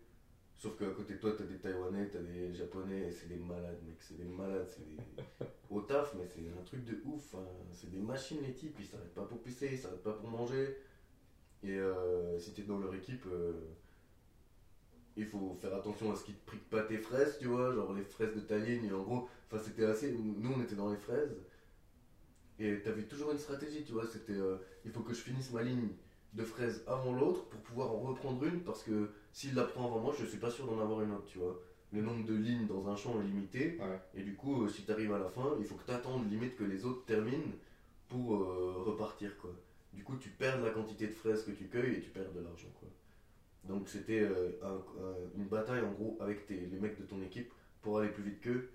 Sauf 0.57 0.77
qu'à 0.79 0.91
côté 0.91 1.15
de 1.15 1.19
toi, 1.21 1.33
tu 1.37 1.43
as 1.43 1.47
des 1.47 1.59
Taïwanais, 1.59 2.09
tu 2.11 2.17
as 2.17 2.23
des 2.23 2.53
Japonais, 2.53 3.09
et 3.09 3.13
c'est 3.13 3.29
des 3.29 3.37
malades, 3.37 3.79
mec, 3.87 3.97
c'est 4.01 4.17
des 4.17 4.25
malades. 4.25 4.67
C'est 4.69 4.89
des... 4.89 4.97
Au 5.71 5.83
taf, 5.83 6.15
mais 6.15 6.27
c'est 6.27 6.41
un 6.59 6.65
truc 6.65 6.85
de 6.85 7.01
ouf. 7.05 7.35
hein. 7.35 7.45
C'est 7.73 7.91
des 7.91 8.01
machines, 8.01 8.39
les 8.43 8.55
types, 8.55 8.75
ils 8.81 8.87
s'arrêtent 8.87 9.15
pas 9.15 9.25
pour 9.25 9.41
pisser, 9.43 9.69
ils 9.73 9.79
s'arrêtent 9.79 10.03
pas 10.03 10.15
pour 10.15 10.29
manger. 10.31 10.79
Et 11.63 11.77
euh, 11.79 12.39
si 12.39 12.53
tu 12.55 12.63
es 12.63 12.65
dans 12.65 12.79
leur 12.79 12.95
équipe, 12.95 13.25
euh, 13.27 13.53
il 15.19 15.27
faut 15.27 15.57
faire 15.61 15.75
attention 15.75 16.13
à 16.13 16.17
ce 16.17 16.25
qu'ils 16.25 16.37
te 16.37 16.47
priquent 16.47 16.71
pas 16.71 16.83
tes 16.83 16.97
fraises, 16.97 17.39
tu 17.41 17.49
vois, 17.49 17.75
genre 17.75 17.93
les 17.93 18.05
fraises 18.05 18.35
de 18.35 18.41
ta 18.41 18.57
ligne. 18.57 18.85
Et 18.87 18.93
en 18.93 19.03
gros, 19.03 19.29
enfin, 19.51 19.63
c'était 19.63 19.85
assez. 19.85 20.13
Nous, 20.13 20.53
on 20.57 20.63
était 20.63 20.77
dans 20.77 20.91
les 20.91 20.97
fraises. 20.97 21.37
Et 22.61 22.81
t'avais 22.83 23.03
toujours 23.03 23.33
une 23.33 23.39
stratégie, 23.39 23.85
tu 23.85 23.93
vois. 23.93 24.07
C'était 24.07 24.33
euh, 24.33 24.57
il 24.85 24.93
faut 24.93 25.01
que 25.01 25.13
je 25.13 25.21
finisse 25.21 25.53
ma 25.53 25.63
ligne 25.63 25.89
de 26.35 26.45
fraises 26.45 26.85
avant 26.87 27.15
l'autre 27.15 27.47
pour 27.47 27.61
pouvoir 27.61 27.91
en 27.91 28.01
reprendre 28.01 28.45
une 28.45 28.61
parce 28.61 28.83
que 28.83 29.11
s'il 29.33 29.55
la 29.55 29.65
prend 29.65 29.87
avant 29.87 30.01
moi, 30.01 30.15
je 30.19 30.25
suis 30.25 30.39
pas 30.39 30.51
sûr 30.51 30.67
d'en 30.67 30.81
avoir 30.81 31.03
une 31.03 31.13
autre, 31.13 31.27
tu 31.27 31.39
vois. 31.39 31.61
Le 31.93 32.03
nombre 32.03 32.25
de 32.25 32.35
lignes 32.35 32.67
dans 32.67 32.87
un 32.89 32.97
champ 32.97 33.21
est 33.21 33.25
limité. 33.25 33.79
Ouais. 33.81 34.01
Et 34.15 34.23
du 34.23 34.37
coup, 34.37 34.65
euh, 34.65 34.69
si 34.69 34.85
tu 34.85 34.93
arrives 34.93 35.13
à 35.13 35.19
la 35.19 35.29
fin, 35.29 35.57
il 35.59 35.65
faut 35.65 35.75
que 35.75 35.85
tu 35.85 35.93
attendes 35.93 36.31
limite 36.31 36.55
que 36.57 36.65
les 36.65 36.85
autres 36.85 37.05
terminent 37.07 37.53
pour 38.09 38.37
euh, 38.37 38.85
repartir, 38.87 39.37
quoi. 39.39 39.51
Du 39.93 40.05
coup, 40.05 40.17
tu 40.17 40.29
perds 40.29 40.61
la 40.61 40.71
quantité 40.71 41.09
de 41.09 41.13
fraises 41.13 41.45
que 41.45 41.51
tu 41.51 41.65
cueilles 41.67 41.95
et 41.97 42.01
tu 42.01 42.11
perds 42.11 42.31
de 42.33 42.41
l'argent, 42.41 42.69
quoi. 42.79 42.89
Donc 43.65 43.89
c'était 43.89 44.21
euh, 44.21 44.53
un- 44.63 44.77
un- 45.03 45.31
une 45.37 45.47
bataille 45.49 45.83
en 45.83 45.93
gros 45.93 46.17
avec 46.21 46.47
tes, 46.47 46.61
les 46.67 46.79
mecs 46.79 46.99
de 46.99 47.05
ton 47.05 47.21
équipe 47.23 47.53
pour 47.83 47.99
aller 47.99 48.11
plus 48.11 48.23
vite 48.23 48.41
qu'eux, 48.41 48.71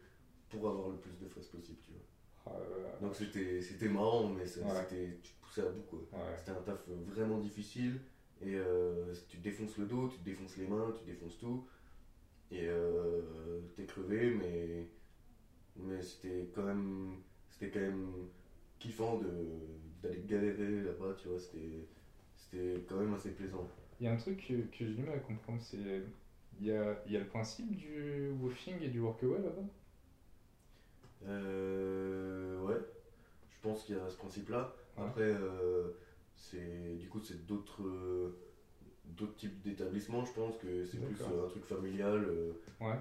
pour 0.49 0.67
avoir 0.69 0.89
le 0.89 0.97
plus 0.97 1.17
de 1.19 1.27
fraises 1.27 1.47
possible, 1.47 1.79
tu 1.83 1.91
vois. 1.91 2.01
Ah. 2.45 2.99
Donc 3.01 3.15
c'était 3.15 3.61
c'était 3.61 3.89
marrant, 3.89 4.27
mais 4.29 4.41
Ouais. 4.43 4.87
tu 5.21 5.31
te 5.33 5.41
poussais 5.41 5.61
à 5.61 5.69
bout, 5.69 5.81
quoi. 5.89 5.99
Ouais. 6.11 6.35
C'était 6.37 6.51
un 6.51 6.61
taf 6.61 6.87
vraiment 7.07 7.39
difficile 7.39 8.01
et 8.41 8.55
euh, 8.55 9.13
tu 9.29 9.37
te 9.37 9.43
défonces 9.43 9.77
le 9.77 9.85
dos, 9.85 10.09
tu 10.09 10.17
te 10.19 10.23
défonces 10.25 10.57
les 10.57 10.67
mains, 10.67 10.91
tu 10.95 11.01
te 11.01 11.05
défonces 11.05 11.37
tout 11.39 11.65
et 12.51 12.67
euh, 12.67 13.61
t'es 13.75 13.85
crevé 13.85 14.29
mais 14.31 14.89
mais 15.75 16.01
c'était 16.03 16.51
quand 16.53 16.63
même 16.63 17.21
c'était 17.49 17.71
quand 17.71 17.79
même 17.79 18.27
kiffant 18.79 19.17
de 19.17 19.29
d'aller 20.03 20.21
galérer 20.27 20.81
là-bas, 20.81 21.15
tu 21.17 21.29
vois, 21.29 21.39
c'était 21.39 21.87
c'était 22.35 22.83
quand 22.87 22.97
même 22.97 23.13
assez 23.13 23.31
plaisant. 23.31 23.67
Il 24.03 24.07
y 24.07 24.09
a 24.09 24.11
un 24.11 24.17
truc 24.17 24.45
que, 24.45 24.53
que 24.77 24.85
j'ai 24.85 24.95
du 24.95 25.01
mal 25.01 25.15
à 25.15 25.19
comprendre, 25.19 25.61
c'est. 25.61 26.03
Il 26.59 26.65
y 26.65 26.71
a, 26.73 27.01
y 27.07 27.15
a 27.15 27.19
le 27.19 27.25
principe 27.25 27.73
du 27.73 28.27
woofing 28.41 28.81
et 28.81 28.89
du 28.89 28.99
workaway 28.99 29.39
là-bas? 29.41 29.63
Euh, 31.25 32.59
ouais, 32.61 32.75
je 33.49 33.57
pense 33.61 33.83
qu'il 33.83 33.95
y 33.95 33.99
a 33.99 34.09
ce 34.09 34.17
principe-là. 34.17 34.73
Ouais. 34.97 35.03
Après, 35.05 35.21
euh, 35.23 35.89
c'est 36.35 36.95
du 36.97 37.07
coup 37.07 37.19
c'est 37.21 37.45
d'autres 37.45 37.83
euh, 37.83 38.35
d'autres 39.05 39.35
types 39.35 39.61
d'établissements. 39.61 40.25
Je 40.25 40.33
pense 40.33 40.57
que 40.57 40.85
c'est 40.85 40.99
plus 40.99 41.21
euh, 41.21 41.45
un 41.45 41.49
truc 41.49 41.63
familial. 41.65 42.23
euh, 42.25 42.53
Ouais. 42.81 42.99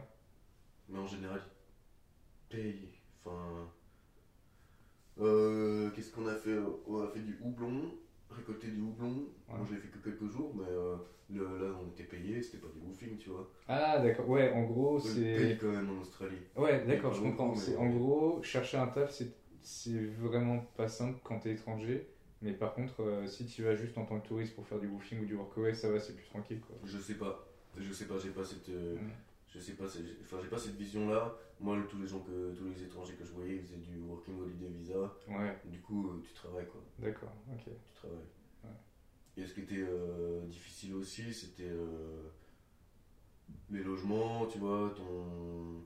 Mais 0.89 0.99
en 0.99 1.07
général, 1.07 1.43
payent. 2.49 2.89
Enfin. 3.25 3.69
euh, 5.19 5.91
Qu'est-ce 5.91 6.11
qu'on 6.13 6.27
a 6.27 6.35
fait 6.37 6.57
On 6.87 7.03
a 7.03 7.09
fait 7.09 7.21
du 7.21 7.39
houblon, 7.43 7.95
récolter 8.33 8.69
du 8.69 8.81
houblon. 8.81 9.27
Ouais. 9.49 9.57
Moi, 9.59 9.67
j'ai 9.71 9.77
fait 9.77 9.89
que 9.89 9.99
quelques 9.99 10.31
jours, 10.31 10.55
mais 10.55 10.69
euh, 10.69 10.97
le- 11.31 11.45
là, 11.69 11.75
on 11.83 11.89
était 11.91 12.05
payé, 12.05 12.43
c'était 12.43 12.59
pas 12.59 12.69
du 12.75 12.81
woofing, 12.87 13.17
tu 13.19 13.31
vois. 13.31 13.51
Ah, 13.69 13.99
d'accord. 14.01 14.29
Ouais, 14.29 14.53
en 14.53 14.63
gros, 14.65 14.99
c'est. 15.01 15.21
paye 15.37 15.59
quand 15.61 15.71
même 15.73 15.91
en 15.91 16.01
Australie. 16.01 16.37
Ouais, 16.57 16.85
d'accord, 16.87 17.13
je 17.15 17.23
comprends. 17.23 17.55
mais- 17.55 17.77
en 17.77 17.89
gros, 17.89 18.43
chercher 18.43 18.77
un 18.79 18.87
taf, 18.89 19.11
c'est 19.11 19.33
c'est 19.65 20.07
vraiment 20.19 20.59
pas 20.77 20.89
simple 20.89 21.21
quand 21.23 21.39
t'es 21.39 21.53
étranger. 21.53 22.09
Mais 22.41 22.53
par 22.53 22.75
contre, 22.75 23.01
euh, 23.03 23.27
si 23.29 23.47
tu 23.47 23.63
vas 23.63 23.77
juste 23.77 23.97
en 23.97 24.05
tant 24.05 24.19
que 24.19 24.27
touriste 24.27 24.57
pour 24.57 24.67
faire 24.67 24.81
du 24.81 24.89
woofing 24.89 25.23
ou 25.23 25.25
du 25.25 25.37
workaway, 25.37 25.73
ça 25.75 25.89
va, 25.89 26.01
c'est 26.01 26.17
plus 26.17 26.25
tranquille, 26.27 26.61
quoi. 26.61 26.75
Je 26.85 26.99
sais 26.99 27.15
pas. 27.15 27.47
Je 27.79 27.93
sais 27.93 28.07
pas, 28.07 28.19
j'ai 28.19 28.31
pas 28.31 28.45
cette. 28.45 28.69
euh, 28.71 28.97
Mm. 28.97 29.11
Je 29.55 29.61
sais 29.61 29.73
pas, 29.75 29.85
enfin, 29.85 30.39
j'ai 30.43 30.49
pas 30.49 30.59
cette 30.59 30.77
vision-là. 30.77 31.37
Moi, 31.61 31.77
le- 31.77 31.87
tous 31.87 31.99
les 32.01 32.07
gens 32.07 32.21
que, 32.21 32.55
tous 32.55 32.65
les 32.65 32.83
étrangers 32.85 33.15
que 33.15 33.25
je 33.25 33.33
voyais, 33.33 33.57
ils 33.57 33.63
faisaient 33.63 33.77
du 33.77 33.99
working 34.01 34.41
holiday 34.41 34.69
visa. 34.69 35.15
Ouais, 35.29 35.59
Du 35.67 35.81
coup, 35.81 36.09
euh, 36.09 36.23
tu 36.27 36.33
travailles 36.33 36.67
quoi. 36.67 36.81
d'accord, 36.99 37.33
ok. 37.53 37.65
Tu 37.85 37.93
travailles. 37.95 38.19
Ouais. 38.65 38.71
Et 39.37 39.47
ce 39.47 39.53
qui 39.55 39.61
était 39.61 39.85
euh, 39.87 40.47
difficile 40.47 40.95
aussi, 40.95 41.35
c'était 41.35 41.69
euh, 41.69 42.23
les 43.71 43.83
logements, 43.83 44.47
tu 44.47 44.59
vois, 44.59 44.95
ton, 44.97 45.85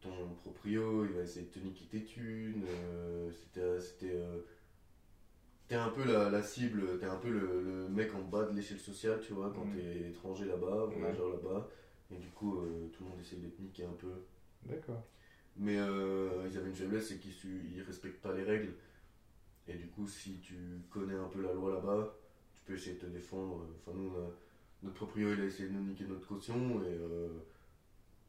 ton 0.00 0.34
proprio, 0.34 1.06
il 1.06 1.12
va 1.12 1.22
essayer 1.22 1.46
de 1.46 1.50
te 1.50 1.58
niquer 1.60 1.86
tes 1.86 2.04
thunes. 2.04 2.64
euh, 2.66 3.30
c'était. 3.32 3.80
c'était 3.80 4.18
T'es 5.66 5.74
un 5.74 5.90
peu 5.90 6.04
la, 6.10 6.30
la 6.30 6.42
cible, 6.42 6.98
t'es 6.98 7.04
un 7.04 7.16
peu 7.18 7.28
le, 7.28 7.62
le 7.62 7.88
mec 7.90 8.14
en 8.14 8.22
bas 8.22 8.44
de 8.46 8.56
l'échelle 8.56 8.78
sociale, 8.80 9.20
tu 9.20 9.34
vois, 9.34 9.50
quand 9.54 9.66
Mm. 9.66 9.74
t'es 9.76 10.08
étranger 10.08 10.46
là-bas, 10.46 10.86
voyageur 10.86 11.28
là-bas. 11.28 11.68
Et 12.10 12.16
du 12.16 12.28
coup, 12.30 12.60
euh, 12.60 12.88
tout 12.92 13.04
le 13.04 13.10
monde 13.10 13.20
essaye 13.20 13.40
de 13.40 13.48
te 13.48 13.60
niquer 13.62 13.84
un 13.84 13.92
peu. 13.92 14.12
D'accord. 14.64 15.04
Mais 15.56 15.78
euh, 15.78 16.46
ils 16.50 16.56
avaient 16.56 16.68
une 16.68 16.74
faiblesse, 16.74 17.08
c'est 17.08 17.18
qu'ils 17.18 17.32
ils 17.74 17.82
respectent 17.82 18.20
pas 18.22 18.34
les 18.34 18.44
règles. 18.44 18.72
Et 19.68 19.74
du 19.74 19.88
coup, 19.88 20.06
si 20.06 20.38
tu 20.40 20.56
connais 20.90 21.14
un 21.14 21.28
peu 21.28 21.42
la 21.42 21.52
loi 21.52 21.74
là-bas, 21.74 22.14
tu 22.54 22.62
peux 22.64 22.74
essayer 22.74 22.96
de 22.96 23.00
te 23.00 23.06
défendre. 23.06 23.66
Enfin, 23.80 23.96
nous, 23.96 24.10
on 24.14 24.18
a- 24.26 24.30
notre 24.82 24.94
proprio, 24.96 25.32
il 25.34 25.40
a 25.40 25.44
essayé 25.44 25.68
de 25.68 25.74
nous 25.74 25.84
niquer 25.84 26.04
notre 26.04 26.26
caution 26.26 26.82
et 26.82 26.86
euh, 26.88 27.28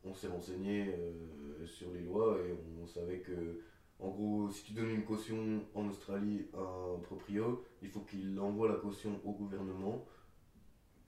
on 0.04 0.14
s'est 0.14 0.28
renseigné 0.28 0.88
euh, 0.98 1.66
sur 1.66 1.92
les 1.94 2.02
lois 2.02 2.38
et 2.40 2.54
on 2.82 2.88
savait 2.88 3.20
que, 3.20 3.62
en 4.00 4.10
gros, 4.10 4.50
si 4.52 4.64
tu 4.64 4.74
donnes 4.74 4.90
une 4.92 5.04
caution 5.06 5.62
en 5.76 5.88
Australie 5.90 6.48
à 6.54 6.60
un 6.96 7.00
proprio, 7.00 7.64
il 7.82 7.90
faut 7.90 8.02
qu'il 8.02 8.40
envoie 8.40 8.70
la 8.70 8.76
caution 8.76 9.20
au 9.26 9.32
gouvernement 9.34 10.06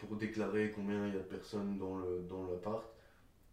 pour 0.02 0.18
déclarer 0.18 0.72
combien 0.72 1.08
il 1.08 1.14
y 1.14 1.18
a 1.18 1.20
de 1.20 1.26
personnes 1.26 1.78
dans 1.78 2.00
le 2.00 2.26
dans 2.28 2.50
l'appart. 2.50 2.84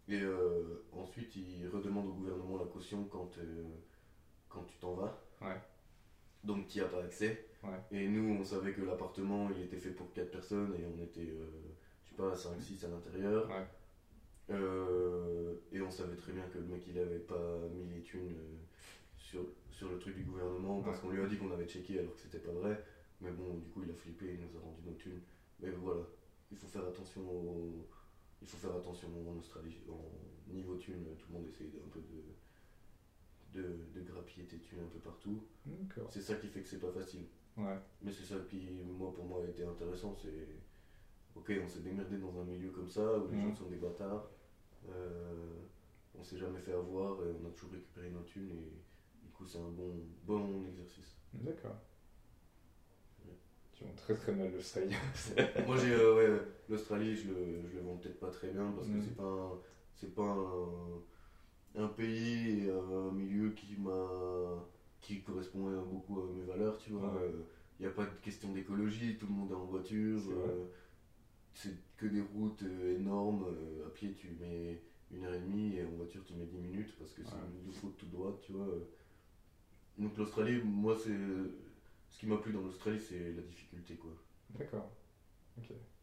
Et 0.07 0.19
euh, 0.21 0.83
ensuite, 0.91 1.35
il 1.35 1.67
redemande 1.67 2.07
au 2.07 2.13
gouvernement 2.13 2.57
la 2.57 2.65
caution 2.65 3.03
quand, 3.11 3.37
euh, 3.37 3.63
quand 4.49 4.63
tu 4.63 4.75
t'en 4.79 4.95
vas. 4.95 5.21
Ouais. 5.39 5.61
Donc, 6.43 6.67
tu 6.67 6.79
n'y 6.79 6.83
as 6.83 6.87
pas 6.87 7.03
accès. 7.03 7.45
Ouais. 7.63 7.77
Et 7.91 8.07
nous, 8.07 8.35
on 8.39 8.43
savait 8.43 8.73
que 8.73 8.81
l'appartement, 8.81 9.51
il 9.55 9.65
était 9.65 9.77
fait 9.77 9.91
pour 9.91 10.11
4 10.13 10.31
personnes 10.31 10.73
et 10.79 10.83
on 10.83 11.03
était, 11.03 11.29
euh, 11.29 11.45
je 12.03 12.09
sais 12.09 12.15
pas, 12.15 12.33
5-6 12.33 12.85
à 12.85 12.87
l'intérieur. 12.87 13.47
Ouais. 13.49 13.67
Et 15.71 15.79
on 15.79 15.91
savait 15.91 16.15
très 16.15 16.31
bien 16.31 16.43
que 16.51 16.57
le 16.57 16.65
mec, 16.65 16.81
il 16.87 16.97
avait 16.97 17.19
pas 17.19 17.59
mis 17.71 17.93
les 17.93 18.01
thunes 18.01 18.35
sur, 19.15 19.41
sur 19.69 19.91
le 19.91 19.99
truc 19.99 20.15
du 20.15 20.23
gouvernement 20.23 20.81
parce 20.81 20.99
qu'on 20.99 21.11
lui 21.11 21.21
a 21.21 21.27
dit 21.27 21.37
qu'on 21.37 21.51
avait 21.51 21.67
checké 21.67 21.99
alors 21.99 22.15
que 22.15 22.21
c'était 22.21 22.39
pas 22.39 22.51
vrai. 22.51 22.83
Mais 23.21 23.29
bon, 23.29 23.53
du 23.59 23.69
coup, 23.69 23.83
il 23.85 23.91
a 23.91 23.93
flippé, 23.93 24.25
il 24.33 24.39
nous 24.39 24.57
a 24.57 24.61
rendu 24.63 24.81
nos 24.87 24.93
thunes. 24.93 25.21
Mais 25.59 25.69
voilà, 25.69 26.01
il 26.51 26.57
faut 26.57 26.67
faire 26.67 26.85
attention 26.87 27.21
au, 27.29 27.87
il 28.41 28.47
faut 28.47 28.57
faire 28.57 28.75
attention 28.75 29.07
en 29.29 29.37
Australie. 29.37 29.77
En 29.89 30.53
niveau 30.53 30.75
thunes, 30.77 31.05
tout 31.17 31.27
le 31.31 31.39
monde 31.39 31.47
essaye 31.47 31.71
un 31.85 31.89
peu 31.89 31.99
de, 32.01 33.61
de, 33.61 33.77
de 33.95 34.01
grappiller 34.01 34.45
tes 34.47 34.57
thunes 34.59 34.79
un 34.83 34.87
peu 34.87 34.99
partout. 34.99 35.43
C'est 36.09 36.21
ça 36.21 36.35
qui 36.35 36.47
fait 36.47 36.61
que 36.61 36.67
c'est 36.67 36.79
pas 36.79 36.91
facile. 36.91 37.25
Ouais. 37.57 37.77
Mais 38.01 38.11
c'est 38.11 38.23
ça 38.23 38.35
qui, 38.49 38.69
moi, 38.97 39.13
pour 39.13 39.25
moi, 39.25 39.43
a 39.45 39.49
été 39.49 39.63
intéressant. 39.63 40.15
C'est. 40.21 40.47
Ok, 41.35 41.51
on 41.63 41.67
s'est 41.67 41.81
démerdé 41.81 42.17
dans 42.17 42.39
un 42.39 42.43
milieu 42.45 42.71
comme 42.71 42.89
ça 42.89 43.17
où 43.17 43.27
les 43.27 43.35
Mhm. 43.37 43.49
gens 43.49 43.55
sont 43.55 43.69
des 43.69 43.75
bâtards. 43.77 44.29
Euh, 44.89 45.53
on 46.17 46.23
s'est 46.23 46.37
jamais 46.37 46.59
fait 46.59 46.73
avoir 46.73 47.21
et 47.25 47.31
on 47.41 47.47
a 47.47 47.51
toujours 47.51 47.71
récupéré 47.71 48.09
nos 48.09 48.23
thunes 48.23 48.49
et 48.49 49.25
du 49.25 49.29
coup, 49.31 49.45
c'est 49.45 49.59
un 49.59 49.69
bon, 49.69 49.93
bon 50.25 50.65
exercice. 50.67 51.15
D'accord. 51.33 51.75
Très 53.95 54.13
très 54.15 54.33
mal 54.33 54.51
l'Australie. 54.53 54.93
Moi, 55.65 55.77
j'ai. 55.77 55.93
euh, 55.93 56.15
ouais, 56.37 56.41
l'Australie, 56.69 57.15
je 57.15 57.29
le, 57.29 57.67
je 57.71 57.77
le 57.77 57.81
vends 57.83 57.95
peut-être 57.97 58.19
pas 58.19 58.29
très 58.29 58.49
bien 58.49 58.71
parce 58.75 58.87
que 58.87 58.93
Mhm. 58.93 59.01
c'est 59.03 59.15
pas 59.15 59.23
un. 59.23 59.59
C'est 59.95 60.15
pas 60.15 60.23
un, 61.75 61.83
un 61.83 61.87
pays 61.87 62.65
et 62.65 62.71
un 62.71 63.11
milieu 63.11 63.51
qui 63.51 63.75
m'a. 63.77 64.65
qui 65.01 65.21
correspond 65.21 65.81
beaucoup 65.83 66.19
à 66.21 66.25
mes 66.25 66.43
valeurs, 66.43 66.77
tu 66.77 66.91
vois. 66.91 67.13
Ouais. 67.13 67.31
Il 67.79 67.83
n'y 67.85 67.87
a 67.87 67.91
pas 67.95 68.03
de 68.05 68.11
question 68.21 68.51
d'écologie, 68.51 69.17
tout 69.17 69.27
le 69.27 69.33
monde 69.33 69.51
est 69.51 69.55
en 69.55 69.65
voiture. 69.65 70.19
C'est 71.53 71.69
euh, 71.69 71.73
que 71.97 72.05
des 72.07 72.21
routes 72.21 72.63
euh, 72.63 72.97
énormes. 72.99 73.45
euh, 73.47 73.87
à 73.87 73.89
pied, 73.91 74.11
tu 74.13 74.35
mets 74.41 74.81
une 75.11 75.23
heure 75.23 75.33
et 75.33 75.39
demie 75.39 75.77
et 75.77 75.85
en 75.85 75.91
voiture, 75.91 76.21
tu 76.25 76.33
mets 76.33 76.45
10 76.45 76.57
minutes 76.57 76.93
parce 76.99 77.13
que 77.13 77.23
c'est 77.23 77.31
Ouais. 77.31 77.39
une 77.65 77.71
route 77.81 77.97
toute 77.97 78.11
droite, 78.11 78.41
tu 78.41 78.51
vois. 78.51 78.67
Donc 79.97 80.17
l'Australie, 80.17 80.61
moi, 80.63 80.95
c'est. 81.01 81.11
Ce 82.11 82.19
qui 82.19 82.25
m'a 82.27 82.37
plu 82.37 82.51
dans 82.51 82.61
l'Australie, 82.61 82.99
c'est 82.99 83.31
la 83.33 83.41
difficulté, 83.41 83.95
quoi. 83.95 84.11
D'accord. 84.57 84.89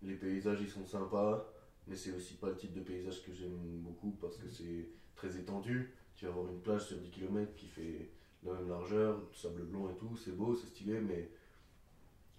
Les 0.02 0.14
paysages, 0.14 0.60
ils 0.60 0.70
sont 0.70 0.84
sympas, 0.86 1.46
mais 1.86 1.96
c'est 1.96 2.12
aussi 2.12 2.34
pas 2.34 2.48
le 2.50 2.56
type 2.56 2.74
de 2.74 2.80
paysage 2.80 3.24
que 3.24 3.32
j'aime 3.32 3.80
beaucoup 3.82 4.10
parce 4.20 4.36
que 4.36 4.48
c'est 4.48 4.88
très 5.14 5.36
étendu. 5.36 5.92
Tu 6.14 6.26
vas 6.26 6.32
avoir 6.32 6.46
une 6.48 6.60
plage 6.60 6.86
sur 6.88 6.98
10 6.98 7.10
km 7.10 7.54
qui 7.56 7.66
fait 7.66 8.10
la 8.44 8.52
même 8.52 8.68
largeur, 8.68 9.20
sable 9.34 9.62
blanc 9.64 9.88
et 9.90 9.96
tout, 9.96 10.16
c'est 10.16 10.36
beau, 10.36 10.54
c'est 10.54 10.66
stylé, 10.68 11.00
mais 11.00 11.30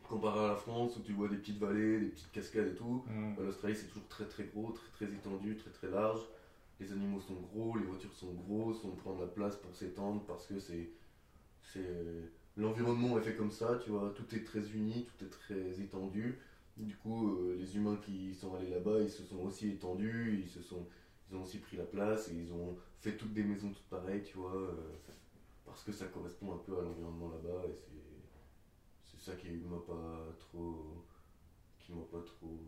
comparé 0.08 0.40
à 0.40 0.48
la 0.50 0.56
France 0.56 0.96
où 0.98 1.02
tu 1.02 1.14
vois 1.14 1.28
des 1.28 1.38
petites 1.38 1.58
vallées, 1.60 2.00
des 2.00 2.08
petites 2.08 2.32
cascades 2.32 2.68
et 2.68 2.76
tout, 2.76 3.04
Hmm. 3.08 3.36
bah, 3.36 3.44
l'Australie 3.44 3.76
c'est 3.76 3.88
toujours 3.88 4.08
très 4.08 4.26
très 4.26 4.46
gros, 4.46 4.72
très 4.72 4.90
très 5.06 5.14
étendu, 5.14 5.58
très 5.58 5.72
très 5.72 5.90
large. 5.90 6.22
Les 6.80 6.92
animaux 6.92 7.20
sont 7.20 7.34
gros, 7.34 7.76
les 7.78 7.84
voitures 7.84 8.14
sont 8.14 8.32
grosses, 8.34 8.84
on 8.86 8.92
prend 8.96 9.16
de 9.16 9.22
la 9.22 9.28
place 9.28 9.56
pour 9.58 9.76
s'étendre 9.76 10.24
parce 10.28 10.46
que 10.46 10.60
c'est. 10.60 10.90
c'est 11.74 12.32
L'environnement 12.58 13.18
est 13.18 13.22
fait 13.22 13.36
comme 13.36 13.52
ça, 13.52 13.78
tu 13.78 13.90
vois, 13.92 14.10
tout 14.16 14.36
est 14.36 14.44
très 14.44 14.72
uni, 14.72 15.06
tout 15.06 15.24
est 15.26 15.30
très 15.30 15.80
étendu. 15.80 16.40
Du 16.78 16.96
coup, 16.98 17.30
euh, 17.30 17.56
les 17.60 17.76
humains 17.78 17.98
qui 17.98 18.34
sont 18.36 18.54
allés 18.56 18.70
là-bas, 18.70 19.00
ils 19.02 19.10
se 19.12 19.24
sont 19.24 19.38
aussi 19.42 19.70
étendus, 19.72 20.40
ils, 20.44 20.50
se 20.50 20.62
sont, 20.62 20.88
ils 21.30 21.36
ont 21.36 21.42
aussi 21.44 21.60
pris 21.60 21.78
la 21.78 21.84
place 21.86 22.30
et 22.30 22.34
ils 22.36 22.52
ont 22.54 22.76
fait 23.00 23.16
toutes 23.16 23.34
des 23.34 23.44
maisons 23.44 23.72
toutes 23.72 23.88
pareilles, 23.90 24.24
tu 24.24 24.38
vois, 24.38 24.56
euh, 24.56 24.74
parce 25.66 25.84
que 25.84 25.92
ça 25.92 26.06
correspond 26.08 26.54
un 26.54 26.58
peu 26.58 26.78
à 26.80 26.82
l'environnement 26.84 27.30
là-bas 27.30 27.66
et 27.68 27.76
c'est, 27.76 29.18
c'est 29.18 29.22
ça 29.32 29.36
qui 29.36 29.50
m'a 29.50 29.80
pas 29.80 30.36
trop. 30.40 31.04
qui 31.80 31.94
m'a 31.94 32.04
pas 32.04 32.22
trop. 32.26 32.60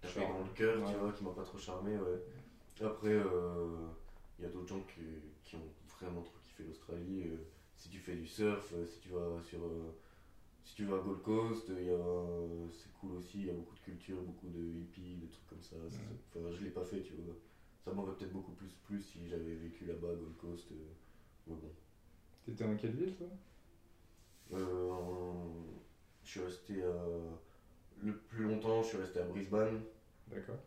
tapé 0.00 0.20
dans 0.20 0.42
le 0.42 0.50
cœur, 0.54 0.78
Ouais. 0.82 0.86
tu 0.92 0.94
vois, 0.98 1.12
qui 1.12 1.24
m'a 1.24 1.30
pas 1.30 1.42
trop 1.42 1.58
charmé, 1.58 1.96
ouais. 1.98 2.22
Après, 2.80 3.12
euh, 3.12 3.88
il 4.38 4.44
y 4.44 4.46
a 4.46 4.50
d'autres 4.50 4.68
gens 4.68 4.82
qui, 4.82 5.02
qui 5.44 5.56
ont 5.56 5.68
vraiment 5.98 6.22
trop 6.22 6.38
kiffé 6.42 6.64
l'Australie. 6.64 7.30
Si 7.76 7.88
tu 7.90 7.98
fais 8.00 8.14
du 8.16 8.26
surf, 8.26 8.72
euh, 8.74 8.84
si 8.86 9.00
tu 9.00 9.10
vas 9.10 9.40
sur. 9.42 9.60
euh, 9.64 9.92
si 10.64 10.74
tu 10.74 10.84
vas 10.84 10.96
à 10.96 10.98
Gold 11.00 11.22
Coast, 11.22 11.68
il 11.70 11.84
y 11.86 11.90
a, 11.90 12.68
c'est 12.72 12.92
cool 12.94 13.12
aussi, 13.14 13.40
il 13.40 13.46
y 13.46 13.50
a 13.50 13.52
beaucoup 13.52 13.74
de 13.74 13.80
culture, 13.80 14.22
beaucoup 14.22 14.48
de 14.48 14.60
hippies, 14.80 15.16
de 15.18 15.26
trucs 15.26 15.46
comme 15.46 15.62
ça. 15.62 15.76
ça- 15.90 15.98
Mhm. 16.02 16.16
Enfin, 16.28 16.50
je 16.50 16.62
l'ai 16.64 16.70
pas 16.70 16.84
fait, 16.84 17.02
tu 17.02 17.14
vois. 17.14 17.34
Ça 17.84 17.92
m'aurait 17.92 18.12
peut-être 18.14 18.32
beaucoup 18.32 18.52
plus 18.52 18.72
plu 18.74 19.00
si 19.00 19.26
j'avais 19.28 19.54
vécu 19.54 19.86
là-bas 19.86 20.10
à 20.10 20.14
Gold 20.14 20.36
Coast. 20.36 20.72
euh, 20.72 20.76
mais 21.48 21.54
bon. 21.56 21.70
T'étais 22.44 22.64
dans 22.66 22.76
quelle 22.76 22.94
ville 22.94 23.14
toi? 23.14 23.28
Euh, 24.52 24.90
en- 24.90 25.64
Je 26.24 26.30
suis 26.30 26.40
resté 26.40 26.82
à. 26.82 26.92
Le 28.02 28.16
plus 28.16 28.42
longtemps, 28.44 28.82
je 28.82 28.88
suis 28.88 28.96
resté 28.98 29.20
à 29.20 29.24
Brisbane. 29.24 29.82
D'accord. 30.28 30.58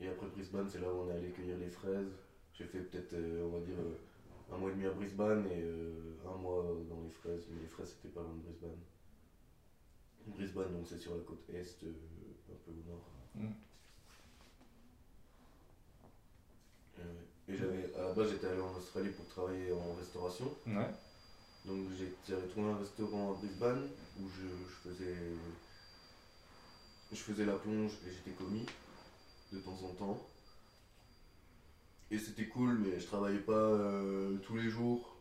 Et 0.00 0.08
après 0.08 0.26
Brisbane, 0.26 0.68
c'est 0.68 0.78
là 0.80 0.90
où 0.90 0.96
on 0.96 1.08
est 1.08 1.12
allé 1.14 1.30
cueillir 1.30 1.56
les 1.56 1.68
fraises. 1.68 2.16
J'ai 2.52 2.64
fait 2.64 2.80
peut-être, 2.80 3.12
euh, 3.12 3.42
on 3.44 3.50
va 3.50 3.60
dire, 3.60 3.76
euh, 3.78 3.94
un 4.52 4.56
mois 4.58 4.70
et 4.70 4.72
demi 4.74 4.86
à 4.86 4.90
Brisbane 4.90 5.46
et 5.50 5.62
euh, 5.62 6.16
un 6.26 6.36
mois 6.36 6.64
dans 6.88 7.02
les 7.02 7.10
fraises. 7.10 7.46
Mais 7.50 7.60
les 7.60 7.66
fraises, 7.66 7.94
c'était 7.96 8.14
pas 8.14 8.20
loin 8.22 8.34
de 8.34 8.42
Brisbane. 8.42 8.78
Brisbane, 10.26 10.72
donc 10.72 10.86
c'est 10.88 10.98
sur 10.98 11.14
la 11.16 11.22
côte 11.22 11.48
est, 11.50 11.82
euh, 11.84 11.92
un 12.50 12.56
peu 12.64 12.70
au 12.72 12.90
nord. 12.90 13.04
Hmm. 13.34 13.52
Euh, 16.98 17.02
Et 17.48 17.56
j'avais, 17.56 17.94
à 17.94 18.02
la 18.08 18.12
base, 18.12 18.30
j'étais 18.30 18.46
allé 18.46 18.60
en 18.60 18.74
Australie 18.76 19.10
pour 19.10 19.26
travailler 19.28 19.72
en 19.72 19.94
restauration. 19.94 20.52
Ouais. 20.66 20.90
Donc 21.66 21.90
j'ai- 21.98 22.12
j'avais 22.28 22.46
trouvé 22.48 22.68
un 22.70 22.78
restaurant 22.78 23.32
à 23.32 23.34
Brisbane 23.36 23.88
où 24.20 24.28
je, 24.28 24.46
je 24.46 24.88
faisais 24.90 25.16
je 27.12 27.16
faisais 27.18 27.44
la 27.44 27.54
plonge 27.54 27.92
et 28.06 28.10
j'étais 28.12 28.30
commis 28.30 28.64
de 29.52 29.58
temps 29.58 29.76
en 29.84 29.92
temps. 29.94 30.26
Et 32.10 32.18
c'était 32.18 32.46
cool 32.48 32.78
mais 32.78 32.98
je 32.98 33.06
travaillais 33.06 33.38
pas 33.40 33.52
euh, 33.52 34.36
tous 34.38 34.56
les 34.56 34.68
jours. 34.68 35.16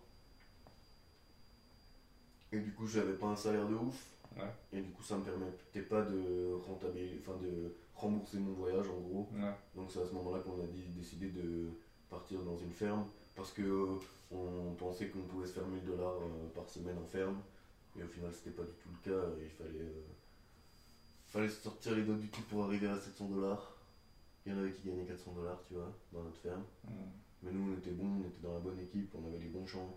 Et 2.52 2.60
du 2.60 2.74
coup 2.74 2.88
j'avais 2.88 3.14
pas 3.14 3.28
un 3.28 3.36
salaire 3.36 3.68
de 3.68 3.76
ouf. 3.76 4.06
Ouais. 4.36 4.52
Et 4.72 4.82
du 4.82 4.92
coup, 4.92 5.02
ça 5.04 5.18
me 5.18 5.24
permettait 5.24 5.82
pas 5.82 6.04
de 6.04 6.54
rentabiliser, 6.68 7.20
enfin 7.26 7.38
de 7.42 7.74
rembourser 7.96 8.38
mon 8.38 8.54
voyage 8.54 8.88
en 8.88 9.00
gros. 9.00 9.28
Ouais. 9.34 9.52
Donc 9.76 9.90
c'est 9.92 10.02
à 10.02 10.06
ce 10.06 10.14
moment-là 10.14 10.40
qu'on 10.40 10.62
a 10.64 10.68
dit- 10.68 10.86
décidé 10.96 11.30
de 11.30 11.70
partir 12.10 12.40
dans 12.44 12.58
une 12.58 12.72
ferme 12.72 13.06
parce 13.36 13.52
que 13.52 13.62
euh, 13.64 13.98
on 14.32 14.74
pensait 14.78 15.08
qu'on 15.10 15.22
pouvait 15.24 15.48
se 15.48 15.54
faire 15.54 15.66
1000 15.68 15.84
dollars 15.84 16.16
euh, 16.22 16.48
par 16.56 16.70
semaine 16.70 16.98
en 16.98 17.06
ferme 17.08 17.38
et 18.00 18.04
au 18.04 18.08
final 18.08 18.32
c'était 18.34 18.52
pas 18.56 18.64
du 18.64 18.74
tout 18.84 18.90
le 19.04 19.12
cas. 19.12 19.26
Il 19.42 19.50
fallait, 19.50 19.92
fallait 21.28 21.50
sortir 21.50 21.96
les 21.96 22.04
doigts 22.04 22.16
du 22.18 22.30
cul 22.30 22.42
pour 22.44 22.64
arriver 22.64 22.88
à 22.88 23.00
700 23.00 23.26
dollars. 23.30 23.76
Il 24.50 24.56
y 24.56 24.58
en 24.58 24.62
avait 24.62 24.72
qui 24.72 24.88
gagnaient 24.88 25.06
400 25.06 25.34
dollars, 25.34 25.62
tu 25.68 25.76
vois, 25.76 25.95
dans 26.12 26.24
notre 26.24 26.39
ferme. 26.39 26.64
Ouais. 26.84 26.91
Mais 27.43 27.52
nous 27.52 27.72
on 27.72 27.78
était 27.78 27.91
bons, 27.91 28.20
on 28.20 28.28
était 28.28 28.41
dans 28.41 28.54
la 28.54 28.60
bonne 28.60 28.80
équipe, 28.80 29.14
on 29.14 29.28
avait 29.28 29.38
les 29.38 29.50
bons 29.50 29.66
champs. 29.68 29.95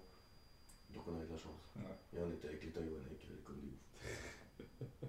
Donc 0.93 1.05
on 1.09 1.15
avait 1.17 1.25
de 1.25 1.33
la 1.33 1.39
chance. 1.39 1.73
Ouais. 1.77 2.19
Et 2.19 2.23
on 2.23 2.31
était 2.31 2.49
avec 2.49 2.63
les 2.63 2.71
Taïwanais 2.71 3.17
qui 3.19 3.29
allaient 3.29 3.43
comme 3.43 3.61
des 3.61 3.69
ouf. 3.69 5.09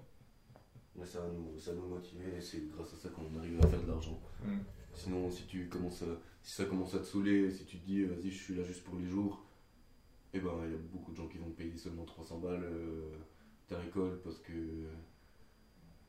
Mais 0.96 1.04
ça 1.04 1.20
nous, 1.28 1.58
ça 1.58 1.74
nous 1.74 1.86
motivait 1.86 2.38
et 2.38 2.40
c'est 2.40 2.70
grâce 2.74 2.94
à 2.94 2.96
ça 2.96 3.10
qu'on 3.10 3.38
arrive 3.38 3.62
à 3.62 3.68
faire 3.68 3.82
de 3.82 3.88
l'argent. 3.88 4.18
Mm. 4.42 4.56
Sinon, 4.94 5.30
si 5.30 5.44
tu 5.44 5.68
commences 5.68 6.02
à, 6.02 6.18
si 6.42 6.54
ça 6.54 6.64
commence 6.64 6.94
à 6.94 7.00
te 7.00 7.04
saouler, 7.04 7.50
si 7.50 7.66
tu 7.66 7.76
te 7.76 7.84
dis 7.84 8.02
vas-y, 8.04 8.30
je 8.30 8.42
suis 8.42 8.54
là 8.54 8.62
juste 8.62 8.84
pour 8.84 8.96
les 8.96 9.06
jours, 9.06 9.44
et 10.32 10.40
ben 10.40 10.52
il 10.64 10.70
y 10.70 10.74
a 10.74 10.78
beaucoup 10.90 11.12
de 11.12 11.16
gens 11.16 11.28
qui 11.28 11.36
vont 11.36 11.50
te 11.50 11.58
payer 11.58 11.76
seulement 11.76 12.04
300 12.04 12.38
balles 12.38 12.64
euh, 12.64 13.10
ta 13.68 13.76
récolte 13.76 14.22
parce 14.22 14.38
que 14.38 14.52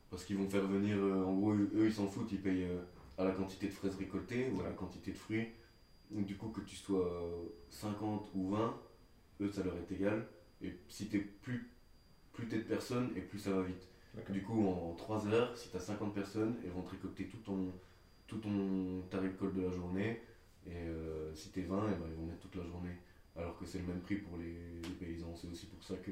parce 0.08 0.24
qu'ils 0.24 0.38
vont 0.38 0.48
faire 0.48 0.66
venir, 0.66 0.96
euh, 0.96 1.24
en 1.24 1.34
gros, 1.34 1.52
eux 1.52 1.86
ils 1.86 1.92
s'en 1.92 2.06
foutent, 2.06 2.32
ils 2.32 2.40
payent 2.40 2.64
euh, 2.64 2.80
à 3.18 3.24
la 3.24 3.32
quantité 3.32 3.68
de 3.68 3.72
fraises 3.72 3.96
récoltées 3.96 4.50
ou 4.50 4.60
à 4.60 4.64
la 4.64 4.72
quantité 4.72 5.12
de 5.12 5.16
fruits. 5.16 5.48
Donc, 6.10 6.26
du 6.26 6.36
coup, 6.36 6.48
que 6.48 6.60
tu 6.60 6.76
sois 6.76 7.06
euh, 7.06 7.46
50 7.70 8.30
ou 8.34 8.50
20, 8.50 8.80
eux 9.40 9.48
ça 9.50 9.64
leur 9.64 9.76
est 9.76 9.92
égal. 9.92 10.26
Et 10.62 10.78
si 10.88 11.08
t'es 11.08 11.18
plus, 11.18 11.70
plus 12.32 12.48
t'es 12.48 12.58
de 12.58 12.62
personnes 12.62 13.10
et 13.16 13.20
plus 13.20 13.38
ça 13.38 13.50
va 13.50 13.62
vite. 13.62 13.88
Du 14.30 14.42
coup, 14.42 14.66
en 14.66 14.94
3 14.94 15.26
heures, 15.28 15.56
si 15.56 15.68
tu 15.70 15.76
as 15.76 15.80
50 15.80 16.14
personnes, 16.14 16.56
elles 16.64 16.70
vont 16.70 16.82
te 16.82 16.90
récolter 16.90 17.26
tout 17.26 17.36
ton, 17.38 17.72
tout 18.26 18.38
ton, 18.38 19.02
ta 19.10 19.20
récolte 19.20 19.54
de 19.54 19.62
la 19.62 19.70
journée. 19.70 20.22
Et 20.66 20.74
euh, 20.74 21.34
si 21.34 21.50
tu 21.50 21.60
es 21.60 21.64
20, 21.64 21.86
eh 21.88 21.94
ben, 21.96 22.06
ils 22.08 22.16
vont 22.16 22.26
mettre 22.26 22.40
toute 22.40 22.56
la 22.56 22.64
journée. 22.64 22.96
Alors 23.36 23.58
que 23.58 23.66
c'est 23.66 23.78
le 23.78 23.84
même 23.84 24.00
prix 24.00 24.16
pour 24.16 24.38
les, 24.38 24.80
les 24.82 24.94
paysans. 24.98 25.34
C'est 25.36 25.48
aussi 25.48 25.66
pour 25.66 25.82
ça 25.82 25.96
que, 25.96 26.10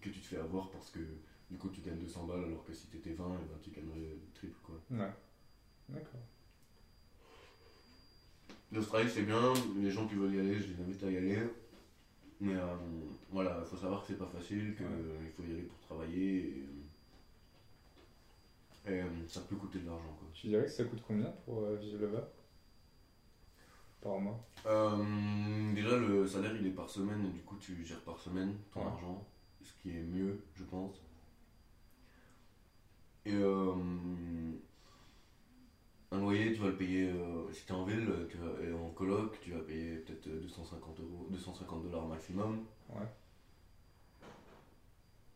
que 0.00 0.08
tu 0.08 0.20
te 0.20 0.26
fais 0.26 0.38
avoir 0.38 0.70
parce 0.70 0.90
que 0.90 1.00
du 1.50 1.58
coup 1.58 1.68
tu 1.68 1.82
gagnes 1.82 1.98
200 1.98 2.24
balles 2.26 2.44
alors 2.44 2.64
que 2.64 2.72
si 2.72 2.88
tu 2.88 2.96
étais 2.96 3.12
20, 3.12 3.24
eh 3.24 3.44
ben, 3.44 3.58
tu 3.62 3.70
gagnerais 3.70 3.98
le 3.98 4.18
triple. 4.34 4.56
Quoi. 4.62 4.80
Ouais. 4.90 5.10
D'accord. 5.88 6.20
L'Australie 8.72 9.10
c'est 9.10 9.22
bien, 9.22 9.52
les 9.76 9.90
gens 9.90 10.06
qui 10.06 10.14
veulent 10.14 10.34
y 10.34 10.40
aller, 10.40 10.58
je 10.58 10.66
les 10.72 10.80
invite 10.82 11.02
à 11.04 11.10
y 11.10 11.16
aller. 11.16 11.38
Mais 12.40 12.54
euh, 12.54 12.76
voilà, 13.30 13.58
il 13.64 13.66
faut 13.66 13.76
savoir 13.76 14.02
que 14.02 14.08
c'est 14.08 14.18
pas 14.18 14.26
facile, 14.26 14.74
qu'il 14.76 14.84
Ouais. 14.84 15.32
faut 15.36 15.42
y 15.44 15.52
aller 15.52 15.62
pour 15.62 15.78
travailler. 15.78 16.64
Et, 18.86 18.92
et, 18.92 19.00
euh, 19.00 19.08
ça 19.28 19.40
peut 19.42 19.56
coûter 19.56 19.78
de 19.78 19.86
l'argent. 19.86 20.14
quoi. 20.18 20.28
Tu 20.34 20.48
dirais 20.48 20.64
que 20.64 20.70
ça 20.70 20.84
coûte 20.84 21.02
combien 21.06 21.30
pour 21.44 21.62
euh, 21.64 21.76
vivre 21.76 22.02
là-bas? 22.04 22.28
Par 24.02 24.18
mois? 24.18 24.44
Euh, 24.66 25.72
déjà, 25.74 25.96
le 25.96 26.26
salaire 26.26 26.54
il 26.56 26.66
est 26.66 26.70
par 26.70 26.90
semaine, 26.90 27.24
et 27.26 27.30
du 27.30 27.40
coup, 27.42 27.56
tu 27.56 27.84
gères 27.84 28.02
par 28.02 28.18
semaine 28.18 28.54
ton 28.72 28.80
Ouais. 28.80 28.86
argent, 28.86 29.26
ce 29.62 29.72
qui 29.82 29.90
est 29.96 30.02
mieux, 30.02 30.38
je 30.54 30.64
pense. 30.64 31.00
Et 33.24 33.34
euh, 33.34 33.74
un 36.12 36.20
loyer, 36.20 36.52
tu 36.52 36.60
vas 36.60 36.68
le 36.68 36.76
payer, 36.76 37.10
euh, 37.10 37.52
si 37.52 37.64
tu 37.66 37.72
es 37.72 37.74
en 37.76 37.84
ville, 37.84 38.08
tu 38.30 38.36
vas, 38.38 38.62
et 38.62 38.72
en 38.72 38.90
coloc, 38.90 39.40
tu 39.40 39.52
vas 39.52 39.60
payer 39.60 39.96
peut-être 39.98 40.28
250 40.28 41.00
euros, 41.00 41.26
250 41.30 41.82
dollars 41.82 42.06
maximum 42.06 42.64
Ouais. 42.90 43.06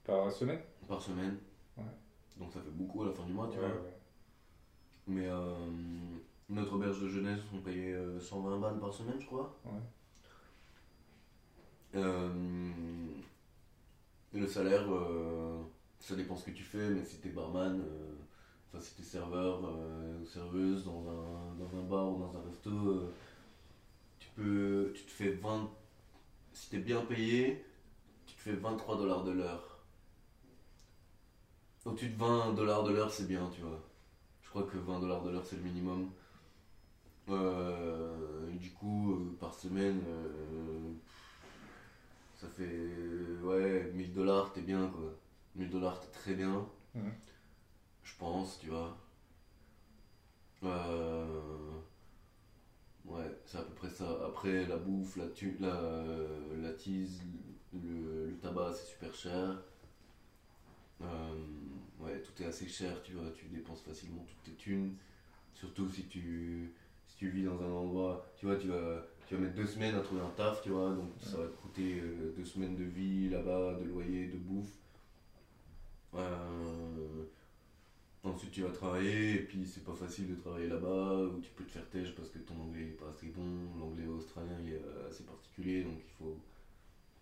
Par 0.05 0.31
semaine? 0.33 0.61
Par 0.89 1.01
semaine. 1.01 1.37
Ouais. 1.77 1.85
Donc 2.39 2.53
ça 2.53 2.61
fait 2.61 2.71
beaucoup 2.71 3.03
à 3.03 3.07
la 3.07 3.13
fin 3.13 3.25
du 3.25 3.33
mois, 3.33 3.49
tu 3.49 3.59
Ouais, 3.59 3.67
vois. 3.67 3.81
ouais. 3.83 3.97
Mais 5.07 5.27
euh, 5.29 5.67
notre 6.49 6.75
auberge 6.75 7.01
de 7.03 7.09
jeunesse, 7.09 7.41
on 7.55 7.61
payait 7.61 7.93
euh, 7.95 8.21
120 8.21 8.59
balles 8.59 8.79
par 8.79 8.93
semaine, 8.93 9.21
je 9.21 9.27
crois. 9.27 9.59
Ouais. 9.65 9.81
Euh, 11.97 13.09
et 14.33 14.39
le 14.39 14.47
salaire, 14.47 14.85
euh, 14.91 15.61
ça 15.99 16.15
dépend 16.15 16.37
ce 16.37 16.47
que 16.47 16.51
tu 16.53 16.63
fais, 16.63 16.89
mais 16.91 17.05
si 17.05 17.19
t'es 17.19 17.31
barman, 17.31 17.81
euh, 17.81 18.15
enfin 18.73 18.83
si 18.83 18.95
t'es 18.95 19.03
serveur 19.03 19.61
euh, 19.65 20.21
ou 20.21 20.27
serveuse 20.27 20.85
dans 20.85 21.09
un, 21.09 21.83
bar 21.83 22.13
ou 22.13 22.19
dans 22.19 22.37
un 22.37 22.43
resto, 22.49 22.71
euh, 22.71 23.13
tu 24.19 24.29
peux, 24.37 24.93
tu 24.95 25.03
te 25.05 25.11
fais 25.11 25.31
20, 25.31 25.69
si 26.53 26.71
t'es 26.71 26.79
bien 26.79 27.05
payé, 27.05 27.65
tu 28.27 28.35
te 28.35 28.41
fais 28.41 28.53
23 28.53 28.97
dollars 28.97 29.25
de 29.25 29.33
l'heure. 29.33 29.79
Au-dessus 31.85 32.11
de 32.11 32.17
20 32.17 32.53
dollars 32.53 32.85
de 32.85 32.93
l'heure, 32.93 33.11
c'est 33.11 33.27
bien, 33.27 33.51
tu 33.55 33.63
vois. 33.63 33.81
Je 34.43 34.51
crois 34.51 34.65
que 34.65 34.77
20 34.77 35.01
dollars 35.01 35.23
de 35.23 35.31
l'heure, 35.31 35.45
c'est 35.45 35.57
le 35.57 35.63
minimum. 35.63 36.11
Euh, 37.29 38.51
du 38.57 38.71
coup, 38.73 39.35
par 39.41 39.55
semaine, 39.55 40.03
ça 42.37 42.49
fait 42.49 42.87
ouais 43.43 43.91
1000 43.95 44.13
dollars, 44.13 44.53
t'es 44.53 44.61
bien 44.61 44.89
quoi. 44.89 45.15
1000 45.57 45.71
dollars, 45.71 46.01
t'es 46.01 46.09
très 46.09 46.35
bien. 46.35 46.67
Je 48.03 48.13
pense, 48.19 48.59
tu 48.59 48.69
vois. 48.69 48.97
Euh, 50.63 51.81
ouais, 53.07 53.39
c'est 53.47 53.59
à 53.59 53.63
peu 53.63 53.75
près 53.75 53.91
ça. 53.91 54.07
Après, 54.27 54.67
la 54.67 54.77
bouffe, 54.77 55.17
la, 55.17 55.29
tu, 55.29 55.57
la, 55.61 55.81
la 56.61 56.73
tease, 56.73 57.23
le, 57.73 58.37
tabac, 58.43 58.73
c'est 58.75 58.87
super 58.93 59.15
cher. 59.15 59.63
Euh, 61.03 61.47
ouais, 62.01 62.21
tout 62.21 62.43
est 62.43 62.47
assez 62.47 62.69
cher, 62.69 63.03
tu 63.03 63.13
vois. 63.13 63.31
Tu 63.33 63.47
dépenses 63.47 63.83
facilement 63.83 64.25
toutes 64.25 64.43
tes 64.43 64.57
thunes. 64.57 64.97
Surtout 65.55 65.89
si 65.91 66.05
tu, 66.07 66.75
si 67.07 67.17
tu 67.17 67.29
vis 67.31 67.45
dans 67.45 67.61
un 67.63 67.71
endroit, 67.71 68.27
tu 68.37 68.47
vois, 68.47 68.57
tu 68.57 68.69
vas, 68.69 69.07
tu 69.27 69.35
vas 69.35 69.41
mettre 69.41 69.55
deux 69.55 69.67
semaines 69.67 69.95
à 69.95 70.01
trouver 70.01 70.23
un 70.23 70.31
taf, 70.31 70.63
tu 70.63 70.71
vois, 70.71 70.91
donc 70.91 71.11
ça 71.21 71.37
va 71.39 71.47
te 71.47 71.57
coûter 71.57 72.01
euh, 72.01 72.33
deux 72.37 72.45
semaines 72.45 72.77
de 72.77 72.85
vie 72.85 73.29
là-bas, 73.29 73.75
de 73.75 73.85
loyer, 73.85 74.29
de 74.29 74.37
bouffe. 74.39 74.73
Euh, 76.15 77.25
ensuite, 78.25 78.51
tu 78.51 78.63
vas 78.63 78.71
travailler, 78.71 79.35
et 79.35 79.41
puis 79.41 79.67
c'est 79.67 79.83
pas 79.85 79.95
facile 79.95 80.27
de 80.27 80.35
travailler 80.35 80.67
là-bas, 80.67 81.25
ou 81.27 81.39
tu 81.39 81.51
peux 81.51 81.65
te 81.65 81.73
faire 81.73 81.89
têche 81.89 82.15
parce 82.15 82.29
que 82.31 82.39
ton 82.39 82.59
anglais 82.61 82.87
est 82.89 82.93
pas 82.93 83.09
assez 83.09 83.29
bon, 83.29 83.75
l'anglais 83.79 84.05
australien 84.07 84.59
il 84.61 84.69
est 84.71 84.81
euh, 84.83 85.09
assez 85.09 85.25
particulier, 85.25 85.83
donc 85.83 85.99
il 86.05 86.11
faut 86.19 86.37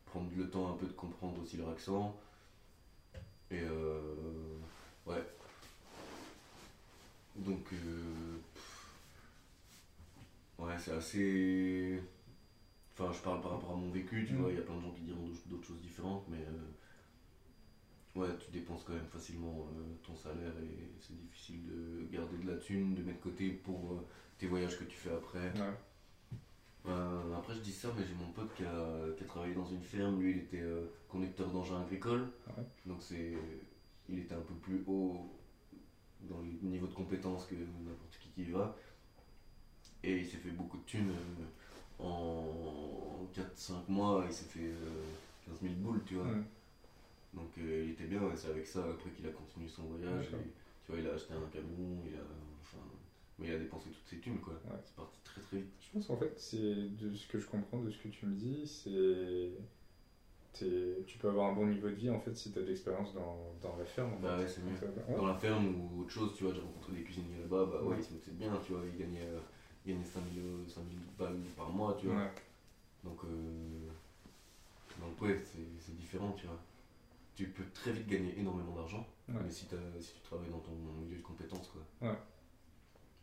prendre 0.07 0.29
le 0.37 0.49
temps 0.51 0.69
un 0.69 0.75
peu 0.75 0.87
de 0.87 0.93
comprendre 0.93 1.41
aussi 1.41 1.57
leur 1.57 1.69
accent. 1.69 2.17
Et 3.51 3.61
euh, 3.63 4.59
ouais. 5.07 5.23
Donc, 7.37 7.73
euh, 7.73 8.37
Ouais, 10.59 10.77
c'est 10.79 10.91
assez. 10.93 12.01
Enfin, 12.95 13.13
je 13.13 13.21
parle 13.21 13.41
par 13.41 13.53
rapport 13.53 13.71
à 13.73 13.75
mon 13.75 13.91
vécu, 13.91 14.25
tu 14.25 14.35
Mm. 14.35 14.37
vois, 14.37 14.51
il 14.51 14.57
y 14.57 14.59
a 14.59 14.63
plein 14.63 14.77
de 14.77 14.81
gens 14.83 14.93
qui 14.93 15.03
diront 15.03 15.23
d'autres- 15.25 15.43
d'autres 15.47 15.67
choses 15.67 15.81
différentes, 15.81 16.27
mais. 16.29 16.39
euh, 16.39 16.69
Ouais, 18.19 18.29
tu 18.41 18.51
dépenses 18.51 18.83
quand 18.85 18.95
même 18.95 19.07
facilement 19.07 19.69
euh, 19.71 19.95
ton 20.03 20.17
salaire 20.17 20.53
et 20.61 20.91
c'est 21.01 21.17
difficile 21.17 21.65
de 21.67 22.09
garder 22.11 22.37
de 22.39 22.51
la 22.51 22.57
thune, 22.57 22.97
de 22.97 23.03
mettre 23.03 23.19
de 23.19 23.23
côté 23.23 23.51
pour 23.51 23.93
euh, 23.93 24.07
tes 24.39 24.49
voyages 24.49 24.77
que 24.77 24.83
tu 24.83 24.97
fais 24.97 25.13
après. 25.13 25.53
Ouais. 25.53 25.75
Euh, 26.87 27.37
après, 27.37 27.55
je 27.55 27.61
dis 27.61 27.73
ça, 27.73 27.91
mais 27.97 28.05
j'ai 28.05 28.15
mon 28.15 28.33
pote 28.33 28.53
qui 28.57 28.65
a, 28.65 29.15
qui 29.17 29.23
a 29.23 29.27
travaillé 29.27 29.55
dans 29.55 29.67
une 29.67 29.83
ferme. 29.83 30.21
Lui, 30.21 30.33
il 30.33 30.39
était 30.39 30.65
conducteur 31.09 31.49
d'engins 31.51 31.81
agricoles. 31.81 32.29
Ouais. 32.49 32.65
Donc, 32.87 32.99
c'est, 33.03 33.35
il 34.09 34.19
était 34.19 34.35
un 34.35 34.41
peu 34.41 34.55
plus 34.55 34.83
haut 34.89 35.31
dans 36.23 36.41
le 36.41 36.69
niveau 36.69 36.89
de 36.89 36.95
compétence 36.95 37.47
que 37.47 37.55
n'importe 37.55 38.19
qui 38.21 38.31
qui 38.31 38.43
y 38.49 38.51
va. 38.51 38.77
Et 40.03 40.19
il 40.19 40.27
s'est 40.27 40.39
fait 40.39 40.51
beaucoup 40.51 40.79
de 40.79 40.85
thunes. 40.85 41.13
en 42.01 43.29
4-5 43.33 43.75
mois, 43.89 44.25
il 44.27 44.33
s'est 44.33 44.47
fait 44.47 44.71
euh, 44.71 45.05
15 45.47 45.61
000 45.63 45.75
boules, 45.75 46.03
tu 46.05 46.15
vois. 46.15 46.25
Ouais. 46.25 46.43
Donc, 47.35 47.51
euh, 47.59 47.85
il 47.85 47.91
était 47.93 48.05
bien. 48.05 48.21
c'est 48.35 48.49
avec 48.51 48.67
ça 48.67 48.85
après 48.85 49.11
qu'il 49.11 49.27
a 49.27 49.31
continué 49.31 49.69
son 49.69 49.85
voyage. 49.85 50.27
Et, 50.27 50.51
tu 50.85 50.93
vois, 50.93 51.01
il 51.01 51.07
a 51.07 51.15
acheté 51.15 51.35
un 51.35 51.49
camion. 51.53 52.03
Il 52.07 52.15
a, 52.15 52.25
enfin, 52.63 52.83
mais 53.39 53.49
il 53.49 53.53
a 53.55 53.59
dépensé 53.59 53.91
toutes 53.91 54.07
ses 54.09 54.19
thunes, 54.19 54.41
quoi. 54.41 54.55
Ouais. 54.55 54.79
C'est 54.85 54.95
parti 54.97 55.19
très 55.23 55.41
très 55.41 55.59
vite. 55.59 55.69
Je 55.81 55.93
pense 55.93 56.07
qu'en 56.07 56.17
fait, 56.17 56.33
c'est 56.39 56.97
de 56.97 57.15
ce 57.15 57.27
que 57.27 57.39
je 57.39 57.47
comprends 57.47 57.81
de 57.81 57.91
ce 57.91 57.99
que 57.99 58.09
tu 58.09 58.27
me 58.27 58.35
dis, 58.35 58.67
c'est. 58.67 59.51
Tu 60.55 61.19
peux 61.21 61.29
avoir 61.29 61.51
un 61.51 61.53
bon 61.53 61.67
niveau 61.67 61.89
de 61.89 61.95
vie 61.95 62.11
en 62.11 62.19
fait 62.19 62.35
si 62.37 62.51
tu 62.51 62.59
as 62.59 62.63
de 62.63 62.67
l'expérience 62.67 63.15
dans, 63.15 63.55
dans 63.63 63.77
la 63.77 63.85
ferme. 63.85 64.15
Bah 64.21 64.39
ouais, 64.39 64.49
c'est 64.49 64.63
mieux. 64.65 64.75
Dans 65.17 65.27
la 65.27 65.35
ferme 65.37 65.69
ou 65.69 66.01
autre 66.01 66.11
chose, 66.11 66.35
tu 66.37 66.43
vois, 66.43 66.53
j'ai 66.53 66.61
rencontré 66.61 66.95
des 66.95 67.03
cuisiniers 67.05 67.39
là-bas, 67.43 67.67
bah 67.67 67.83
ouais, 67.85 67.97
ils 67.99 68.03
se 68.03 68.13
mettaient 68.13 68.33
bien, 68.33 68.51
tu 68.67 68.73
vois, 68.73 68.83
ils 68.85 68.99
gagnaient, 68.99 69.29
euh, 69.29 69.39
ils 69.87 69.93
gagnaient 69.93 70.05
5000 70.05 70.43
5000 70.67 70.99
balles 71.17 71.39
par 71.57 71.71
mois, 71.71 71.97
tu 72.01 72.07
vois. 72.09 72.29
Donc, 73.05 73.23
euh, 73.25 73.89
donc 75.01 75.23
ouais, 75.23 75.39
c'est 75.45 75.63
c'est 75.79 75.97
différent, 75.97 76.33
tu 76.37 76.47
vois. 76.47 76.59
Tu 77.39 77.47
peux 77.47 77.63
très 77.73 77.93
vite 77.93 78.09
gagner 78.09 78.37
énormément 78.37 78.75
d'argent, 78.75 79.07
Ouais. 79.29 79.37
mais 79.45 79.51
si, 79.53 79.65
si 80.01 80.15
tu 80.15 80.21
travailles 80.25 80.51
dans 80.51 80.59
ton 80.59 80.73
milieu 80.73 81.19
de 81.19 81.23
compétences, 81.23 81.69
quoi. 81.69 82.09
Ouais. 82.11 82.17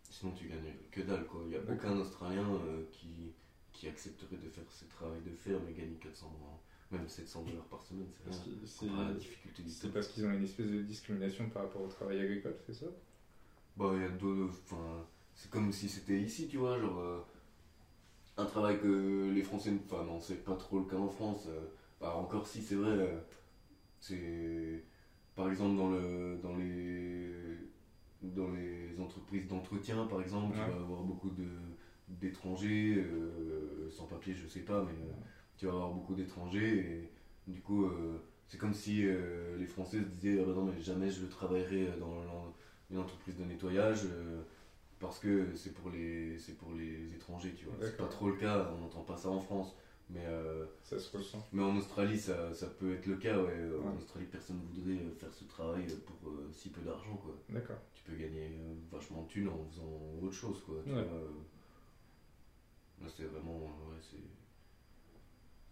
Sinon, 0.09 0.31
tu 0.31 0.47
gagnes 0.47 0.71
que 0.89 1.01
dalle, 1.01 1.25
quoi. 1.25 1.41
Il 1.43 1.49
n'y 1.49 1.55
a 1.57 1.59
aucun 1.69 1.97
Australien 1.97 2.47
euh, 2.65 2.85
qui, 2.93 3.33
qui 3.73 3.89
accepterait 3.89 4.37
de 4.37 4.47
faire 4.47 4.63
ce 4.71 4.85
travail 4.85 5.19
de 5.21 5.31
ferme 5.31 5.67
et 5.67 5.73
gagner 5.73 5.97
400 5.97 6.27
euros. 6.27 6.59
Même 6.91 7.09
700 7.09 7.43
dollars 7.43 7.65
par 7.65 7.81
semaine, 7.81 8.07
c'est 8.63 8.85
la 8.85 9.11
difficulté 9.11 9.63
du 9.63 9.69
C'est 9.69 9.91
parce 9.91 10.07
qu'ils 10.07 10.25
ont 10.25 10.31
une 10.31 10.45
espèce 10.45 10.67
de 10.67 10.81
discrimination 10.83 11.49
par 11.49 11.63
rapport 11.63 11.81
au 11.81 11.87
travail 11.89 12.21
agricole, 12.21 12.55
c'est 12.65 12.73
ça? 12.73 12.85
Bah, 13.75 13.91
il 13.95 14.01
y 14.01 14.05
a. 14.05 14.45
Enfin, 14.45 15.05
c'est 15.33 15.49
comme 15.51 15.73
si 15.73 15.89
c'était 15.89 16.21
ici, 16.21 16.47
tu 16.47 16.55
vois, 16.55 16.79
genre. 16.79 16.99
euh, 16.99 17.19
un 18.37 18.45
travail 18.45 18.79
que 18.79 19.29
les 19.35 19.43
Français. 19.43 19.71
ne- 19.71 19.79
Enfin, 19.83 20.05
non, 20.05 20.21
c'est 20.21 20.41
pas 20.45 20.55
trop 20.55 20.79
le 20.79 20.85
cas 20.85 20.95
en 20.95 21.09
France. 21.09 21.47
euh, 21.49 21.65
bah, 21.99 22.15
encore 22.15 22.47
si, 22.47 22.61
c'est 22.61 22.75
vrai. 22.75 23.25
C'est. 23.99 24.83
Par 25.35 25.49
exemple, 25.49 25.75
dans, 25.75 25.89
le, 25.89 26.37
dans, 26.41 26.55
les, 26.55 27.57
dans 28.21 28.49
les 28.51 28.97
entreprises 28.99 29.47
d'entretien, 29.47 30.05
par 30.05 30.21
exemple, 30.21 30.55
Ouais. 30.57 30.63
tu 30.65 30.71
vas 30.71 30.79
avoir 30.79 31.01
beaucoup 31.03 31.29
de, 31.29 31.47
d'étrangers, 32.07 32.95
euh, 32.97 33.89
sans 33.89 34.05
papier, 34.05 34.33
je 34.33 34.47
sais 34.47 34.61
pas, 34.61 34.81
mais 34.83 34.93
euh, 35.05 35.11
tu 35.57 35.65
vas 35.65 35.73
avoir 35.73 35.91
beaucoup 35.91 36.13
d'étrangers. 36.15 37.09
Et 37.47 37.51
du 37.51 37.61
coup, 37.61 37.83
euh, 37.85 38.17
c'est 38.47 38.57
comme 38.57 38.73
si 38.73 39.03
les 39.57 39.65
Français 39.65 39.97
se 39.99 40.05
disaient 40.07 40.37
Ah 40.41 40.45
bah 40.45 40.53
non, 40.55 40.63
mais 40.65 40.79
jamais 40.79 41.09
je 41.09 41.25
travaillerai 41.25 41.87
dans 41.99 42.53
une 42.91 42.97
entreprise 42.97 43.35
de 43.37 43.43
nettoyage. 43.43 44.07
parce 44.99 45.19
que 45.19 45.53
c'est 45.55 45.73
pour 45.73 45.89
les 45.89 46.37
c'est 46.39 46.57
pour 46.57 46.71
les 46.73 47.13
étrangers 47.13 47.53
tu 47.57 47.65
vois 47.65 47.75
c'est 47.81 47.97
pas 47.97 48.07
trop 48.07 48.29
le 48.29 48.35
cas 48.35 48.71
on 48.75 48.79
n'entend 48.81 49.01
pas 49.01 49.17
ça 49.17 49.29
en 49.29 49.39
France 49.41 49.75
mais 50.09 50.25
euh, 50.25 50.65
Ça 50.83 50.99
se 50.99 51.15
ressent. 51.17 51.47
mais 51.51 51.63
en 51.63 51.75
Australie, 51.77 52.17
ça, 52.19 52.53
ça 52.53 52.67
peut 52.67 52.93
être 52.93 53.05
le 53.07 53.15
cas, 53.17 53.37
ouais. 53.41 53.69
En. 53.83 53.95
Australie, 53.97 54.27
personne 54.31 54.57
ne 54.57 54.65
voudrait 54.81 55.03
euh, 55.03 55.11
faire 55.15 55.33
ce 55.33 55.45
travail 55.45 55.87
pour 56.05 56.29
euh, 56.29 56.49
si 56.51 56.69
peu 56.69 56.81
d'argent, 56.81 57.15
quoi. 57.17 57.35
D'accord. 57.49 57.77
Tu 57.93 58.03
peux 58.03 58.15
gagner 58.15 58.51
euh, 58.59 58.75
vachement 58.91 59.23
de 59.23 59.27
thunes 59.27 59.47
en 59.49 59.65
faisant 59.69 59.91
autre 60.21 60.33
chose, 60.35 60.61
quoi. 60.65 60.75
Tu 60.85 60.91
Ouais. 60.93 61.03
vois. 61.03 61.19
Là, 63.01 63.07
c'est 63.15 63.25
vraiment, 63.25 63.59
ouais, 63.59 63.99
c'est... 64.01 64.17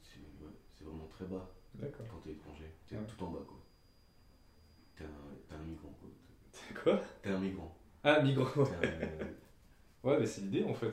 C'est 0.02 0.20
ouais, 0.44 0.52
c'est 0.74 0.84
vraiment 0.84 1.08
très 1.08 1.26
bas 1.26 1.50
D'accord. 1.76 2.06
quand 2.12 2.18
t'es 2.18 2.32
étranger. 2.32 2.70
T'es 2.88 2.96
tout 3.08 3.24
en 3.24 3.32
bas, 3.32 3.44
quoi. 3.48 3.58
T'es 4.96 5.06
un, 5.06 5.08
t'es 5.48 5.56
un 5.56 5.64
migrant, 5.64 5.96
quoi. 6.00 6.10
Quoi? 6.84 7.02
T'es 7.22 7.30
un 7.30 7.40
migrant. 7.40 7.76
Ah, 8.04 8.22
migrant. 8.22 8.46
T'es 8.66 8.88
un- 8.88 9.28
Ouais, 10.04 10.20
mais 10.20 10.26
c'est 10.26 10.42
l'idée 10.42 10.64
en 10.66 10.74
fait. 10.74 10.92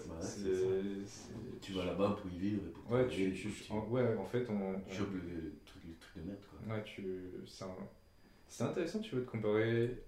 Tu 1.61 1.73
vas 1.73 1.85
là-bas 1.85 2.17
pour 2.21 2.31
y 2.31 2.39
vivre 2.39 2.63
et 2.67 2.71
pour 2.71 2.91
Ouais, 2.93 3.07
tu, 3.09 3.33
tu- 3.35 3.51
tu, 3.51 3.73
en, 3.73 3.87
ouais, 3.89 4.17
en 4.17 4.25
fait, 4.25 4.47
on. 4.49 4.81
tu 4.89 4.97
chopes 4.97 5.13
le, 5.13 5.19
le 5.21 5.53
truc, 5.67 5.83
de 6.17 6.23
merde, 6.23 6.39
quoi. 6.51 6.75
Ouais, 6.77 6.83
tu. 6.85 7.05
C'est 7.47 7.65
un- 7.65 8.67
intéressant, 8.69 9.01
tu 9.01 9.15
veux, 9.15 9.23
de 9.23 9.27
comparer 9.27 9.99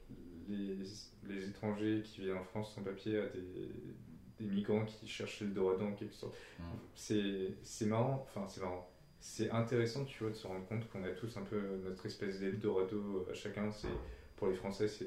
les, 0.48 0.76
les 1.28 1.48
étrangers 1.48 2.02
qui 2.04 2.22
viennent 2.22 2.36
en 2.38 2.44
France 2.44 2.74
sans 2.74 2.82
papier 2.82 3.18
à 3.18 3.26
des, 3.26 3.70
des 4.40 4.44
migrants 4.52 4.84
qui 4.84 5.06
cherchent 5.06 5.40
le 5.40 5.48
Dorado 5.48 5.84
en 5.84 5.92
quelque 5.92 6.14
sorte. 6.14 6.34
Mm. 6.58 6.62
C'est 6.94 7.54
c'est 7.62 7.86
marrant, 7.86 8.26
enfin, 8.28 8.46
c'est 8.48 8.60
marrant. 8.60 8.88
C'est 9.20 9.50
intéressant, 9.50 10.04
tu 10.04 10.18
vois, 10.24 10.30
de 10.32 10.36
se 10.36 10.46
rendre 10.48 10.66
compte 10.66 10.88
qu'on 10.90 11.04
a 11.04 11.10
tous 11.10 11.36
un 11.36 11.42
peu 11.42 11.60
notre 11.84 12.06
espèce 12.06 12.40
d'Eldorado 12.40 13.26
à 13.30 13.34
chacun. 13.34 13.70
C'est 13.70 13.86
Pour 14.36 14.48
les 14.48 14.54
Français, 14.56 14.88
c'est 14.88 15.06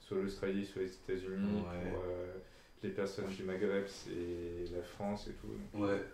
soit 0.00 0.16
l'Australie, 0.18 0.64
soit 0.64 0.82
les 0.82 0.92
États-Unis. 0.94 1.60
Ouais. 1.60 1.90
Pour 1.90 2.02
euh, 2.06 2.38
les 2.82 2.90
personnes 2.90 3.28
du 3.28 3.42
Maghreb, 3.44 3.86
c'est 3.86 4.64
la 4.74 4.82
France 4.82 5.28
et 5.28 5.32
tout. 5.34 5.78
Ouais, 5.78 6.04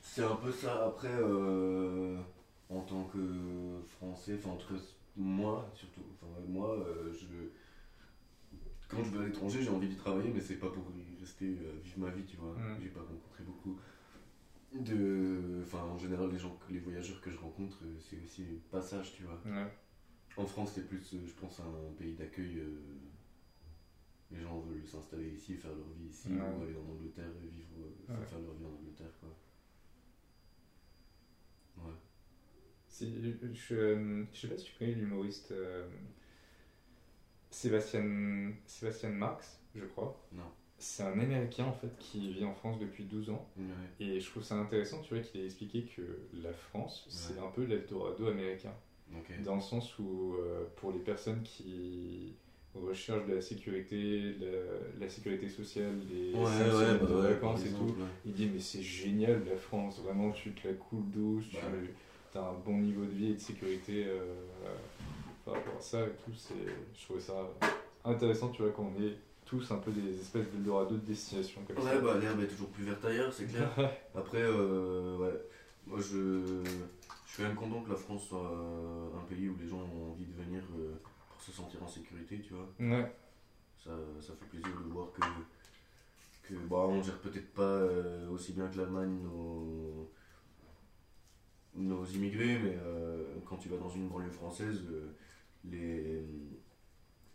c'est 0.00 0.22
un 0.24 0.36
peu 0.36 0.52
ça. 0.52 0.86
Après, 0.86 1.10
euh, 1.12 2.18
en 2.68 2.80
tant 2.80 3.04
que 3.04 3.80
Français, 3.96 4.34
enfin, 4.38 4.50
en 4.50 4.56
tout 4.56 4.74
cas, 4.74 4.80
moi, 5.16 5.70
surtout, 5.74 6.02
enfin, 6.14 6.32
moi, 6.46 6.76
euh, 6.78 7.12
je, 7.12 7.26
quand 8.88 9.02
je 9.02 9.10
vais 9.10 9.24
à 9.24 9.26
l'étranger, 9.26 9.62
j'ai 9.62 9.70
envie 9.70 9.88
d'y 9.88 9.96
travailler, 9.96 10.30
mais 10.32 10.40
c'est 10.40 10.56
pas 10.56 10.68
pour 10.68 10.84
y 10.96 11.20
rester, 11.20 11.46
euh, 11.46 11.80
vivre 11.82 11.98
ma 11.98 12.10
vie, 12.10 12.24
tu 12.24 12.36
vois. 12.36 12.52
Mm. 12.52 12.78
J'ai 12.82 12.88
pas 12.88 13.00
rencontré 13.00 13.44
beaucoup 13.44 13.78
de. 14.72 15.62
Enfin, 15.62 15.82
en 15.82 15.98
général, 15.98 16.30
les 16.30 16.38
gens, 16.38 16.56
les 16.70 16.78
voyageurs 16.80 17.20
que 17.20 17.30
je 17.30 17.38
rencontre, 17.38 17.78
euh, 17.84 17.96
c'est 17.98 18.18
aussi 18.24 18.44
passage, 18.70 19.12
tu 19.14 19.24
vois. 19.24 19.40
En 20.36 20.44
France, 20.44 20.72
c'est 20.74 20.86
plus, 20.86 21.02
je 21.12 21.32
pense, 21.40 21.60
un 21.60 21.92
pays 21.98 22.12
d'accueil. 22.12 22.58
euh, 22.58 22.78
les 24.36 24.42
gens 24.42 24.60
veulent 24.60 24.86
s'installer 24.86 25.30
ici 25.30 25.54
faire 25.54 25.74
leur 25.74 25.88
vie 25.98 26.08
ici, 26.08 26.28
Ouais. 26.28 26.40
ou 26.40 26.62
aller 26.62 26.76
en 26.76 26.90
Angleterre 26.92 27.30
et 27.42 27.46
vivre, 27.48 27.76
euh, 27.80 28.14
Ouais. 28.18 28.26
faire 28.26 28.38
leur 28.40 28.54
vie 28.54 28.64
en 28.64 28.74
Angleterre, 28.78 29.12
quoi. 29.20 29.30
Ouais. 31.84 31.92
Je, 32.98 33.06
je 34.32 34.40
sais 34.40 34.48
pas 34.48 34.56
si 34.56 34.64
tu 34.64 34.72
connais 34.78 34.92
l'humoriste 34.94 35.52
euh, 35.52 35.86
Sébastien, 37.50 38.52
Sébastien 38.66 39.10
Marx, 39.10 39.60
je 39.74 39.84
crois. 39.84 40.26
Non. 40.32 40.44
C'est 40.78 41.02
un 41.04 41.18
Américain 41.18 41.64
en 41.64 41.72
fait 41.72 41.96
qui 41.98 42.32
vit 42.32 42.44
en 42.44 42.54
France 42.54 42.78
depuis 42.78 43.04
12 43.04 43.30
ans. 43.30 43.48
Ouais. 43.56 43.64
Et 44.00 44.20
je 44.20 44.30
trouve 44.30 44.42
ça 44.42 44.56
intéressant, 44.56 45.00
tu 45.00 45.14
vois, 45.14 45.22
qu'il 45.22 45.40
a 45.40 45.44
expliqué 45.44 45.84
que 45.84 46.18
la 46.34 46.52
France, 46.52 47.06
c'est 47.08 47.38
un 47.38 47.48
peu 47.50 47.64
l'Eldorado 47.64 48.26
américain. 48.28 48.74
Dans 49.44 49.54
le 49.54 49.60
sens 49.62 49.98
où, 49.98 50.34
euh, 50.34 50.64
pour 50.76 50.92
les 50.92 50.98
personnes 50.98 51.42
qui 51.44 52.34
recherchent 52.84 53.26
de 53.26 53.34
la 53.34 53.40
sécurité, 53.40 54.34
la, 54.40 55.00
la 55.04 55.08
sécurité 55.08 55.48
sociale, 55.48 55.94
Ouais, 56.34 56.40
ouais, 56.40 56.48
semaines 56.70 56.98
bah 57.00 57.06
de 57.06 57.14
ouais, 57.14 57.28
vacances 57.34 57.62
et 57.62 57.66
exemple, 57.66 57.92
tout, 57.92 57.96
il 58.24 58.32
dit 58.32 58.50
mais 58.52 58.60
c'est 58.60 58.82
génial 58.82 59.42
la 59.48 59.56
France, 59.56 60.00
vraiment 60.04 60.30
tu 60.32 60.52
te 60.52 60.68
la 60.68 60.74
coules 60.74 61.10
douce, 61.10 61.44
Bah 61.52 61.58
tu 62.32 62.38
as 62.38 62.42
un 62.42 62.54
bon 62.64 62.78
niveau 62.78 63.04
de 63.04 63.10
vie 63.10 63.30
et 63.30 63.34
de 63.34 63.40
sécurité 63.40 64.04
euh, 64.06 64.34
par 65.44 65.54
rapport 65.54 65.76
à 65.78 65.80
ça 65.80 66.00
et 66.02 66.10
tout, 66.24 66.32
je 66.94 67.04
trouvais 67.04 67.20
ça 67.20 67.34
intéressant 68.04 68.48
tu 68.50 68.62
vois 68.62 68.72
qu'on 68.72 68.90
est 69.02 69.16
tous 69.44 69.70
un 69.70 69.76
peu 69.76 69.92
des 69.92 70.20
espèces 70.20 70.50
d'Eldorado 70.50 70.96
de 70.96 71.00
destination 71.06 71.60
comme 71.66 71.76
Ouais, 71.84 71.92
ça. 71.92 71.98
bah 72.00 72.18
l'herbe 72.20 72.40
est 72.42 72.46
toujours 72.48 72.68
plus 72.68 72.84
verte 72.84 73.04
ailleurs, 73.04 73.32
c'est 73.32 73.46
clair. 73.46 73.68
Après, 74.14 74.42
euh, 74.42 75.16
ouais, 75.18 75.40
moi 75.86 75.98
je, 76.00 76.62
je 76.64 77.32
suis 77.32 77.42
quand 77.42 77.48
même 77.48 77.54
content 77.56 77.80
que 77.82 77.90
la 77.90 77.96
France 77.96 78.24
soit 78.28 78.52
un 79.16 79.24
pays 79.32 79.48
où 79.48 79.56
les 79.62 79.68
gens 79.68 79.78
ont 79.78 80.10
envie 80.12 80.24
de 80.26 80.42
venir 80.44 80.62
euh, 80.76 80.94
pour 81.36 81.44
se 81.44 81.52
sentir 81.52 81.82
en 81.82 81.86
sécurité, 81.86 82.40
tu 82.40 82.54
vois. 82.54 82.72
Ouais, 82.80 83.12
Ça, 83.84 83.90
ça 84.20 84.32
fait 84.34 84.46
plaisir 84.46 84.74
de 84.80 84.90
voir 84.90 85.08
que, 85.12 85.20
que 86.48 86.54
bah, 86.66 86.76
on 86.88 87.02
gère 87.02 87.18
peut-être 87.18 87.52
pas 87.52 87.62
euh, 87.62 88.30
aussi 88.30 88.52
bien 88.54 88.66
que 88.68 88.78
l'Allemagne 88.78 89.18
nos, 89.22 90.10
nos 91.74 92.04
immigrés, 92.06 92.58
mais 92.58 92.78
euh, 92.82 93.34
quand 93.44 93.56
tu 93.58 93.68
vas 93.68 93.76
dans 93.76 93.90
une 93.90 94.08
banlieue 94.08 94.30
française, 94.30 94.82
euh, 94.90 95.12
les, 95.70 96.24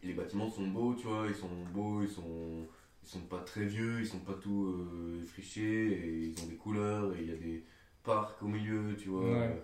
les 0.01 0.13
bâtiments 0.15 0.49
sont 0.49 0.67
beaux, 0.67 0.95
tu 0.95 1.05
vois, 1.05 1.27
ils 1.27 1.35
sont 1.35 1.49
beaux, 1.71 2.01
ils 2.01 2.09
sont, 2.09 2.65
ils 3.03 3.07
sont 3.09 3.21
pas 3.21 3.41
très 3.41 3.65
vieux, 3.65 3.99
ils 3.99 4.07
sont 4.07 4.21
pas 4.21 4.33
tout 4.33 4.75
effrichés, 5.23 5.91
et 5.91 6.17
ils 6.25 6.43
ont 6.43 6.47
des 6.47 6.55
couleurs, 6.55 7.13
et 7.15 7.21
il 7.21 7.29
y 7.29 7.33
a 7.33 7.37
des 7.37 7.63
parcs 8.03 8.41
au 8.41 8.47
milieu, 8.47 8.95
tu 8.97 9.09
vois. 9.09 9.29
Ouais. 9.29 9.61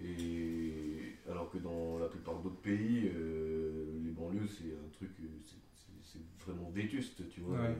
Et 0.00 1.16
alors 1.30 1.50
que 1.50 1.58
dans 1.58 1.98
la 1.98 2.08
plupart 2.08 2.36
d'autres 2.40 2.60
pays, 2.62 3.10
euh, 3.14 4.00
les 4.04 4.10
banlieues, 4.10 4.48
c'est 4.48 4.72
un 4.72 4.88
truc, 4.92 5.10
euh, 5.20 5.26
c'est- 5.44 6.18
vraiment 6.44 6.70
vétuste, 6.70 7.28
tu 7.30 7.40
vois. 7.40 7.60
Ouais. 7.60 7.76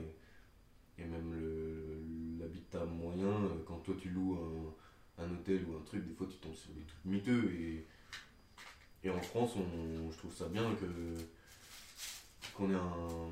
Et, 0.97 1.01
et 1.01 1.05
même 1.05 2.39
l'habitat 2.39 2.85
moyen, 2.85 3.27
euh, 3.27 3.63
quand 3.67 3.77
toi 3.79 3.95
tu 3.99 4.09
loues 4.09 4.37
un, 5.19 5.23
un 5.23 5.31
hôtel 5.31 5.65
ou 5.67 5.75
un 5.75 5.81
truc, 5.81 6.07
des 6.07 6.13
fois 6.13 6.27
tu 6.29 6.37
tombes 6.37 6.55
sur 6.55 6.71
des 6.73 6.83
trucs 6.83 7.05
miteux. 7.05 7.51
Et, 7.53 7.85
et 9.03 9.09
en 9.09 9.21
France, 9.21 9.55
on, 9.57 10.11
je 10.11 10.17
trouve 10.17 10.33
ça 10.33 10.47
bien 10.47 10.73
que 10.75 10.85
qu'on 12.55 12.69
ait 12.71 12.75
un 12.75 13.29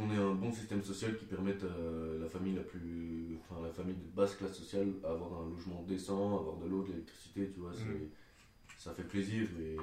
qu'on 0.00 0.10
ait 0.14 0.16
un 0.18 0.34
bon 0.34 0.52
système 0.52 0.82
social 0.82 1.16
qui 1.16 1.24
permette 1.26 1.62
à 1.64 2.18
la 2.20 2.26
famille 2.28 2.54
la 2.54 2.62
plus 2.62 3.36
enfin 3.40 3.60
la 3.62 3.72
famille 3.72 3.94
de 3.94 4.16
basse 4.16 4.34
classe 4.36 4.54
sociale 4.56 4.88
à 5.04 5.10
avoir 5.10 5.42
un 5.42 5.50
logement 5.50 5.82
décent 5.86 6.38
avoir 6.40 6.56
de 6.58 6.66
l'eau 6.68 6.82
de 6.82 6.88
l'électricité 6.92 7.50
tu 7.52 7.60
vois 7.60 7.72
Mm. 7.72 8.08
ça 8.78 8.92
fait 8.92 9.04
plaisir 9.04 9.46
et 9.60 9.76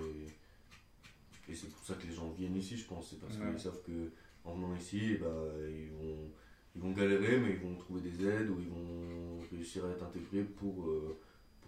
et 1.50 1.56
c'est 1.56 1.70
pour 1.70 1.84
ça 1.84 1.94
que 1.96 2.06
les 2.08 2.14
gens 2.14 2.30
viennent 2.32 2.56
ici 2.58 2.76
je 2.78 2.86
pense 2.86 3.10
c'est 3.12 3.20
parce 3.20 3.38
Ouais. 3.38 3.50
qu'ils 3.52 3.60
savent 3.60 3.82
que 3.84 4.10
en 4.44 4.56
venant 4.56 4.76
ici 4.76 5.00
eh 5.14 5.18
ben, 5.18 5.44
ils 5.70 5.92
vont 5.92 6.32
ils 6.76 6.82
vont 6.82 6.92
galérer 6.92 7.40
mais 7.40 7.52
ils 7.54 7.60
vont 7.60 7.76
trouver 7.76 8.02
des 8.02 8.26
aides 8.28 8.50
ou 8.50 8.58
ils 8.60 8.70
vont 8.70 9.40
réussir 9.52 9.86
à 9.86 9.90
être 9.92 10.04
intégrés 10.04 10.44
pour 10.44 10.88
euh, 10.90 11.18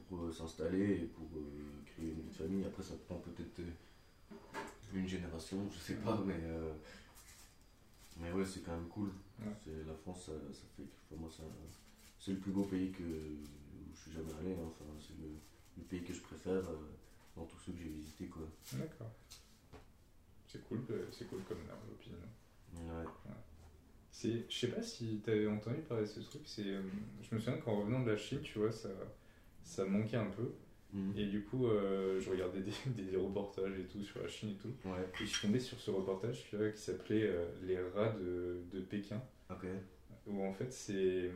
pour 0.08 0.20
euh, 0.24 0.32
s'installer 0.32 0.92
et 1.02 1.06
pour 1.06 1.28
euh, 1.36 1.42
créer 1.86 2.10
une 2.10 2.22
vie 2.22 2.30
de 2.30 2.36
famille 2.36 2.66
après 2.66 2.84
ça 2.84 2.96
prend 3.08 3.16
peut-être 3.20 3.60
euh, 3.60 4.34
une 4.94 5.08
génération 5.08 5.58
je 5.72 5.80
sais 5.80 5.96
pas 5.96 6.22
mais 6.26 6.40
euh, 6.44 6.74
mais 8.20 8.32
ouais, 8.32 8.46
c'est 8.46 8.62
quand 8.62 8.76
même 8.76 8.88
cool. 8.90 9.10
Ouais. 9.40 9.54
C'est 9.64 9.86
La 9.88 9.94
France, 9.96 10.26
ça, 10.26 10.32
ça 10.54 10.66
fait 10.76 10.84
que 10.84 10.90
pour 11.10 11.18
moi, 11.20 11.30
ça- 11.32 11.44
c'est 12.20 12.32
le 12.32 12.38
plus 12.40 12.52
beau 12.52 12.64
pays 12.66 12.92
que, 12.92 13.04
où 13.04 13.94
je 13.96 14.00
suis 14.02 14.12
jamais 14.12 14.34
allé. 14.40 14.54
hein. 14.54 14.66
Enfin, 14.68 14.86
c'est 15.00 15.18
le, 15.22 15.30
le 15.78 15.84
pays 15.84 16.04
que 16.04 16.14
je 16.14 16.22
préfère 16.22 16.54
euh, 16.70 16.78
dans 17.36 17.46
tous 17.46 17.58
ceux 17.60 17.72
que 17.72 17.80
j'ai 17.80 17.90
visités. 17.90 18.28
Quoi. 18.28 18.44
d'accord. 18.74 19.12
C'est 20.48 20.64
cool, 20.68 20.80
c'est 21.12 21.28
cool 21.30 21.44
comme 21.44 21.60
euh, 21.60 21.94
opinion. 21.94 22.18
Ouais. 22.74 23.06
C'est, 24.12 24.46
je 24.50 24.58
sais 24.58 24.68
pas 24.70 24.82
si 24.82 25.22
tu 25.24 25.30
avais 25.30 25.48
entendu 25.48 25.82
parler 25.82 26.04
de 26.04 26.10
ce 26.10 26.20
truc, 26.22 26.42
c'est, 26.46 26.66
euh, 26.66 26.82
je 27.22 27.36
me 27.36 27.40
souviens 27.40 27.60
qu'en 27.62 27.80
revenant 27.80 28.02
de 28.02 28.10
la 28.12 28.18
Chine, 28.18 28.42
tu 28.42 28.60
vois, 28.60 28.72
ça, 28.72 28.90
ça 29.64 29.86
manquait 29.86 30.18
un 30.18 30.30
peu. 30.32 30.52
Mhm. 30.94 31.14
Et 31.18 31.26
du 31.28 31.44
coup, 31.44 31.68
euh, 31.68 32.20
je 32.20 32.30
regardais 32.32 32.62
des, 32.62 32.72
des 33.12 33.16
reportages 33.18 33.78
et 33.80 33.84
tout 33.84 34.02
sur 34.04 34.22
la 34.22 34.28
Chine 34.28 34.50
et 34.52 34.56
tout. 34.62 34.74
Ouais. 34.86 35.06
Et 35.22 35.26
je 35.26 35.30
suis 35.30 35.42
tombé 35.48 35.60
sur 35.60 35.80
ce 35.80 35.92
reportage 35.92 36.44
vois, 36.58 36.70
qui 36.70 36.82
s'appelait 36.82 37.28
euh, 37.28 37.46
Les 37.64 37.80
rats 37.80 38.16
de, 38.20 38.62
de 38.74 38.80
Pékin. 38.82 39.22
Où 40.28 40.44
en 40.44 40.54
fait, 40.54 40.72
c'est. 40.72 40.94
euh, 40.94 41.32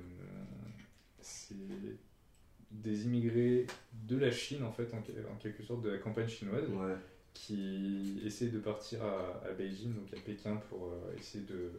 des 2.71 3.05
immigrés 3.05 3.67
de 4.07 4.17
la 4.17 4.31
Chine, 4.31 4.63
en 4.63 4.71
fait, 4.71 4.91
en, 4.93 4.97
en 4.97 5.35
quelque 5.37 5.63
sorte, 5.63 5.81
de 5.83 5.89
la 5.89 5.97
campagne 5.99 6.27
chinoise, 6.27 6.67
Ouais. 6.69 6.95
qui 7.33 8.19
essaient 8.25 8.49
de 8.49 8.59
partir 8.59 9.03
à, 9.03 9.41
à 9.45 9.51
Beijing, 9.53 9.93
donc 9.93 10.11
à 10.13 10.19
Pékin, 10.19 10.55
pour 10.69 10.87
euh, 10.87 11.15
essayer 11.17 11.43
de 11.45 11.71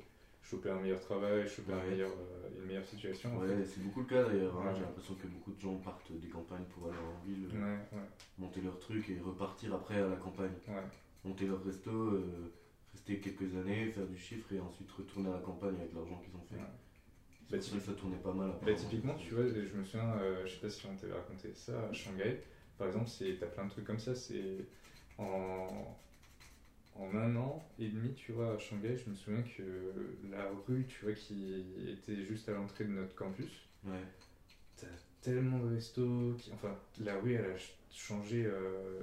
choper 0.45 0.71
un 0.71 0.81
meilleur 0.81 1.01
travail, 1.01 1.49
choper 1.49 1.73
un 1.73 1.79
Ouais. 1.79 1.91
meilleur, 1.91 2.11
euh, 2.11 2.49
une 2.61 2.67
meilleure 2.67 2.85
situation. 2.87 3.35
en 3.37 3.41
Ouais, 3.41 3.65
c'est 3.65 3.83
beaucoup 3.83 4.01
le 4.01 4.07
cas 4.07 4.23
d'ailleurs. 4.25 4.57
hein. 4.61 4.69
Ouais. 4.69 4.75
J'ai 4.77 4.83
l'impression 4.83 5.15
que 5.15 5.27
beaucoup 5.27 5.53
de 5.53 5.61
gens 5.61 5.75
partent 5.77 6.13
des 6.13 6.29
campagnes 6.29 6.65
pour 6.75 6.89
aller 6.89 6.99
en 6.99 7.25
ville, 7.25 7.49
fait. 7.49 7.57
euh, 7.57 7.61
Ouais, 7.93 7.99
ouais, 7.99 8.05
monter 8.39 8.61
leur 8.61 8.79
truc 8.79 9.09
et 9.09 9.19
repartir 9.19 9.75
après 9.75 9.97
à 10.01 10.07
la 10.09 10.17
campagne. 10.17 10.53
ouais. 10.69 10.83
Monter 11.25 11.47
leur 11.47 11.65
resto, 11.65 11.91
euh, 11.91 12.53
rester 12.93 13.19
quelques 13.19 13.55
années, 13.57 13.89
faire 13.89 14.07
du 14.07 14.19
chiffre 14.19 14.53
et 14.53 14.61
ensuite 14.61 14.91
retourner 14.93 15.31
à 15.31 15.35
la 15.35 15.39
campagne 15.41 15.77
avec 15.77 15.95
l'argent 15.95 16.21
qu'ils 16.23 16.37
ont 16.37 16.45
fait. 16.45 16.57
Ouais. 16.57 16.71
Bah, 17.51 17.61
ça 17.61 17.93
tournait 17.93 18.17
pas 18.17 18.33
mal. 18.33 18.53
Bah, 18.65 18.73
typiquement, 18.75 19.15
tu 19.15 19.35
vois, 19.35 19.47
je 19.47 19.77
me 19.77 19.85
souviens, 19.85 20.15
je 20.45 20.51
sais 20.53 20.61
pas 20.61 20.69
si 20.69 20.85
on 20.87 20.95
t'avait 20.97 21.13
raconté 21.15 21.53
ça, 21.55 21.89
à 21.89 21.93
Shanghai, 21.93 22.41
par 22.79 22.87
exemple, 22.89 23.09
c'est- 23.09 23.37
t'as 23.39 23.47
plein 23.47 23.65
de 23.67 23.71
trucs 23.71 23.85
comme 23.87 23.99
ça, 23.99 24.15
c'est 24.15 24.67
en, 25.19 25.97
en 26.97 27.15
un 27.17 27.37
an 27.37 27.65
et 27.79 27.89
demi, 27.89 28.15
tu 28.15 28.33
vois, 28.33 28.55
à 28.55 28.59
Shanghai, 28.59 28.97
je 28.97 29.11
me 29.11 29.15
souviens 29.15 29.43
que 29.43 30.17
la 30.31 30.49
rue, 30.67 30.87
tu 30.87 31.05
vois, 31.05 31.15
qui 31.15 31.65
était 31.89 32.23
juste 32.25 32.49
à 32.49 32.53
l'entrée 32.53 32.85
de 32.85 32.91
notre 32.91 33.15
campus, 33.15 33.51
Ouais. 33.85 33.99
t'as 34.77 34.87
tellement 35.21 35.59
de 35.59 35.75
restos, 35.75 36.35
qui, 36.39 36.53
enfin, 36.53 36.77
la 37.01 37.19
rue, 37.21 37.35
elle 37.35 37.45
a 37.47 37.59
ch- 37.59 37.77
changé 37.91 38.45
euh, 38.47 39.01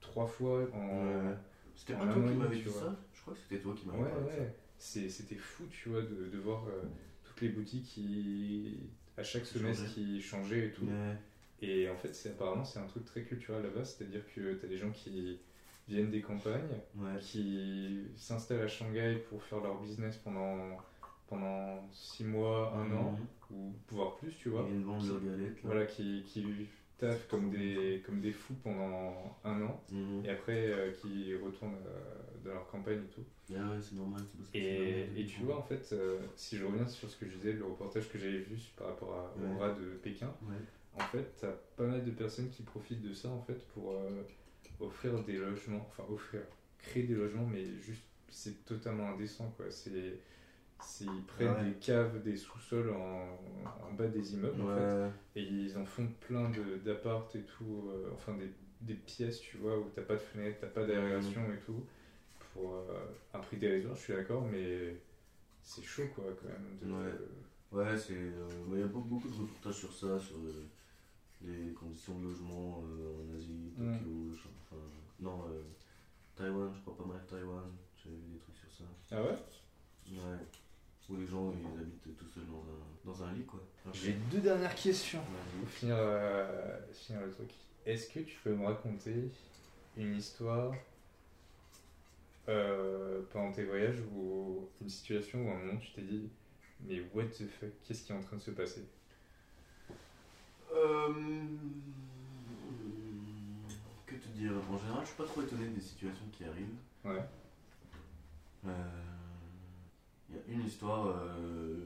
trois 0.00 0.26
fois 0.26 0.66
en... 0.74 1.06
Ouais. 1.06 1.34
C'était 1.74 1.94
pas 1.94 2.04
un 2.04 2.12
toi 2.12 2.28
qui 2.30 2.36
m'avais 2.36 2.56
tu 2.56 2.62
dit 2.64 2.68
vois. 2.68 2.80
ça? 2.82 3.00
Je 3.14 3.20
crois 3.22 3.34
que 3.34 3.40
c'était 3.40 3.60
toi 3.62 3.74
qui 3.74 3.86
m'avais 3.86 4.02
Ouais, 4.02 4.10
parlé 4.10 4.26
ouais. 4.26 4.54
C'est- 4.78 5.08
C'était 5.08 5.36
fou, 5.36 5.64
tu 5.70 5.88
vois, 5.90 6.02
de, 6.02 6.26
de 6.32 6.38
voir 6.38 6.66
euh, 6.68 6.82
toutes 7.24 7.40
les 7.42 7.48
boutiques 7.50 7.84
qui, 7.84 8.78
à 9.16 9.22
chaque 9.22 9.44
semestre, 9.44 9.92
qui 9.94 10.20
changeaient 10.20 10.66
et 10.68 10.72
tout. 10.72 10.84
Ouais. 10.86 11.16
Et 11.62 11.88
en 11.90 11.96
fait, 11.96 12.16
apparemment, 12.30 12.64
c'est 12.64 12.78
un 12.78 12.86
truc 12.86 13.04
très 13.04 13.22
culturel 13.22 13.62
là-bas, 13.62 13.84
c'est-à-dire 13.84 14.24
que 14.34 14.54
tu 14.54 14.64
as 14.64 14.68
des 14.68 14.78
gens 14.78 14.90
qui 14.90 15.38
viennent 15.90 16.10
des 16.10 16.20
campagnes, 16.22 16.78
Ouais. 16.96 17.18
qui 17.20 18.02
s'installent 18.16 18.62
à 18.62 18.68
Shanghai 18.68 19.16
pour 19.28 19.42
faire 19.42 19.60
leur 19.60 19.80
business 19.80 20.16
pendant, 20.18 20.76
pendant 21.26 21.88
6 21.92 22.24
mois, 22.24 22.72
un 22.74 22.90
an, 22.92 23.12
Mhm. 23.50 23.56
ou 23.56 23.72
voire 23.88 24.16
plus, 24.16 24.34
tu 24.36 24.48
vois. 24.50 24.62
Vendre 24.62 25.06
leurs 25.06 25.20
galettes. 25.24 25.56
là. 25.56 25.60
Voilà, 25.64 25.86
qui, 25.86 26.22
qui 26.26 26.44
taffent 26.98 27.28
comme 27.28 27.50
des, 27.50 28.02
comme 28.04 28.20
des 28.20 28.30
fous 28.32 28.54
pendant 28.62 29.38
un 29.44 29.62
an, 29.62 29.82
Mhm. 29.90 30.22
et 30.24 30.28
après 30.30 30.66
euh, 30.68 30.92
qui 30.92 31.34
retournent 31.34 31.74
euh, 31.86 32.44
dans 32.44 32.52
leur 32.54 32.68
campagne 32.70 33.00
et 33.04 33.14
tout. 33.14 33.24
Ah 33.56 33.70
ouais, 33.70 33.80
c'est 33.80 33.96
normal. 33.96 34.20
c'est 34.30 34.36
parce 34.36 34.50
que 34.50 34.58
c'est 34.58 34.64
Et, 34.64 34.98
normal. 35.06 35.18
et 35.18 35.24
tu 35.26 35.40
vois, 35.42 35.56
en 35.58 35.62
fait, 35.62 35.88
euh, 35.92 36.18
si 36.36 36.56
je 36.58 36.64
reviens 36.66 36.86
sur 36.86 37.08
ce 37.10 37.16
que 37.16 37.26
je 37.26 37.34
disais, 37.36 37.52
le 37.54 37.64
reportage 37.64 38.08
que 38.10 38.18
j'avais 38.18 38.38
vu 38.38 38.58
par 38.76 38.88
rapport 38.88 39.14
à, 39.14 39.34
au 39.54 39.58
rat 39.58 39.70
de 39.72 39.86
Pékin, 40.02 40.32
Ouais. 40.42 40.56
en 40.94 41.00
fait, 41.00 41.34
t'as 41.40 41.52
pas 41.76 41.86
mal 41.86 42.04
de 42.04 42.10
personnes 42.10 42.50
qui 42.50 42.62
profitent 42.62 43.00
de 43.02 43.12
ça, 43.14 43.28
en 43.30 43.40
fait, 43.40 43.66
pour 43.68 43.94
offrir 44.80 45.22
des 45.24 45.36
logements, 45.38 45.86
enfin, 45.88 46.04
offrir, 46.12 46.42
créer 46.78 47.04
des 47.04 47.14
logements, 47.14 47.46
mais 47.46 47.64
juste, 47.80 48.04
c'est 48.30 48.64
totalement 48.64 49.08
indécent, 49.10 49.52
quoi. 49.56 49.70
C'est. 49.70 50.20
c'est- 50.80 51.04
Ils 51.04 51.24
prennent 51.26 51.54
ouais. 51.54 51.70
des 51.72 51.78
caves, 51.78 52.22
des 52.22 52.36
sous-sols 52.36 52.90
en, 52.90 53.38
en 53.88 53.92
bas 53.94 54.08
des 54.08 54.34
immeubles, 54.34 54.60
en 54.62 54.66
fait, 54.66 55.40
et 55.40 55.42
ils 55.42 55.76
en 55.78 55.84
font 55.84 56.08
plein 56.28 56.50
de- 56.50 56.78
d'appart 56.78 57.34
et 57.36 57.42
tout, 57.42 57.84
euh, 57.90 58.10
enfin 58.14 58.34
des, 58.34 58.50
des 58.82 58.94
pièces, 58.94 59.40
tu 59.40 59.58
vois, 59.58 59.78
où 59.78 59.90
t'as 59.94 60.02
pas 60.02 60.14
de 60.14 60.20
fenêtre, 60.20 60.58
t'as 60.60 60.68
pas 60.68 60.84
d'aération 60.86 61.42
et 61.52 61.58
tout, 61.66 61.84
pour 62.52 62.74
euh, 62.76 63.06
un 63.34 63.38
prix 63.40 63.56
dérisoire, 63.58 63.94
je 63.96 64.00
suis 64.02 64.14
d'accord, 64.14 64.46
mais 64.46 64.96
c'est 65.62 65.82
chaud 65.84 66.08
quoi 66.14 66.24
quand 66.40 66.48
même. 66.48 66.78
De, 66.80 66.86
Ouais. 66.86 67.12
Ouais, 67.72 67.96
c'est. 67.98 68.14
euh, 68.14 68.48
Il 68.72 68.80
y 68.80 68.82
a 68.82 68.86
beaucoup, 68.86 69.08
beaucoup 69.08 69.28
de 69.28 69.34
reportages 69.34 69.74
sur 69.76 69.92
ça, 69.92 70.18
sur 70.18 70.36
les 71.42 71.72
conditions 71.72 72.18
de 72.18 72.24
logement 72.24 72.82
euh, 72.84 73.22
en 73.24 73.36
Asie, 73.36 73.72
Mm. 73.76 73.92
Tokyo, 73.98 74.32
je- 74.32 74.48
enfin. 74.60 74.82
Non, 75.20 75.44
euh, 75.48 75.62
Taïwan, 76.36 76.70
je 76.74 76.80
crois 76.82 76.96
pas 76.96 77.04
mal 77.04 77.24
Taïwan, 77.26 77.64
j'ai 77.96 78.10
vu 78.10 78.32
des 78.32 78.38
trucs 78.38 78.56
sur 78.56 78.70
ça. 78.72 78.84
Ah 79.10 79.22
ouais? 79.22 79.38
Ouais. 80.12 80.38
Où 81.08 81.16
les 81.16 81.26
gens 81.26 81.50
ils 81.52 81.80
habitent 81.80 82.16
tout 82.16 82.26
seuls 82.28 82.46
dans 82.46 82.62
un, 82.62 82.86
dans 83.04 83.22
un 83.24 83.32
lit 83.32 83.44
quoi. 83.44 83.60
J'ai 83.92 84.12
deux 84.30 84.38
dernières 84.40 84.74
questions 84.76 85.20
pour 85.58 85.68
finir, 85.68 85.96
euh, 85.98 86.78
finir 86.92 87.20
le 87.22 87.30
truc. 87.32 87.50
Est-ce 87.84 88.08
que 88.08 88.20
tu 88.20 88.38
peux 88.44 88.54
me 88.54 88.64
raconter 88.64 89.32
une 89.96 90.14
histoire 90.14 90.72
euh, 92.48 93.22
pendant 93.32 93.52
tes 93.52 93.64
voyages 93.64 94.00
ou 94.14 94.68
une 94.80 94.88
situation 94.88 95.46
où 95.46 95.50
à 95.50 95.54
un 95.54 95.58
moment 95.64 95.78
tu 95.80 95.92
t'es 95.92 96.02
dit 96.02 96.30
mais 96.80 97.00
what 97.12 97.24
the 97.26 97.46
fuck, 97.48 97.70
qu'est-ce 97.84 98.04
qui 98.04 98.12
est 98.12 98.14
en 98.14 98.20
train 98.22 98.36
de 98.36 98.42
se 98.42 98.50
passer? 98.52 98.84
Euh, 100.80 101.08
Que 104.06 104.14
te 104.14 104.28
dire 104.28 104.52
En 104.70 104.78
général, 104.78 105.00
je 105.02 105.06
suis 105.08 105.16
pas 105.16 105.24
trop 105.24 105.42
étonné 105.42 105.66
des 105.68 105.80
situations 105.80 106.24
qui 106.32 106.44
arrivent. 106.44 106.74
Ouais. 107.04 107.22
Euh, 108.66 108.70
Il 110.30 110.36
y 110.36 110.38
a 110.38 110.42
une 110.60 110.66
histoire. 110.66 111.06
euh, 111.06 111.76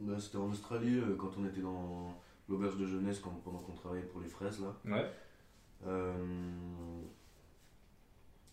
bah, 0.00 0.18
C'était 0.18 0.38
en 0.38 0.50
Australie 0.50 1.00
quand 1.18 1.30
on 1.38 1.44
était 1.46 1.60
dans 1.60 2.14
l'auberge 2.48 2.76
de 2.78 2.86
jeunesse 2.86 3.20
quand- 3.20 3.40
pendant 3.44 3.58
qu'on 3.58 3.72
travaillait 3.74 4.06
pour 4.06 4.20
les 4.20 4.28
fraises 4.28 4.60
là. 4.60 4.74
Ouais. 4.84 5.10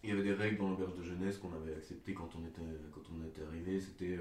Il 0.03 0.09
y 0.09 0.13
avait 0.13 0.23
des 0.23 0.33
règles 0.33 0.57
dans 0.59 0.69
l'auberge 0.69 0.95
de 0.95 1.03
jeunesse 1.03 1.37
qu'on 1.37 1.53
avait 1.53 1.75
acceptées 1.75 2.13
quand 2.13 2.29
on 2.39 2.45
était, 2.45 2.61
quand 2.93 3.01
on 3.13 3.25
était 3.25 3.43
arrivé. 3.43 3.79
C'était 3.81 4.17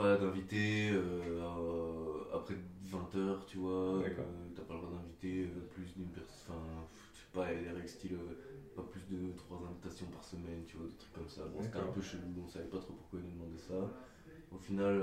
pas 0.00 0.16
d'inviter 0.16 0.90
euh, 0.92 2.24
après 2.32 2.54
20h, 2.90 3.44
tu 3.46 3.58
vois. 3.58 3.70
Euh, 3.70 4.48
T'as 4.54 4.62
pas 4.62 4.74
le 4.74 4.80
droit 4.80 4.92
d'inviter 4.92 5.44
euh, 5.44 5.60
plus 5.74 5.94
d'une 5.94 6.10
personne. 6.10 6.54
Enfin, 6.54 6.86
je 7.14 7.18
sais 7.18 7.26
pas, 7.32 7.52
il 7.52 7.58
y 7.58 7.60
a 7.60 7.64
des 7.64 7.76
règles 7.76 7.88
style 7.88 8.16
pas 8.74 8.82
plus 8.82 9.02
de 9.10 9.32
3 9.36 9.60
invitations 9.68 10.06
par 10.06 10.24
semaine, 10.24 10.64
tu 10.66 10.76
vois, 10.76 10.86
des 10.86 10.96
trucs 10.96 11.12
comme 11.12 11.28
ça. 11.28 11.42
Bon, 11.46 11.62
c'était 11.62 11.78
un 11.78 11.92
peu 11.92 12.00
chelou, 12.00 12.42
on 12.44 12.48
savait 12.48 12.66
pas 12.66 12.78
trop 12.78 12.94
pourquoi 12.94 13.18
ils 13.20 13.26
nous 13.26 13.32
demandaient 13.32 13.58
ça. 13.58 13.90
Au 14.50 14.58
final, 14.58 15.02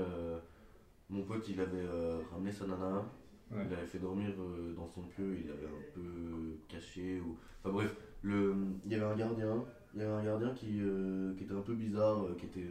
mon 1.08 1.22
pote 1.22 1.48
il 1.48 1.60
avait 1.60 1.86
ramené 2.30 2.52
sa 2.52 2.66
nana. 2.66 3.04
Ouais. 3.50 3.62
Il 3.66 3.72
avait 3.72 3.86
fait 3.86 3.98
dormir 3.98 4.34
euh, 4.38 4.74
dans 4.74 4.86
son 4.86 5.02
pieu, 5.02 5.38
il 5.38 5.50
avait 5.50 5.66
un 5.66 5.82
peu 5.94 6.58
caché. 6.68 7.18
Ou... 7.18 7.38
Enfin 7.62 7.72
bref, 7.72 7.96
le... 8.20 8.54
il 8.84 8.92
y 8.92 8.94
avait 8.94 9.06
un 9.06 9.16
gardien, 9.16 9.64
il 9.94 10.00
y 10.00 10.02
avait 10.02 10.12
un 10.12 10.22
gardien 10.22 10.52
qui, 10.52 10.80
euh, 10.82 11.32
qui 11.34 11.44
était 11.44 11.54
un 11.54 11.62
peu 11.62 11.72
bizarre, 11.74 12.26
euh, 12.26 12.34
qui 12.34 12.44
était 12.44 12.68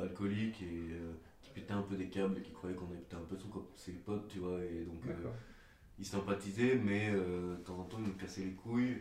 alcoolique 0.00 0.62
et 0.62 0.94
pétait 1.54 1.72
un 1.72 1.82
peu 1.82 1.96
des 1.96 2.08
câbles 2.08 2.38
et 2.38 2.42
qui 2.42 2.52
croyait 2.52 2.76
qu'on 2.76 2.92
était 2.94 3.16
un 3.16 3.24
peu 3.28 3.36
son 3.36 3.48
cop- 3.48 3.72
ses 3.76 3.92
potes, 3.92 4.28
tu 4.28 4.38
vois. 4.38 4.62
Et 4.64 4.84
donc 4.84 5.02
euh, 5.06 5.14
D'accord. 5.14 5.34
il 5.98 6.06
sympathisait, 6.06 6.76
mais 6.76 7.10
euh, 7.12 7.56
de 7.56 7.62
temps 7.62 7.78
en 7.78 7.84
temps 7.84 7.98
il 8.00 8.06
nous 8.08 8.16
cassait 8.16 8.44
les 8.44 8.52
couilles. 8.52 8.98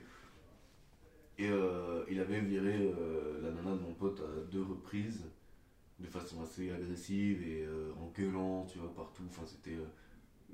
Et 1.38 1.50
euh, 1.50 2.04
il 2.10 2.20
avait 2.20 2.40
viré 2.42 2.92
euh, 2.98 3.42
la 3.42 3.52
nana 3.52 3.72
de 3.76 3.82
mon 3.82 3.94
pote 3.94 4.22
à 4.22 4.52
deux 4.52 4.62
reprises, 4.62 5.24
de 6.00 6.08
façon 6.08 6.42
assez 6.44 6.72
agressive 6.72 7.44
et 7.44 7.68
en 8.00 8.08
gueulant, 8.16 8.66
tu 8.66 8.80
vois, 8.80 8.94
partout. 8.94 9.24
Enfin, 9.30 9.44
c'était 9.46 9.78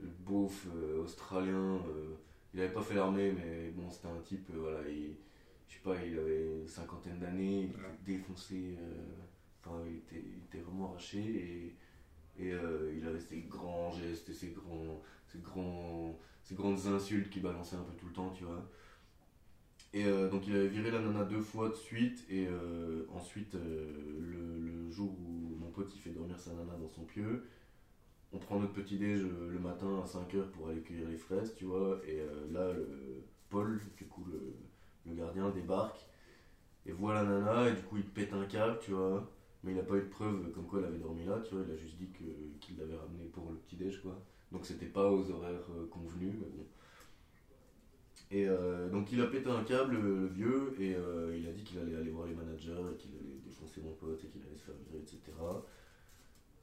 le 0.01 0.07
beauf 0.25 0.67
australien. 1.03 1.81
il 2.53 2.61
avait 2.61 2.73
pas 2.73 2.81
fait 2.81 2.95
l'armée, 2.95 3.31
mais 3.31 3.71
bon, 3.71 3.89
c'était 3.89 4.07
un 4.07 4.21
type, 4.21 4.49
voilà, 4.53 4.87
il, 4.89 5.15
je 5.67 5.75
sais 5.75 5.81
pas, 5.83 5.95
il 6.03 6.17
avait 6.17 6.45
une 6.61 6.67
cinquantaine 6.67 7.19
d'années, 7.19 7.63
il 7.63 7.69
était 7.71 8.17
défoncé, 8.17 8.77
euh, 8.79 9.15
enfin, 9.63 9.81
il 9.87 9.97
était, 9.97 10.23
il 10.25 10.43
était 10.45 10.59
vraiment 10.59 10.89
arraché 10.91 11.19
et, 11.19 11.75
et 12.39 12.51
euh, 12.51 12.93
il 12.95 13.05
avait 13.07 13.19
ses 13.19 13.41
grands 13.41 13.91
gestes 13.91 14.29
et 14.29 14.33
ses 14.33 14.49
grands, 14.49 15.01
grandes 16.53 16.87
insultes 16.87 17.29
qu'il 17.29 17.41
balançait 17.41 17.75
un 17.75 17.83
peu 17.83 17.93
tout 17.97 18.07
le 18.07 18.13
temps, 18.13 18.29
tu 18.31 18.43
vois. 18.43 18.63
Et 19.93 20.05
euh, 20.05 20.29
donc 20.29 20.47
il 20.47 20.55
avait 20.55 20.67
viré 20.67 20.91
la 20.91 20.99
nana 20.99 21.23
deux 21.23 21.41
fois 21.41 21.69
de 21.69 21.75
suite, 21.75 22.25
et 22.29 22.47
euh, 22.47 23.05
ensuite, 23.13 23.55
le, 23.55 24.89
jour 24.89 25.11
où 25.11 25.55
mon 25.59 25.69
pote 25.69 25.93
il 25.95 25.99
fait 25.99 26.09
dormir 26.09 26.39
sa 26.39 26.51
nana 26.53 26.73
dans 26.79 26.87
son 26.87 27.03
pieu, 27.03 27.45
on 28.33 28.39
prend 28.39 28.59
notre 28.59 28.73
petit 28.73 28.97
déj 28.97 29.21
le 29.21 29.59
matin 29.59 30.01
à 30.01 30.05
5h 30.05 30.49
pour 30.51 30.69
aller 30.69 30.81
cueillir 30.81 31.07
les 31.07 31.17
fraises, 31.17 31.53
tu 31.55 31.65
vois, 31.65 32.01
et 32.07 32.19
là, 32.51 32.71
Paul, 33.49 33.79
du 33.97 34.05
coup, 34.05 34.25
le, 34.25 34.55
le 35.05 35.15
gardien, 35.15 35.49
débarque, 35.51 36.07
et 36.85 36.91
voit 36.91 37.13
la 37.13 37.23
nana, 37.23 37.69
et 37.69 37.73
du 37.73 37.81
coup 37.83 37.97
il 37.97 38.05
pète 38.05 38.33
un 38.33 38.45
câble, 38.45 38.79
tu 38.81 38.91
vois, 38.91 39.29
mais 39.67 39.73
il 39.73 39.75
n'a 39.75 39.83
pas 39.83 39.95
eu 39.95 40.01
de 40.01 40.09
preuve 40.09 40.49
comme 40.51 40.65
quoi 40.65 40.79
elle 40.79 40.85
avait 40.85 40.97
dormi 40.97 41.25
là, 41.25 41.39
tu 41.43 41.53
vois, 41.53 41.63
il 41.67 41.73
a 41.73 41.77
juste 41.77 41.97
dit 41.97 42.07
qu'il 42.61 42.77
l'avait 42.77 42.95
ramené 42.95 43.25
pour 43.25 43.51
le 43.51 43.57
petit 43.57 43.75
déj, 43.75 44.01
quoi. 44.01 44.17
Donc 44.51 44.65
c'était 44.65 44.85
pas 44.85 45.11
aux 45.11 45.29
horaires 45.29 45.67
euh, 45.75 45.85
convenus, 45.91 46.35
mais 46.39 46.47
bon. 46.47 46.65
Et 48.31 48.47
euh, 48.47 48.89
donc 48.89 49.11
il 49.11 49.21
a 49.21 49.27
pété 49.27 49.49
un 49.49 49.63
câble, 49.63 49.95
le, 49.95 50.27
vieux, 50.27 50.73
et 50.79 50.95
euh, 50.95 51.37
il 51.37 51.47
a 51.49 51.51
dit 51.51 51.63
qu'il 51.63 51.79
allait 51.79 51.95
aller 51.95 52.11
voir 52.11 52.27
les 52.27 52.33
managers, 52.33 52.81
et 52.93 52.95
qu'il 52.95 53.11
allait 53.11 53.41
défoncer 53.45 53.81
mon 53.81 53.91
pote, 53.91 54.23
et 54.23 54.27
qu'il 54.27 54.41
allait 54.41 54.55
se 54.55 54.63
faire 54.63 54.75
virer, 54.85 55.03
etc. 55.03 55.19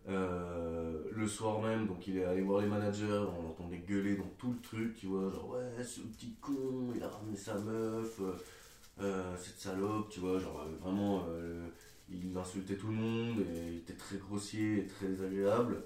Le 0.07 1.27
soir 1.27 1.61
même, 1.61 1.87
donc 1.87 2.07
il 2.07 2.17
est 2.17 2.25
allé 2.25 2.41
voir 2.41 2.63
les 2.63 2.69
managers, 2.69 3.27
on 3.39 3.43
l'entendait 3.43 3.85
gueuler 3.87 4.17
dans 4.17 4.31
tout 4.39 4.53
le 4.53 4.61
truc, 4.61 4.95
tu 4.95 5.07
vois, 5.07 5.31
genre 5.31 5.51
ouais, 5.51 5.85
ce 5.85 6.01
petit 6.01 6.35
con, 6.41 6.93
il 6.95 7.03
a 7.03 7.09
ramené 7.09 7.37
sa 7.37 7.59
meuf, 7.59 8.21
cette 8.99 9.59
salope, 9.59 10.09
tu 10.09 10.21
vois, 10.21 10.39
genre 10.39 10.67
vraiment, 10.81 11.27
il 12.11 12.37
insultait 12.37 12.77
tout 12.77 12.89
le 12.89 12.95
monde, 12.95 13.41
et 13.41 13.73
il 13.73 13.77
était 13.79 13.95
très 13.95 14.17
grossier 14.17 14.79
et 14.79 14.87
très 14.87 15.07
désagréable. 15.09 15.83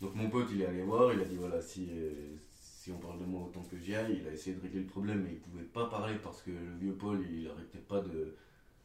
Donc 0.00 0.14
mon 0.14 0.28
pote, 0.28 0.48
il 0.52 0.62
est 0.62 0.66
allé 0.66 0.82
voir, 0.82 1.12
il 1.12 1.20
a 1.20 1.24
dit 1.24 1.36
voilà, 1.36 1.60
si, 1.60 1.88
euh, 1.90 2.10
si 2.54 2.92
on 2.92 2.98
parle 2.98 3.18
de 3.18 3.24
moi 3.24 3.44
autant 3.46 3.62
que 3.62 3.78
j'y 3.78 3.94
aille, 3.94 4.18
il 4.20 4.28
a 4.28 4.32
essayé 4.32 4.54
de 4.54 4.60
régler 4.60 4.80
le 4.80 4.86
problème, 4.86 5.22
mais 5.24 5.32
il 5.32 5.40
pouvait 5.40 5.64
pas 5.64 5.86
parler 5.86 6.16
parce 6.22 6.42
que 6.42 6.50
le 6.50 6.76
vieux 6.78 6.92
Paul, 6.94 7.24
il 7.30 7.48
arrêtait 7.48 7.78
pas 7.78 8.00
de, 8.00 8.34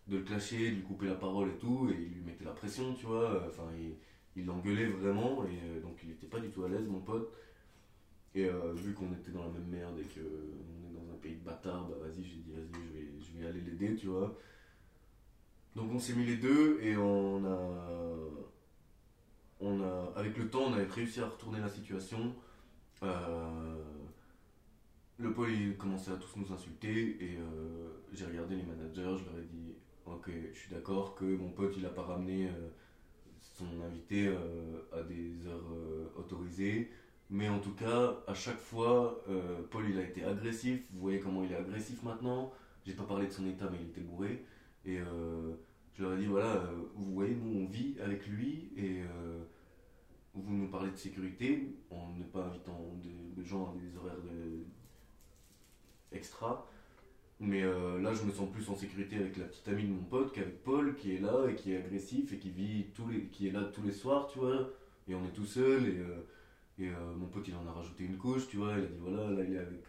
le 0.10 0.20
clasher, 0.22 0.72
de 0.72 0.76
lui 0.76 0.84
couper 0.84 1.08
la 1.08 1.16
parole 1.16 1.50
et 1.50 1.58
tout, 1.58 1.90
et 1.92 2.02
il 2.02 2.14
lui 2.14 2.22
mettait 2.26 2.46
la 2.46 2.52
pression, 2.52 2.94
tu 2.94 3.06
vois. 3.06 3.46
Enfin, 3.48 3.70
il, 4.36 4.46
l'engueulait 4.46 4.88
vraiment, 4.88 5.46
et 5.46 5.60
euh, 5.70 5.82
donc 5.82 6.00
il 6.04 6.12
était 6.12 6.28
pas 6.28 6.40
du 6.40 6.50
tout 6.50 6.64
à 6.64 6.70
l'aise, 6.70 6.88
mon 6.88 7.02
pote. 7.02 7.32
Et 8.34 8.46
euh, 8.46 8.74
vu 8.74 8.94
qu'on 8.94 9.12
était 9.14 9.32
dans 9.32 9.44
la 9.44 9.52
même 9.52 9.68
merde 9.68 10.00
et 10.00 10.04
qu'on 10.04 10.22
est 10.22 10.94
dans 10.94 11.14
un 11.14 11.18
pays 11.22 11.36
de 11.36 11.44
bâtards, 11.44 11.90
bah 11.90 11.98
vas-y, 12.02 12.24
j'ai 12.24 12.38
dit 12.38 12.52
vas-y, 12.54 12.82
je 12.82 12.94
vais, 12.94 13.08
je 13.20 13.38
vais 13.38 13.48
aller 13.48 13.62
l'aider, 13.62 13.96
tu 13.96 14.08
vois. 14.08 14.38
Donc 15.76 15.92
on 15.94 16.00
s'est 16.00 16.14
mis 16.14 16.26
les 16.26 16.38
deux 16.38 16.80
et 16.82 16.98
on 16.98 17.46
a, 17.46 17.82
avec 20.16 20.38
le 20.38 20.50
temps, 20.50 20.66
on 20.68 20.74
avait 20.74 20.86
réussi 20.86 21.20
à 21.20 21.28
retourner 21.28 21.60
la 21.60 21.70
situation. 21.70 22.36
Euh, 23.04 23.76
le 25.18 25.34
pôle 25.34 25.52
il 25.52 25.78
commençait 25.78 26.12
à 26.12 26.16
tous 26.16 26.36
nous 26.36 26.52
insulter 26.54 27.18
et 27.20 27.38
euh, 27.38 27.90
j'ai 28.14 28.26
regardé 28.26 28.56
les 28.56 28.64
managers, 28.64 29.18
je 29.18 29.26
leur 29.26 29.40
ai 29.40 29.48
dit 29.52 29.74
ok, 30.06 30.30
je 30.54 30.58
suis 30.58 30.70
d'accord 30.72 31.16
que 31.16 31.26
mon 31.26 31.50
pote 31.50 31.74
il 31.78 31.86
a 31.86 31.90
pas 31.90 32.04
ramené 32.04 32.48
euh, 32.48 32.70
son 33.40 33.66
invité 33.82 34.28
à 34.94 35.02
des 35.04 35.48
heures 35.48 35.72
autorisées. 36.18 36.92
Mais 37.30 37.48
en 37.48 37.60
tout 37.60 37.74
cas, 37.74 38.18
à 38.28 38.34
chaque 38.34 38.60
fois, 38.60 39.24
Paul 39.70 39.90
il 39.90 39.98
a 39.98 40.04
été 40.04 40.24
agressif. 40.24 40.82
Vous 40.92 41.00
voyez 41.00 41.20
comment 41.20 41.44
il 41.44 41.52
est 41.52 41.56
agressif 41.56 42.04
maintenant. 42.04 42.52
J'ai 42.86 42.94
pas 42.94 43.04
parlé 43.04 43.28
de 43.28 43.32
son 43.32 43.48
état, 43.48 43.70
mais 43.72 43.78
il 43.82 43.88
était 43.88 44.02
bourré. 44.02 44.44
Et 44.86 45.00
euh, 45.00 45.54
je 45.94 46.04
leur 46.04 46.14
ai 46.14 46.18
dit 46.18 46.26
voilà, 46.26 46.56
euh, 46.56 46.82
vous 46.96 47.14
voyez, 47.14 47.36
nous 47.36 47.62
on 47.62 47.66
vit 47.66 47.96
avec 48.02 48.26
lui 48.28 48.72
et 48.76 49.02
euh, 49.02 49.44
vous 50.34 50.54
nous 50.54 50.68
parlez 50.68 50.92
de 50.92 50.96
sécurité 50.96 51.76
en 51.90 52.14
ne 52.18 52.24
pas 52.24 52.46
invitant 52.46 52.96
des, 53.36 53.44
gens 53.44 53.72
à 53.72 53.76
des 53.76 53.98
horaires 53.98 54.22
de 54.22 54.66
extra. 56.16 56.68
Mais 57.40 57.64
là, 57.64 58.14
je 58.14 58.24
me 58.24 58.32
sens 58.32 58.52
plus 58.52 58.70
en 58.70 58.76
sécurité 58.76 59.16
avec 59.16 59.36
la 59.36 59.46
petite 59.46 59.68
amie 59.68 59.86
de 59.86 59.94
mon 59.94 60.04
pote 60.04 60.32
qu'avec 60.32 60.64
Paul 60.64 60.96
qui 60.96 61.16
est 61.16 61.20
là 61.20 61.48
et 61.50 61.56
qui 61.56 61.74
est 61.74 61.78
agressif 61.78 62.32
et 62.34 62.38
qui 62.38 62.52
vit 62.52 62.86
tous 62.94 63.08
les, 63.08 63.26
qui 63.26 63.48
est 63.48 63.52
là 63.52 63.64
tous 63.64 63.82
les 63.82 63.92
soirs, 63.92 64.28
tu 64.28 64.38
vois. 64.38 64.70
Et 65.08 65.16
on 65.16 65.26
est 65.26 65.34
tout 65.34 65.46
seul 65.48 65.88
et, 65.88 66.84
et 66.84 66.92
mon 67.18 67.26
pote 67.26 67.48
il 67.48 67.56
en 67.56 67.66
a 67.66 67.72
rajouté 67.72 68.04
une 68.04 68.18
couche, 68.18 68.48
tu 68.48 68.58
vois. 68.58 68.74
Il 68.78 68.84
a 68.84 68.88
dit 68.88 69.00
voilà, 69.00 69.32
là 69.32 69.44
il 69.44 69.56
est 69.56 69.58
avec. 69.58 69.84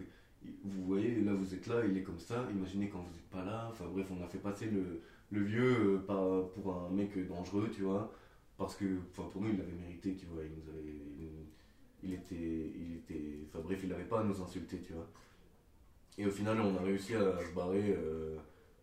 Vous 0.65 0.85
voyez, 0.85 1.21
là 1.23 1.33
vous 1.35 1.55
êtes 1.55 1.67
là, 1.67 1.77
il 1.89 1.97
est 1.97 2.03
comme 2.03 2.19
ça. 2.19 2.47
Imaginez 2.51 2.89
quand 2.89 2.99
vous 2.99 3.13
n'êtes 3.13 3.31
pas 3.31 3.45
là. 3.45 3.69
Enfin 3.71 3.85
bref, 3.93 4.07
on 4.11 4.23
a 4.23 4.29
fait 4.29 4.39
passer 4.39 4.67
le, 4.67 5.01
le 5.31 5.43
vieux 5.43 6.03
euh, 6.09 6.43
pour 6.43 6.75
un 6.75 6.91
mec 6.91 7.27
dangereux, 7.27 7.71
tu 7.75 7.83
vois. 7.83 8.13
Parce 8.57 8.77
que, 8.77 8.85
pour 9.15 9.31
nous, 9.41 9.49
il 9.51 9.59
l'avait 9.59 9.73
mérité, 9.73 10.15
tu 10.15 10.27
vois. 10.27 10.43
Il 10.45 10.51
nous 10.51 10.71
avait. 10.71 10.95
Il, 12.03 12.13
était. 12.13 12.35
Il 12.35 12.97
était. 12.97 13.39
Enfin 13.49 13.61
bref, 13.65 13.81
il 13.83 13.89
n'avait 13.89 14.05
pas 14.05 14.21
à 14.21 14.25
nous 14.25 14.41
insulter, 14.41 14.81
tu 14.81 14.93
vois. 14.93 15.09
Et 16.19 16.27
au 16.27 16.31
final, 16.31 16.61
on 16.61 16.77
a 16.77 16.83
réussi 16.83 17.15
à 17.15 17.39
se 17.41 17.55
barrer 17.55 17.97
euh, 17.97 18.37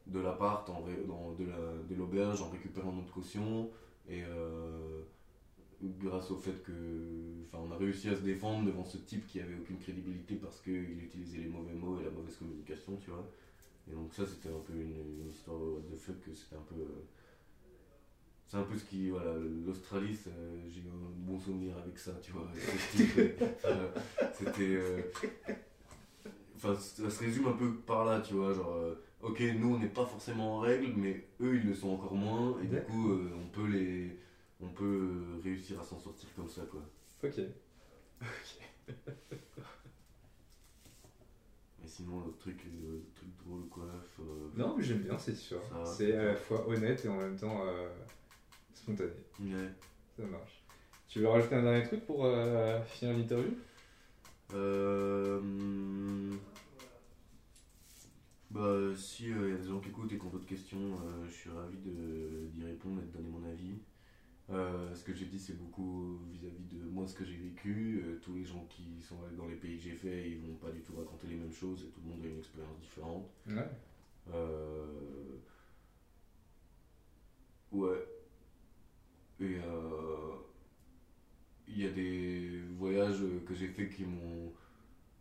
de 0.07 0.20
l'appart, 0.20 0.68
de 0.68 1.95
l'auberge, 1.95 2.41
en 2.41 2.49
récupérant 2.49 2.91
notre 2.91 3.14
caution. 3.14 3.70
Et 4.10 4.24
euh, 4.24 4.89
grâce 5.84 6.32
au 6.32 6.38
fait 6.38 6.62
que. 6.64 6.72
Enfin, 7.46 7.60
on 7.68 7.72
a 7.72 7.78
réussi 7.78 8.10
à 8.10 8.16
se 8.16 8.22
défendre 8.22 8.66
devant 8.66 8.86
ce 8.86 8.98
type 8.98 9.26
qui 9.28 9.40
avait 9.42 9.56
aucune 9.56 9.78
crédibilité 9.80 10.36
parce 10.36 10.60
qu'il 10.62 11.04
utilisait 11.04 11.40
les 11.40 11.48
mauvais 11.50 11.74
mots 11.74 12.00
et 12.00 12.04
la 12.04 12.12
mauvaise 12.12 12.36
communication, 12.38 12.98
tu 12.98 13.10
vois. 13.12 13.30
Et 13.90 13.94
donc, 13.96 14.14
ça, 14.14 14.26
c'était 14.26 14.50
un 14.50 14.60
peu 14.66 14.74
une, 14.74 14.96
une 15.22 15.28
histoire 15.30 15.60
the 15.92 15.96
fuck, 15.98 16.20
que 16.22 16.34
c'était 16.34 16.56
un 16.56 16.64
peu. 16.70 16.76
euh, 16.82 17.04
c'est 18.48 18.58
un 18.58 18.64
peu 18.64 18.78
ce 18.78 18.86
qui. 18.86 19.10
Voilà, 19.10 19.34
l'Australie, 19.66 20.18
j'ai 20.68 20.82
un 20.82 21.10
bon 21.18 21.40
souvenir 21.40 21.78
avec 21.78 21.98
ça, 22.00 22.14
tu 22.22 22.32
vois. 22.32 22.48
avec 22.50 22.64
ce 22.64 22.98
type. 22.98 23.44
Enfin, 23.64 23.78
C'était. 24.34 24.76
euh, 24.76 25.02
Enfin, 26.56 26.76
ça 26.76 27.10
se 27.10 27.20
résume 27.24 27.48
un 27.48 27.54
peu 27.54 27.74
par 27.76 28.06
là, 28.06 28.20
tu 28.22 28.34
vois. 28.34 28.54
Genre, 28.54 28.74
euh, 28.74 28.96
ok, 29.22 29.42
nous 29.58 29.76
on 29.76 29.80
n'est 29.80 29.88
pas 29.88 30.06
forcément 30.06 30.58
en 30.58 30.60
règle, 30.60 30.94
mais 30.98 31.26
eux 31.42 31.56
ils 31.56 31.68
le 31.68 31.74
sont 31.74 31.90
encore 31.90 32.16
moins, 32.16 32.58
et 32.62 32.68
du 32.68 32.82
coup 32.82 33.12
euh, 33.12 33.32
on 33.42 33.48
peut 33.50 33.68
les. 33.68 34.18
On 34.62 34.68
peut 34.70 34.86
euh, 34.86 35.39
réussir 35.43 35.80
à 35.80 35.84
s'en 35.84 35.99
sortir 35.99 36.28
comme 36.36 36.49
ça, 36.49 36.62
quoi. 36.70 36.82
Ok. 37.24 37.39
Mais 41.82 41.88
sinon, 41.88 42.26
le 42.26 42.34
truc, 42.34 42.62
euh, 42.66 42.99
truc 43.16 43.30
drôle, 43.45 43.68
quoi. 43.70 43.86
faut- 44.16 44.51
Non, 44.55 44.76
mais 44.76 44.84
j'aime 44.84 44.99
bien. 44.99 45.18
Ça 45.18 45.32
va. 45.72 45.86
C'est 45.86 46.14
à 46.16 46.24
la 46.26 46.36
fois 46.36 46.68
honnête 46.68 47.03
et 47.05 47.07
en 47.07 47.16
même 47.18 47.38
temps 47.38 47.62
euh, 47.66 47.89
spontané. 48.74 49.12
Ouais. 49.39 49.70
Ça 50.18 50.24
marche. 50.24 50.62
Tu 51.07 51.20
veux 51.22 51.28
rajouter 51.30 51.55
un 51.55 51.64
dernier 51.64 51.84
truc 51.86 52.05
pour 52.05 52.26
euh, 52.26 52.82
finir 52.84 53.18
l'interview? 53.18 53.53
Euh, 54.53 55.39
Bah, 58.51 58.78
si 58.97 59.26
il 59.26 59.30
y 59.30 59.34
a 59.53 59.57
des 59.57 59.68
gens 59.68 59.80
qui 59.80 59.89
écoutent 59.89 60.12
et 60.12 60.18
qui 60.18 60.26
ont 60.26 60.30
d'autres 60.30 60.45
questions, 60.47 60.80
euh, 61.05 61.26
je 61.28 61.32
suis 61.32 61.49
ravi 61.49 61.78
d'y 61.78 62.64
répondre 62.66 62.99
et 63.01 63.05
de 63.05 63.12
donner 63.12 63.30
mon 63.30 63.43
avis. 63.47 63.78
Euh, 64.52 64.95
ce 64.95 65.04
que 65.04 65.14
j'ai 65.14 65.26
dit, 65.26 65.38
c'est 65.39 65.58
beaucoup 65.58 66.18
vis-à-vis 66.32 66.64
de 66.66 66.84
moi, 66.89 67.06
ce 67.08 67.14
que 67.14 67.24
j'ai 67.24 67.38
vécu. 67.38 68.02
Euh, 68.04 68.20
tous 68.22 68.34
les 68.34 68.43
gens 68.45 68.66
qui 68.70 69.00
sont 69.02 69.18
dans 69.38 69.47
les 69.47 69.56
pays 69.56 69.78
que 69.78 69.84
j'ai 69.84 69.95
fait, 69.95 70.30
ils 70.32 70.39
vont 70.39 70.56
pas 70.56 70.72
du 70.72 70.82
tout 70.82 70.95
raconter 70.97 71.28
les 71.28 71.36
mêmes 71.36 71.52
choses 71.54 71.84
et 71.84 71.88
tout 71.89 72.02
le 72.04 72.10
monde 72.10 72.24
a 72.24 72.28
une 72.28 72.39
expérience 72.39 72.80
différente. 72.80 73.30
Ouais. 73.47 73.70
Euh, 74.34 74.86
Ouais. 77.72 78.04
Et 79.39 79.58
il 81.68 81.80
y 81.80 81.86
a 81.86 81.91
des 81.91 82.62
voyages 82.78 83.22
que 83.45 83.54
j'ai 83.54 83.68
fait 83.68 83.88
qui 83.89 84.04
m'ont. 84.06 84.52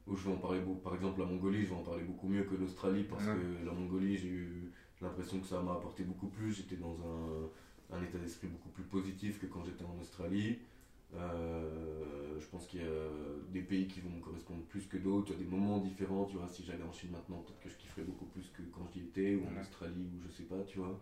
où 0.07 0.17
je 0.17 0.25
vais 0.27 0.33
en 0.33 0.39
parler 0.39 0.61
beaucoup. 0.61 0.81
Par 0.81 0.95
exemple, 0.95 1.21
la 1.21 1.27
Mongolie, 1.27 1.63
je 1.65 1.69
vais 1.69 1.75
en 1.75 1.83
parler 1.83 2.03
beaucoup 2.05 2.29
mieux 2.29 2.45
que 2.45 2.55
l'Australie 2.55 3.05
parce 3.05 3.27
Ouais. 3.27 3.35
que 3.35 3.67
la 3.67 3.73
Mongolie, 3.73 4.17
j'ai 4.17 4.29
eu 4.29 4.73
l'impression 5.03 5.39
que 5.41 5.47
ça 5.47 5.61
m'a 5.61 5.73
apporté 5.75 6.03
beaucoup 6.05 6.29
plus. 6.29 6.53
J'étais 6.55 6.77
dans 6.77 6.97
un, 7.03 7.51
un 7.93 8.03
état 8.03 8.19
d'esprit 8.19 8.49
beaucoup 8.49 8.69
plus 8.71 8.85
positif 8.85 9.41
que 9.41 9.47
quand 9.47 9.65
j'étais 9.65 9.85
en 9.85 9.99
Australie. 10.01 10.59
Euh, 11.15 12.39
je 12.39 12.47
pense 12.49 12.67
qu'il 12.67 12.83
y 12.83 12.85
a 12.85 13.09
des 13.51 13.63
pays 13.63 13.87
qui 13.87 14.01
vont 14.01 14.11
me 14.11 14.21
correspondre 14.21 14.63
plus 14.65 14.87
que 14.87 14.99
d'autres. 14.99 15.33
Il 15.33 15.39
y 15.39 15.41
a 15.41 15.45
des 15.45 15.51
moments 15.51 15.79
différents. 15.79 16.27
Tu 16.27 16.37
vois, 16.37 16.49
si 16.49 16.65
j'allais 16.65 16.83
en 16.83 16.93
Chine 16.93 17.11
maintenant, 17.13 17.39
peut-être 17.39 17.61
que 17.61 17.71
je 17.71 17.77
kifferais 17.77 18.03
beaucoup 18.03 18.27
plus 18.27 18.51
que 18.51 18.63
quand 18.73 18.87
j'y 18.93 19.01
étais, 19.01 19.35
ou 19.37 19.47
en 19.47 19.55
Ouais. 19.55 19.61
Australie, 19.61 20.07
ou 20.15 20.21
je 20.27 20.31
sais 20.31 20.43
pas, 20.45 20.63
tu 20.65 20.79
vois. 20.79 21.01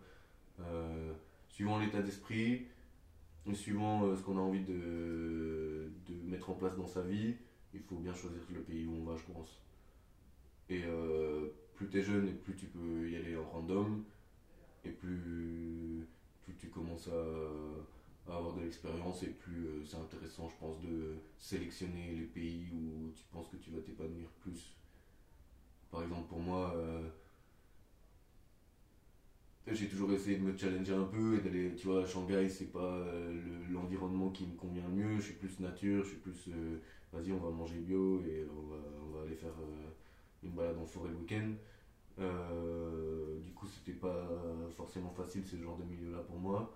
Euh, 0.61 1.13
suivant 1.49 1.77
l'état 1.77 2.01
d'esprit, 2.01 2.67
et 3.45 3.53
suivant 3.53 4.05
euh, 4.05 4.15
ce 4.15 4.23
qu'on 4.23 4.37
a 4.37 4.41
envie 4.41 4.63
de, 4.63 5.91
de 6.07 6.13
mettre 6.25 6.49
en 6.49 6.53
place 6.53 6.75
dans 6.77 6.87
sa 6.87 7.01
vie, 7.01 7.35
il 7.73 7.81
faut 7.81 7.97
bien 7.97 8.13
choisir 8.13 8.39
le 8.53 8.61
pays 8.61 8.85
où 8.85 8.93
on 8.93 9.03
va, 9.03 9.17
je 9.17 9.33
pense. 9.33 9.61
Et 10.69 10.83
plus 11.75 11.87
t'es 11.87 12.01
jeune 12.01 12.27
et 12.27 12.31
plus 12.31 12.53
tu 12.55 12.65
peux 12.65 13.09
y 13.09 13.15
aller 13.15 13.37
en 13.37 13.43
random, 13.43 14.03
et 14.83 14.89
plus, 14.89 15.86
plus 16.47 16.55
tu 16.55 16.69
commences 16.69 17.09
à, 17.09 18.31
avoir 18.33 18.53
de 18.55 18.61
l'expérience, 18.61 19.23
et 19.23 19.27
plus 19.27 19.65
euh, 19.67 19.83
c'est 19.85 19.97
intéressant, 19.97 20.47
je 20.49 20.55
pense, 20.59 20.79
de 20.81 21.15
sélectionner 21.37 22.13
les 22.13 22.23
pays 22.25 22.69
où 22.73 23.11
tu 23.15 23.23
penses 23.31 23.49
que 23.49 23.57
tu 23.57 23.69
vas 23.71 23.79
t'épanouir 23.81 24.29
plus. 24.39 24.75
Par 25.91 26.01
exemple, 26.03 26.27
pour 26.29 26.39
moi, 26.39 26.73
euh, 26.75 27.07
j'ai 29.67 29.87
toujours 29.87 30.11
essayé 30.13 30.37
de 30.37 30.43
me 30.43 30.57
challenger 30.57 30.93
un 30.93 31.03
peu 31.03 31.35
et 31.35 31.41
d'aller, 31.41 31.75
tu 31.75 31.87
vois, 31.87 32.03
à 32.03 32.05
Shanghai, 32.05 32.47
c'est 32.49 32.71
pas 32.71 32.79
euh, 32.79 33.33
le- 33.33 33.73
l'environnement 33.73 34.29
qui 34.29 34.45
me 34.45 34.55
convient 34.55 34.87
le 34.87 34.93
mieux. 34.93 35.19
Je 35.19 35.25
suis 35.25 35.33
plus 35.33 35.59
nature, 35.59 36.03
je 36.03 36.09
suis 36.09 36.17
plus, 36.17 36.49
vas-y, 37.13 37.31
on 37.31 37.39
va 37.39 37.49
manger 37.49 37.77
bio 37.79 38.21
et 38.25 38.45
on 38.49 39.11
va, 39.13 39.21
aller 39.23 39.35
faire 39.35 39.53
une 40.43 40.51
balade 40.51 40.77
en 40.77 40.85
forêt 40.85 41.09
le 41.09 41.15
week-end. 41.17 41.51
Euh, 42.19 43.39
du 43.41 43.51
coup, 43.51 43.67
c'était 43.67 43.97
pas 43.97 44.27
forcément 44.75 45.11
facile 45.11 45.45
ce 45.45 45.55
genre 45.57 45.77
de 45.77 45.83
milieu-là 45.83 46.19
pour 46.19 46.37
moi. 46.37 46.73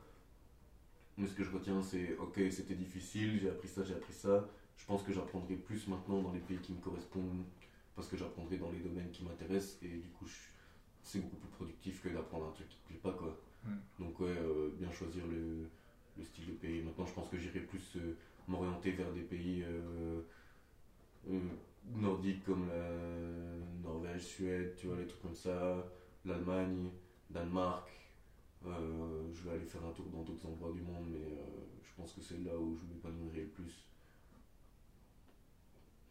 Mais 1.18 1.28
ce 1.28 1.34
que 1.34 1.44
je 1.44 1.52
retiens, 1.52 1.82
c'est 1.82 2.18
ok, 2.18 2.40
c'était 2.52 2.76
difficile, 2.76 3.40
j'ai 3.42 3.50
appris 3.50 3.68
ça, 3.68 3.84
j'ai 3.84 3.94
appris 3.94 4.14
ça. 4.14 4.48
Je 4.78 4.86
pense 4.86 5.04
que 5.04 5.14
j'apprendrai 5.14 5.56
plus 5.56 5.88
maintenant 5.88 6.22
dans 6.22 6.32
les 6.32 6.40
pays 6.40 6.58
qui 6.58 6.74
me 6.74 6.80
correspondent 6.80 7.44
parce 7.96 8.08
que 8.08 8.18
j'apprendrai 8.18 8.58
dans 8.58 8.72
les 8.72 8.80
domaines 8.80 9.12
qui 9.12 9.24
m'intéressent 9.24 9.78
et 9.84 9.90
du 9.90 10.10
coup, 10.10 10.26
c'est 11.04 11.20
beaucoup 11.20 11.36
plus 11.36 11.50
productif 11.50 12.02
que 12.02 12.10
d'apprendre 12.10 12.48
un 12.48 12.52
truc 12.52 12.68
qui 12.70 12.78
te 12.78 12.88
plaît 12.88 13.00
pas, 13.02 13.14
quoi. 13.14 13.38
Mm. 13.66 13.76
Donc, 14.00 14.20
ouais, 14.20 14.30
euh, 14.30 14.70
bien 14.80 14.92
choisir 14.92 15.28
le, 15.28 15.68
le 16.18 16.24
style 16.24 16.48
de 16.48 16.54
pays. 16.54 16.82
Maintenant, 16.82 17.06
je 17.06 17.14
pense 17.14 17.30
que 17.30 17.38
j'irai 17.38 17.60
plus 17.60 17.98
euh, 17.98 18.16
m'orienter 18.48 18.92
vers 18.92 19.12
des 19.12 19.22
pays 19.22 19.64
nordiques 21.90 22.44
comme 22.44 22.68
la 22.68 22.90
Norvège, 23.84 24.22
Suède, 24.26 24.76
tu 24.76 24.88
vois, 24.88 24.98
les 24.98 25.08
trucs 25.08 25.22
comme 25.22 25.36
ça, 25.36 25.86
l'Allemagne, 26.26 26.90
Danemark. 27.30 27.90
Euh, 28.66 29.32
je 29.34 29.44
vais 29.44 29.56
aller 29.56 29.66
faire 29.66 29.84
un 29.86 29.92
tour 29.92 30.06
dans 30.10 30.22
d'autres 30.22 30.46
endroits 30.46 30.72
du 30.72 30.82
monde, 30.82 31.08
mais 31.10 31.34
euh, 31.34 31.66
je 31.84 31.90
pense 31.96 32.14
que 32.14 32.22
c'est 32.22 32.38
là 32.44 32.56
où 32.58 32.76
je 32.76 32.86
m'épanouirai 32.86 33.42
le 33.42 33.48
plus. 33.50 33.84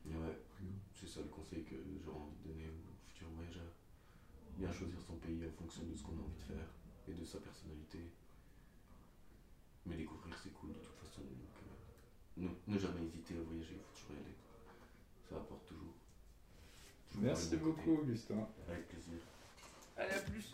Ouais, 0.07 0.39
c'est 0.95 1.07
ça 1.07 1.21
le 1.21 1.29
conseil 1.29 1.63
que 1.63 1.77
j'aurais 2.05 2.19
envie 2.19 2.37
de 2.43 2.49
donner 2.49 2.69
aux 2.69 3.09
futurs 3.09 3.29
voyageurs. 3.37 3.73
Bien 4.57 4.73
choisir 4.73 5.01
son 5.01 5.15
pays 5.17 5.41
en 5.47 5.53
fonction 5.53 5.85
de 5.85 5.95
ce 5.95 6.03
qu'on 6.03 6.19
a 6.19 6.23
envie 6.23 6.37
de 6.37 6.55
faire 6.55 6.69
et 7.09 7.13
de 7.13 7.25
sa 7.25 7.39
personnalité. 7.39 8.01
Mais 9.87 9.97
découvrir, 9.97 10.37
c'est 10.43 10.53
cool 10.53 10.71
de 10.71 10.79
toute 10.81 10.97
façon. 10.97 11.23
Euh, 11.23 12.43
ne, 12.43 12.75
ne 12.75 12.79
jamais 12.79 13.03
hésiter 13.05 13.35
à 13.37 13.43
voyager, 13.43 13.75
il 13.75 13.81
faut 13.81 13.95
toujours 13.95 14.17
y 14.17 14.25
aller. 14.25 14.40
Ça 15.31 15.37
apporte 15.37 15.65
toujours. 15.67 15.95
Toujours 17.09 17.25
Merci 17.25 17.57
beaucoup, 17.57 18.03
Augustin. 18.03 18.49
Avec 18.69 18.89
plaisir. 18.89 19.21
Allez, 19.97 20.13
à 20.13 20.19
plus. 20.19 20.51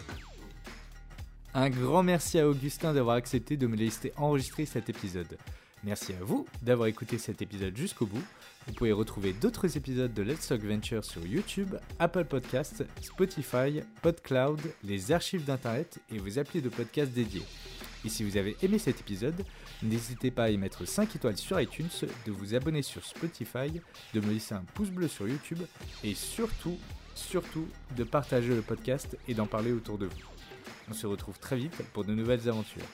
Un 1.55 1.71
grand 1.71 2.03
merci 2.03 2.39
à 2.39 2.47
Augustin 2.47 2.93
d'avoir 2.93 3.17
accepté 3.17 3.57
de 3.57 3.67
me 3.67 3.77
laisser 3.77 4.13
enregistrer 4.19 4.67
cet 4.67 4.91
épisode. 4.91 5.39
Merci 5.85 6.13
à 6.13 6.23
vous 6.23 6.47
d'avoir 6.61 6.89
écouté 6.89 7.17
cet 7.17 7.41
épisode 7.41 7.75
jusqu'au 7.75 8.05
bout. 8.05 8.23
Vous 8.67 8.75
pouvez 8.75 8.93
retrouver 8.93 9.33
d'autres 9.33 9.77
épisodes 9.77 10.13
de 10.13 10.23
Let's 10.23 10.49
Talk 10.49 10.63
Venture 10.63 11.05
sur 11.05 11.25
YouTube, 11.25 11.77
Apple 11.99 12.25
Podcasts, 12.25 12.85
Spotify, 13.01 13.81
PodCloud, 14.03 14.61
les 14.85 15.13
archives 15.13 15.45
d'Internet 15.45 15.99
et 16.11 16.19
vos 16.19 16.39
applis 16.39 16.61
de 16.61 16.69
podcast 16.69 17.13
dédiés. 17.13 17.45
Et 18.07 18.09
si 18.09 18.23
vous 18.23 18.37
avez 18.37 18.57
aimé 18.63 18.79
cet 18.79 19.01
épisode, 19.01 19.45
n'hésitez 19.83 20.31
pas 20.31 20.45
à 20.45 20.51
y 20.51 20.57
mettre 20.57 20.85
5 20.85 21.17
étoiles 21.17 21.37
sur 21.37 21.61
iTunes, 21.61 21.89
de 22.25 22.31
vous 22.31 22.55
abonner 22.55 22.83
sur 22.83 23.05
Spotify, 23.05 23.83
de 24.15 24.21
me 24.21 24.33
laisser 24.33 24.55
un 24.55 24.63
pouce 24.75 24.91
bleu 24.91 25.09
sur 25.09 25.27
YouTube 25.27 25.59
et 26.05 26.15
surtout, 26.15 26.79
surtout, 27.17 27.67
de 27.97 28.05
partager 28.05 28.55
le 28.55 28.63
podcast 28.63 29.19
et 29.27 29.35
d'en 29.35 29.49
parler 29.49 29.73
autour 29.73 29.99
de 29.99 30.07
vous. 30.07 30.23
On 30.89 30.95
se 30.95 31.09
retrouve 31.09 31.41
très 31.41 31.57
vite 31.57 31.83
pour 31.93 32.05
de 32.05 32.15
nouvelles 32.15 32.49
aventures. 32.49 32.87